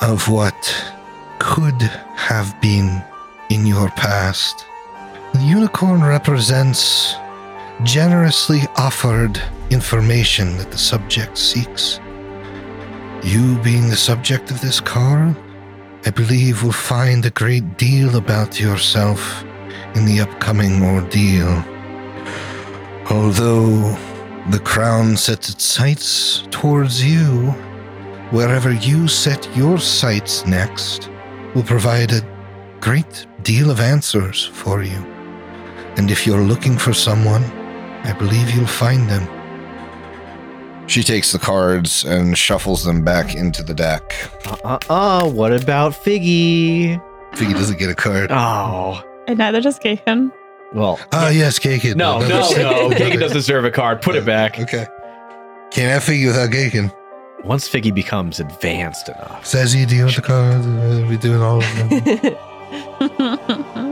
[0.00, 0.92] of what
[1.38, 1.80] could
[2.16, 3.04] have been
[3.50, 4.66] in your past.
[5.32, 7.14] The unicorn represents
[7.84, 9.40] generously offered
[9.72, 12.00] information that the subject seeks.
[13.22, 15.36] You, being the subject of this card,
[16.04, 19.44] I believe will find a great deal about yourself
[19.94, 21.64] in the upcoming ordeal.
[23.10, 23.96] Although
[24.50, 27.50] the crown sets its sights towards you,
[28.30, 31.08] wherever you set your sights next
[31.54, 32.26] will provide a
[32.80, 35.06] great deal of answers for you.
[35.96, 37.44] And if you're looking for someone,
[38.04, 39.41] I believe you'll find them.
[40.92, 44.12] She takes the cards and shuffles them back into the deck.
[44.46, 45.30] Uh uh uh.
[45.30, 47.02] What about Figgy?
[47.32, 48.30] Figgy doesn't get a card.
[48.30, 49.02] Oh.
[49.26, 50.30] And neither does Gahan.
[50.74, 51.96] Well, Ah, yes, Gaken.
[51.96, 52.86] no, no, Another- no.
[52.90, 54.02] another- doesn't deserve a card.
[54.02, 54.58] Put it back.
[54.58, 54.86] Okay.
[55.70, 56.94] Can't have Figgy without Gaken.
[57.42, 59.46] Once Figgy becomes advanced enough.
[59.46, 60.66] Says he, do you want the cards?
[60.66, 62.36] Are we doing all of them?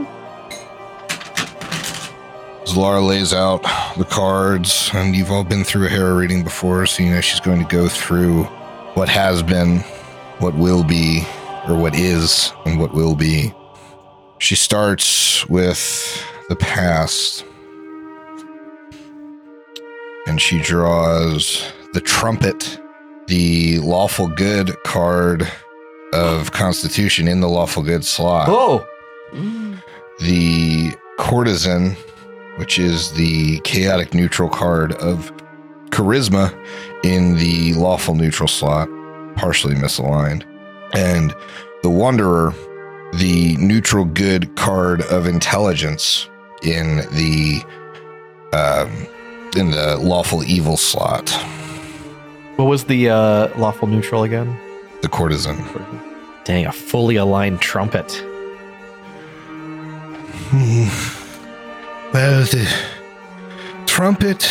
[2.71, 3.63] Zellara lays out
[3.97, 7.41] the cards, and you've all been through a Harrow reading before, so you know she's
[7.41, 8.43] going to go through
[8.93, 9.79] what has been,
[10.39, 11.25] what will be,
[11.67, 13.53] or what is, and what will be.
[14.37, 17.43] She starts with the past,
[20.25, 22.79] and she draws the trumpet,
[23.27, 25.45] the lawful good card
[26.13, 28.85] of Constitution in the lawful good slot Oh.
[30.19, 31.95] the courtesan,
[32.57, 35.31] which is the chaotic neutral card of
[35.89, 36.53] charisma
[37.03, 38.87] in the lawful neutral slot,
[39.35, 40.43] partially misaligned,
[40.93, 41.33] and
[41.83, 42.53] the wanderer,
[43.13, 46.29] the neutral good card of intelligence
[46.63, 47.61] in the
[48.53, 49.07] um,
[49.57, 51.29] in the lawful evil slot,
[52.57, 54.57] What was the uh, lawful neutral again?
[55.01, 55.57] the courtesan.
[56.45, 58.23] Dang, a fully aligned trumpet.
[62.13, 62.67] Well, the
[63.85, 64.45] trumpet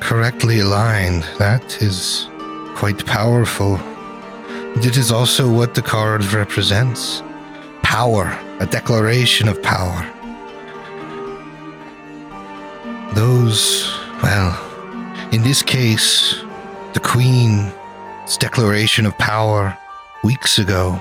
[0.00, 2.28] correctly aligned, that is
[2.74, 3.80] quite powerful.
[4.76, 7.22] It is also what the card represents
[7.82, 10.06] power, a declaration of power.
[13.14, 13.90] Those,
[14.22, 14.52] well,
[15.32, 16.44] in this case,
[16.92, 19.78] the Queen's declaration of power
[20.22, 21.00] weeks ago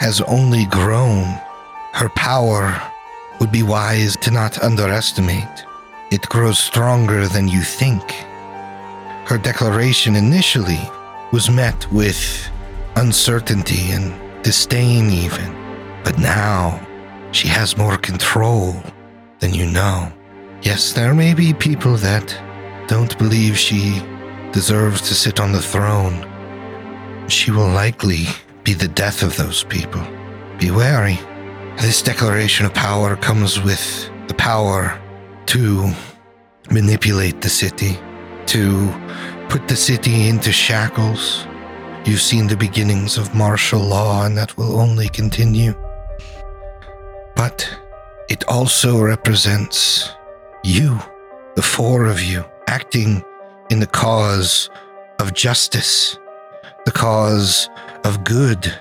[0.00, 1.24] has only grown.
[1.94, 2.78] Her power
[3.40, 5.64] would be wise to not underestimate.
[6.10, 8.02] It grows stronger than you think.
[9.26, 10.80] Her declaration initially
[11.32, 12.48] was met with
[12.96, 15.54] uncertainty and disdain, even.
[16.02, 16.80] But now
[17.32, 18.74] she has more control
[19.40, 20.10] than you know.
[20.62, 22.36] Yes, there may be people that
[22.88, 24.02] don't believe she
[24.52, 26.26] deserves to sit on the throne.
[27.28, 28.24] She will likely
[28.64, 30.02] be the death of those people.
[30.58, 31.18] Be wary.
[31.80, 35.00] This declaration of power comes with the power
[35.46, 35.92] to
[36.72, 37.96] manipulate the city,
[38.46, 38.92] to
[39.48, 41.46] put the city into shackles.
[42.04, 45.72] You've seen the beginnings of martial law, and that will only continue.
[47.36, 47.70] But
[48.28, 50.10] it also represents
[50.64, 50.98] you,
[51.54, 53.22] the four of you, acting
[53.70, 54.68] in the cause
[55.20, 56.18] of justice,
[56.84, 57.70] the cause
[58.04, 58.74] of good,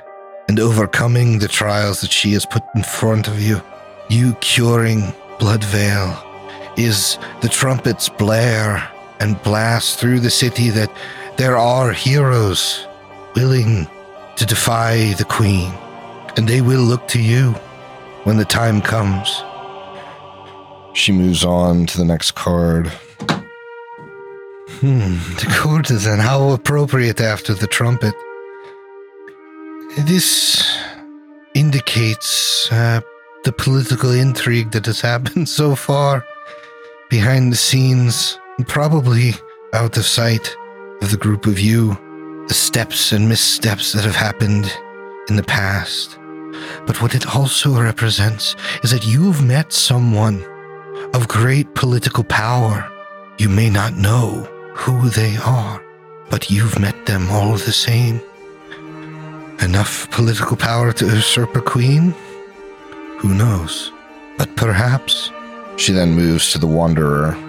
[0.47, 3.61] and overcoming the trials that she has put in front of you.
[4.09, 5.01] You curing
[5.39, 6.23] Bloodvale
[6.77, 10.91] is the trumpets blare and blast through the city that
[11.37, 12.87] there are heroes
[13.35, 13.87] willing
[14.35, 15.71] to defy the queen,
[16.37, 17.51] and they will look to you
[18.23, 19.43] when the time comes.
[20.93, 22.87] She moves on to the next card.
[24.79, 28.13] Hmm, the courtesan, how appropriate after the trumpet.
[30.05, 30.77] This
[31.55, 33.01] indicates uh,
[33.45, 36.23] the political intrigue that has happened so far
[37.09, 39.31] behind the scenes, probably
[39.73, 40.55] out of sight
[41.01, 41.97] of the group of you,
[42.47, 44.71] the steps and missteps that have happened
[45.29, 46.19] in the past.
[46.85, 50.45] But what it also represents is that you've met someone
[51.15, 52.87] of great political power.
[53.39, 55.83] You may not know who they are,
[56.29, 58.21] but you've met them all the same.
[59.61, 62.13] Enough political power to usurp a queen?
[63.19, 63.91] Who knows?
[64.37, 65.31] But perhaps.
[65.77, 67.35] She then moves to the Wanderer.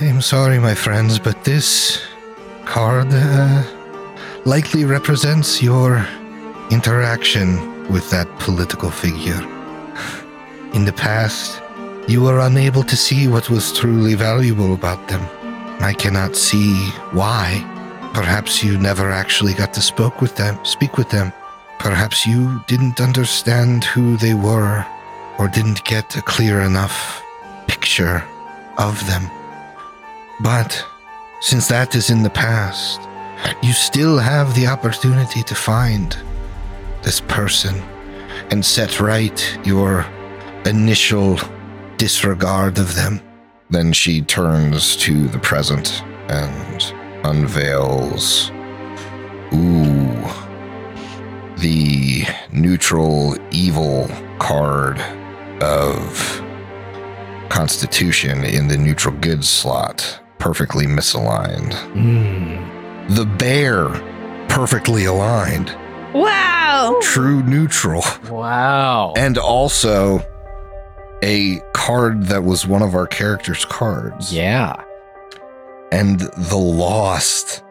[0.00, 2.02] I am sorry, my friends, but this
[2.64, 3.62] card uh,
[4.44, 6.06] likely represents your
[6.70, 9.42] interaction with that political figure.
[10.74, 11.60] In the past,
[12.06, 15.22] you were unable to see what was truly valuable about them.
[15.80, 16.74] I cannot see
[17.12, 17.64] why.
[18.12, 21.32] Perhaps you never actually got to spoke with them, speak with them.
[21.78, 24.84] Perhaps you didn't understand who they were
[25.38, 27.22] or didn't get a clear enough
[27.66, 28.22] picture
[28.78, 29.30] of them.
[30.40, 30.84] But
[31.40, 33.00] since that is in the past,
[33.62, 36.16] you still have the opportunity to find
[37.02, 37.82] this person
[38.50, 40.04] and set right your
[40.66, 41.38] initial
[41.96, 43.20] disregard of them.
[43.70, 46.92] Then she turns to the present and
[47.24, 48.50] unveils.
[49.52, 50.24] Ooh.
[51.56, 55.00] The neutral evil card
[55.62, 56.42] of
[57.50, 61.72] Constitution in the neutral good slot, perfectly misaligned.
[61.92, 63.14] Mm.
[63.14, 63.88] The bear,
[64.48, 65.76] perfectly aligned.
[66.14, 66.98] Wow.
[67.02, 68.02] True neutral.
[68.30, 69.12] Wow.
[69.16, 70.24] And also
[71.22, 74.32] a card that was one of our characters' cards.
[74.32, 74.82] Yeah.
[75.92, 77.62] And the lost,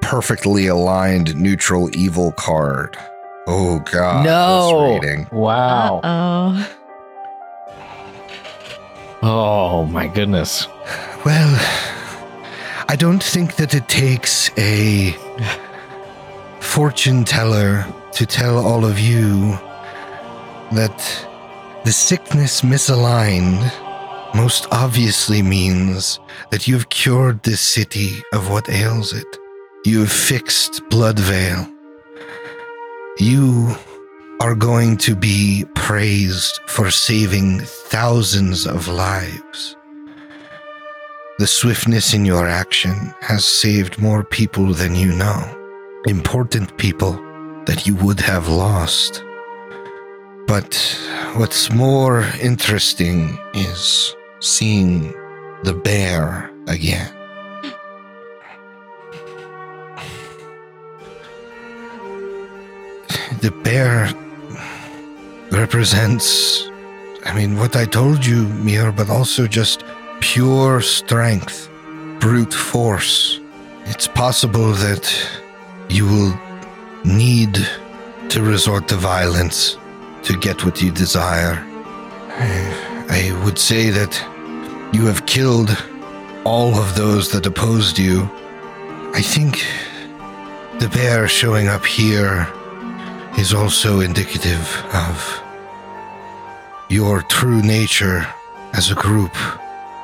[0.00, 2.96] perfectly aligned neutral evil card.
[3.46, 4.24] Oh god.
[4.24, 4.92] no.
[5.00, 5.28] This reading.
[5.32, 6.00] Wow.
[6.04, 6.76] Oh.
[9.22, 10.66] Oh my goodness.
[11.24, 11.54] Well,
[12.88, 15.16] I don't think that it takes a
[16.60, 19.52] fortune teller to tell all of you
[20.72, 21.26] that
[21.84, 23.70] the sickness misaligned
[24.34, 26.18] most obviously means
[26.50, 29.26] that you've cured this city of what ails it.
[29.84, 31.70] You have fixed Bloodvale.
[33.18, 33.74] You
[34.40, 39.76] are going to be praised for saving thousands of lives.
[41.38, 45.42] The swiftness in your action has saved more people than you know,
[46.06, 47.12] important people
[47.66, 49.22] that you would have lost.
[50.46, 50.74] But
[51.34, 55.12] what's more interesting is seeing
[55.62, 57.10] the bear again.
[63.40, 64.12] The bear
[65.52, 66.68] represents,
[67.24, 69.84] I mean, what I told you, Mir, but also just
[70.20, 71.68] pure strength,
[72.18, 73.40] brute force.
[73.86, 75.04] It's possible that
[75.88, 76.40] you will
[77.04, 77.64] need
[78.28, 79.76] to resort to violence
[80.24, 81.64] to get what you desire.
[82.30, 84.31] I, I would say that
[84.92, 85.70] you have killed
[86.44, 88.28] all of those that opposed you.
[89.14, 89.64] I think
[90.80, 92.46] the bear showing up here
[93.38, 95.42] is also indicative of
[96.90, 98.26] your true nature
[98.74, 99.34] as a group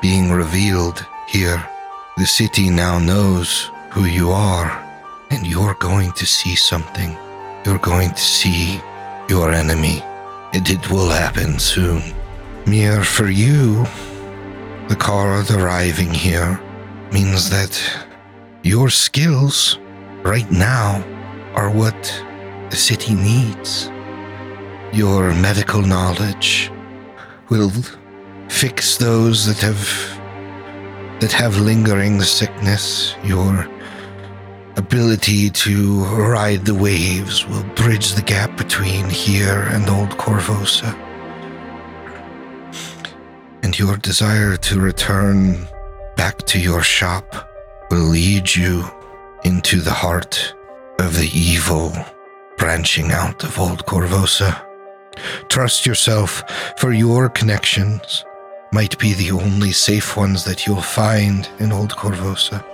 [0.01, 1.63] being revealed here.
[2.17, 4.69] The city now knows who you are,
[5.29, 7.15] and you're going to see something.
[7.63, 8.81] You're going to see
[9.29, 10.01] your enemy,
[10.53, 12.01] and it will happen soon.
[12.65, 13.85] Mir for you,
[14.89, 16.59] the card arriving here
[17.13, 17.79] means that
[18.63, 19.77] your skills
[20.23, 21.03] right now
[21.53, 22.01] are what
[22.71, 23.91] the city needs.
[24.91, 26.71] Your medical knowledge
[27.49, 27.71] will
[28.49, 29.81] fix those that have
[31.19, 33.15] that have lingering sickness.
[33.23, 33.69] Your
[34.75, 41.08] ability to ride the waves will bridge the gap between here and old Korvosa.
[43.69, 45.67] And your desire to return
[46.17, 47.47] back to your shop
[47.91, 48.83] will lead you
[49.43, 50.55] into the heart
[50.97, 51.93] of the evil
[52.57, 54.59] branching out of Old Korvosa.
[55.49, 56.41] Trust yourself,
[56.79, 58.25] for your connections
[58.71, 62.65] might be the only safe ones that you'll find in Old Korvosa.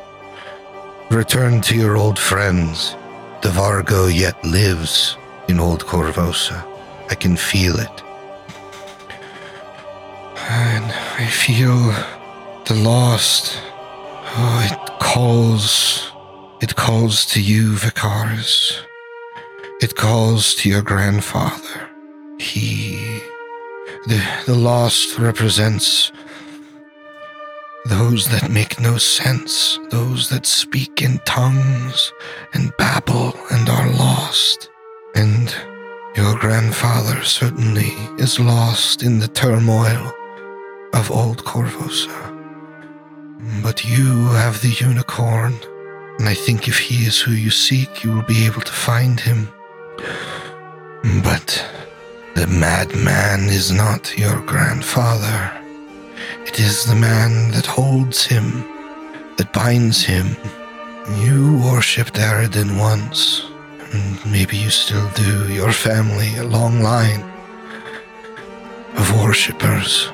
[1.11, 2.95] Return to your old friends.
[3.41, 5.17] The Vargo yet lives
[5.49, 6.65] in Old Korvosa.
[7.09, 8.04] I can feel it.
[10.47, 11.75] And I feel
[12.65, 13.59] the lost.
[14.37, 16.11] Oh, it calls.
[16.61, 18.79] It calls to you, Vicaris.
[19.81, 21.89] It calls to your grandfather.
[22.39, 23.21] He.
[24.05, 26.11] The, the lost represents
[27.85, 32.13] those that make no sense, those that speak in tongues
[32.53, 34.69] and babble and are lost.
[35.15, 35.55] And
[36.15, 40.13] your grandfather certainly is lost in the turmoil
[40.95, 42.09] of old Korvosa.
[42.09, 45.53] Uh, but you have the unicorn,
[46.17, 49.19] and I think if he is who you seek, you will be able to find
[49.19, 49.49] him.
[51.21, 51.49] But
[52.35, 55.51] the madman is not your grandfather.
[56.47, 58.63] It is the man that holds him,
[59.37, 60.37] that binds him.
[61.19, 63.45] You worshipped Aroden once,
[63.91, 65.53] and maybe you still do.
[65.53, 67.21] Your family, a long line
[68.95, 70.09] of worshippers.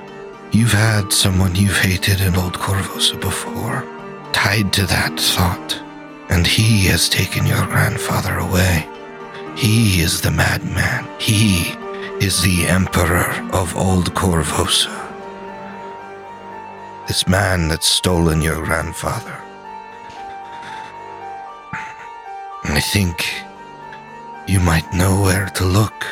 [0.54, 3.88] You've had someone you've hated in Old Korvosa before,
[4.34, 5.82] tied to that thought,
[6.30, 8.86] and he has taken your grandfather away.
[9.56, 11.08] He is the madman.
[11.22, 11.72] He
[12.20, 14.92] is the emperor of Old Korvosa.
[17.08, 19.42] This man that's stolen your grandfather.
[22.66, 23.26] I think
[24.48, 26.06] you might know where to look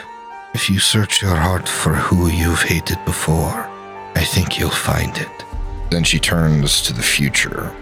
[0.54, 3.69] if you search your heart for who you've hated before.
[4.20, 5.46] I think you'll find it.
[5.92, 7.74] Then she turns to the future.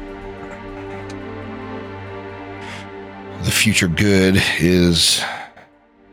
[3.41, 5.19] The future good is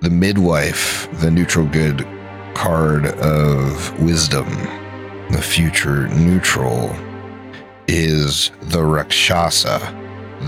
[0.00, 2.08] the midwife, the neutral good
[2.54, 4.48] card of wisdom.
[5.30, 6.96] The future neutral
[7.86, 9.78] is the Rakshasa,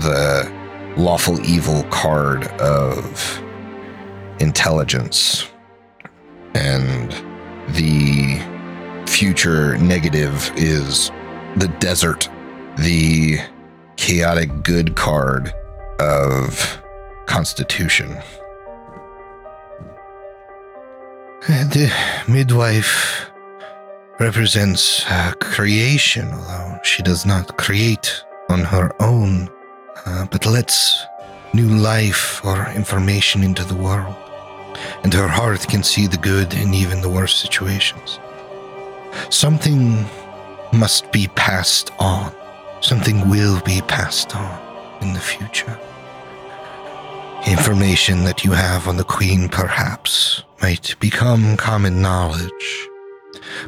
[0.01, 0.51] the
[0.97, 3.43] lawful evil card of
[4.39, 5.47] intelligence.
[6.55, 7.11] And
[7.75, 8.56] the
[9.17, 11.09] future negative is
[11.55, 12.29] the desert,
[12.77, 13.39] the
[13.95, 15.51] chaotic good card
[15.99, 16.79] of
[17.25, 18.15] constitution.
[21.47, 21.91] The
[22.27, 23.31] midwife
[24.19, 29.49] represents uh, creation, although she does not create on her own,
[30.05, 31.03] uh, but lets
[31.55, 34.15] new life or information into the world.
[35.03, 38.19] And her heart can see the good in even the worst situations.
[39.29, 40.05] Something
[40.73, 42.31] must be passed on.
[42.81, 45.79] Something will be passed on in the future.
[47.45, 52.87] Information that you have on the Queen perhaps might become common knowledge.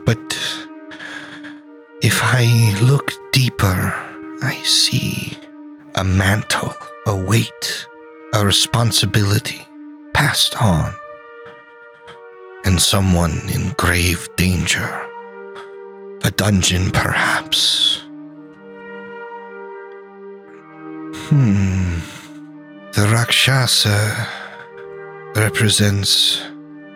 [0.06, 0.20] But
[2.02, 3.94] if I look deeper,
[4.41, 5.38] I see
[5.95, 6.74] a mantle,
[7.07, 7.88] a weight,
[8.34, 9.66] a responsibility
[10.14, 10.94] passed on,
[12.66, 15.09] and someone in grave danger.
[16.24, 18.02] A dungeon, perhaps.
[21.30, 22.00] Hmm.
[22.94, 24.28] The Rakshasa
[25.36, 26.41] represents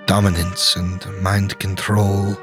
[0.06, 2.36] dominance and mind control,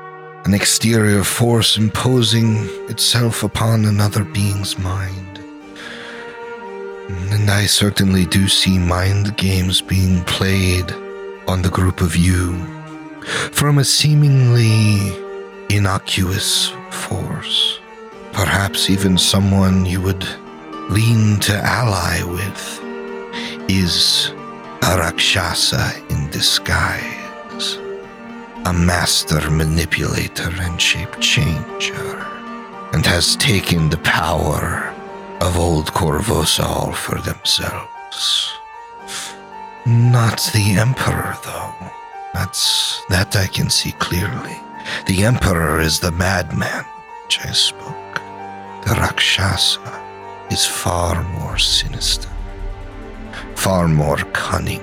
[0.45, 2.57] an exterior force imposing
[2.89, 5.39] itself upon another being's mind.
[7.09, 10.91] And I certainly do see mind games being played
[11.47, 12.55] on the group of you
[13.53, 15.13] from a seemingly
[15.71, 17.79] innocuous force.
[18.33, 20.27] Perhaps even someone you would
[20.91, 22.81] lean to ally with
[23.71, 24.33] is
[24.83, 27.77] a Rakshasa in disguise,
[28.65, 32.19] a master manipulator and shape changer,
[32.93, 34.93] and has taken the power
[35.41, 38.51] of old Korvosa all for themselves.
[39.87, 41.75] Not the Emperor, though.
[42.35, 44.59] That's that I can see clearly.
[45.07, 46.85] The Emperor is the madman
[47.25, 48.15] which I spoke.
[48.85, 52.29] The Rakshasa is far more sinister,
[53.55, 54.83] far more cunning,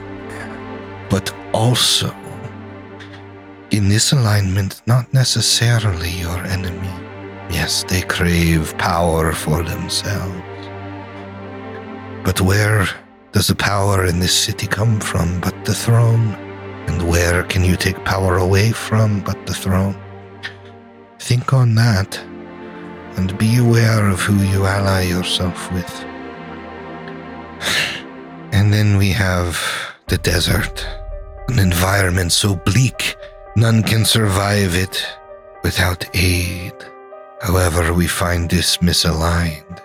[1.10, 2.16] but also,
[3.72, 6.94] in this alignment, not necessarily your enemy.
[7.50, 10.44] Yes, they crave power for themselves.
[12.24, 12.88] But where
[13.34, 16.47] does the power in this city come from but the throne?
[16.88, 19.95] And where can you take power away from but the throne?
[21.19, 22.19] Think on that.
[23.18, 25.93] and be aware of who you ally yourself with.
[28.53, 29.59] And then we have
[30.07, 30.85] the desert,
[31.49, 33.18] an environment so bleak
[33.57, 35.05] none can survive it
[35.64, 36.73] without aid.
[37.41, 39.81] However, we find this misaligned.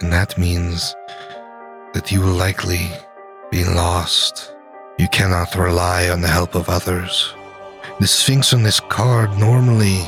[0.00, 0.94] And that means
[1.92, 2.90] that you will likely
[3.50, 4.54] be lost.
[4.98, 7.34] You cannot rely on the help of others.
[8.00, 10.00] The Sphinx on this card normally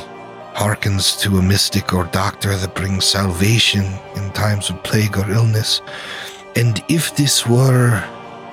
[0.54, 3.84] hearkens to a mystic or doctor that brings salvation
[4.14, 5.80] in times of plague or illness.
[6.54, 8.02] And if this were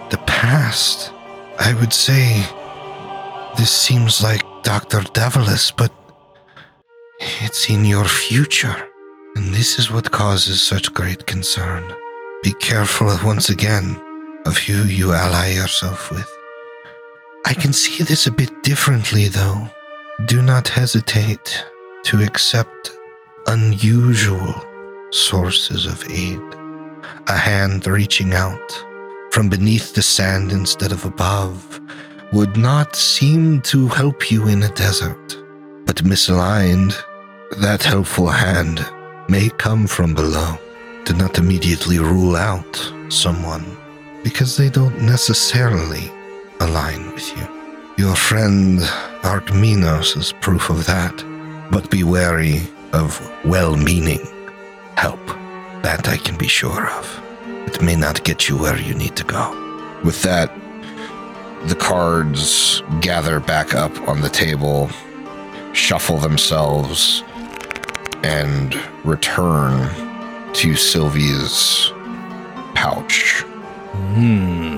[0.10, 1.12] the past,
[1.60, 2.44] I would say
[3.58, 5.00] this seems like Dr.
[5.00, 5.92] Davaulus, but
[7.42, 8.88] it's in your future.
[9.36, 11.84] And this is what causes such great concern.
[12.42, 14.02] Be careful once again
[14.46, 16.30] of who you ally yourself with.
[17.46, 19.68] I can see this a bit differently, though.
[20.26, 21.64] Do not hesitate
[22.04, 22.92] to accept
[23.48, 24.54] unusual
[25.12, 26.40] sources of aid.
[27.28, 28.86] A hand reaching out
[29.32, 31.80] from beneath the sand instead of above
[32.32, 35.38] would not seem to help you in a desert.
[35.86, 36.96] But misaligned,
[37.58, 38.86] that helpful hand
[39.28, 40.58] may come from below.
[41.06, 43.78] Do not immediately rule out someone
[44.24, 46.12] because they don't necessarily
[46.60, 47.48] align with you.
[47.98, 48.80] Your friend
[49.24, 51.16] Arkminos is proof of that,
[51.72, 52.62] but be wary
[52.94, 54.26] of well meaning
[54.96, 55.26] help.
[55.84, 57.22] That I can be sure of.
[57.68, 59.44] It may not get you where you need to go.
[60.04, 60.52] With that,
[61.66, 64.90] the cards gather back up on the table,
[65.74, 67.24] shuffle themselves,
[68.24, 69.90] and return
[70.54, 71.92] to Sylvie's
[72.74, 73.44] pouch.
[74.14, 74.78] Hmm.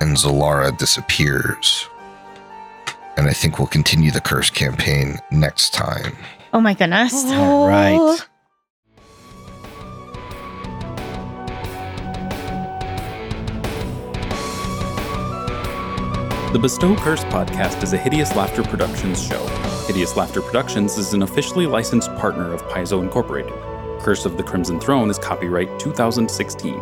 [0.00, 1.88] And Zellara disappears.
[3.16, 6.16] And I think we'll continue the curse campaign next time.
[6.52, 7.12] Oh my goodness.
[7.26, 8.26] All right.
[16.52, 19.46] The Bestow Curse podcast is a Hideous Laughter Productions show.
[19.86, 23.52] Hideous Laughter Productions is an officially licensed partner of Paizo Incorporated.
[24.00, 26.74] Curse of the Crimson Throne is copyright 2016.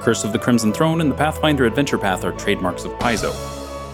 [0.00, 3.32] Curse of the Crimson Throne and the Pathfinder Adventure Path are trademarks of Paizo.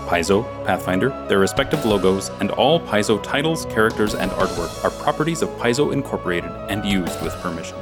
[0.06, 5.48] Paizo, Pathfinder, their respective logos, and all Paizo titles, characters, and artwork are properties of
[5.58, 7.76] Paizo Incorporated and used with permission.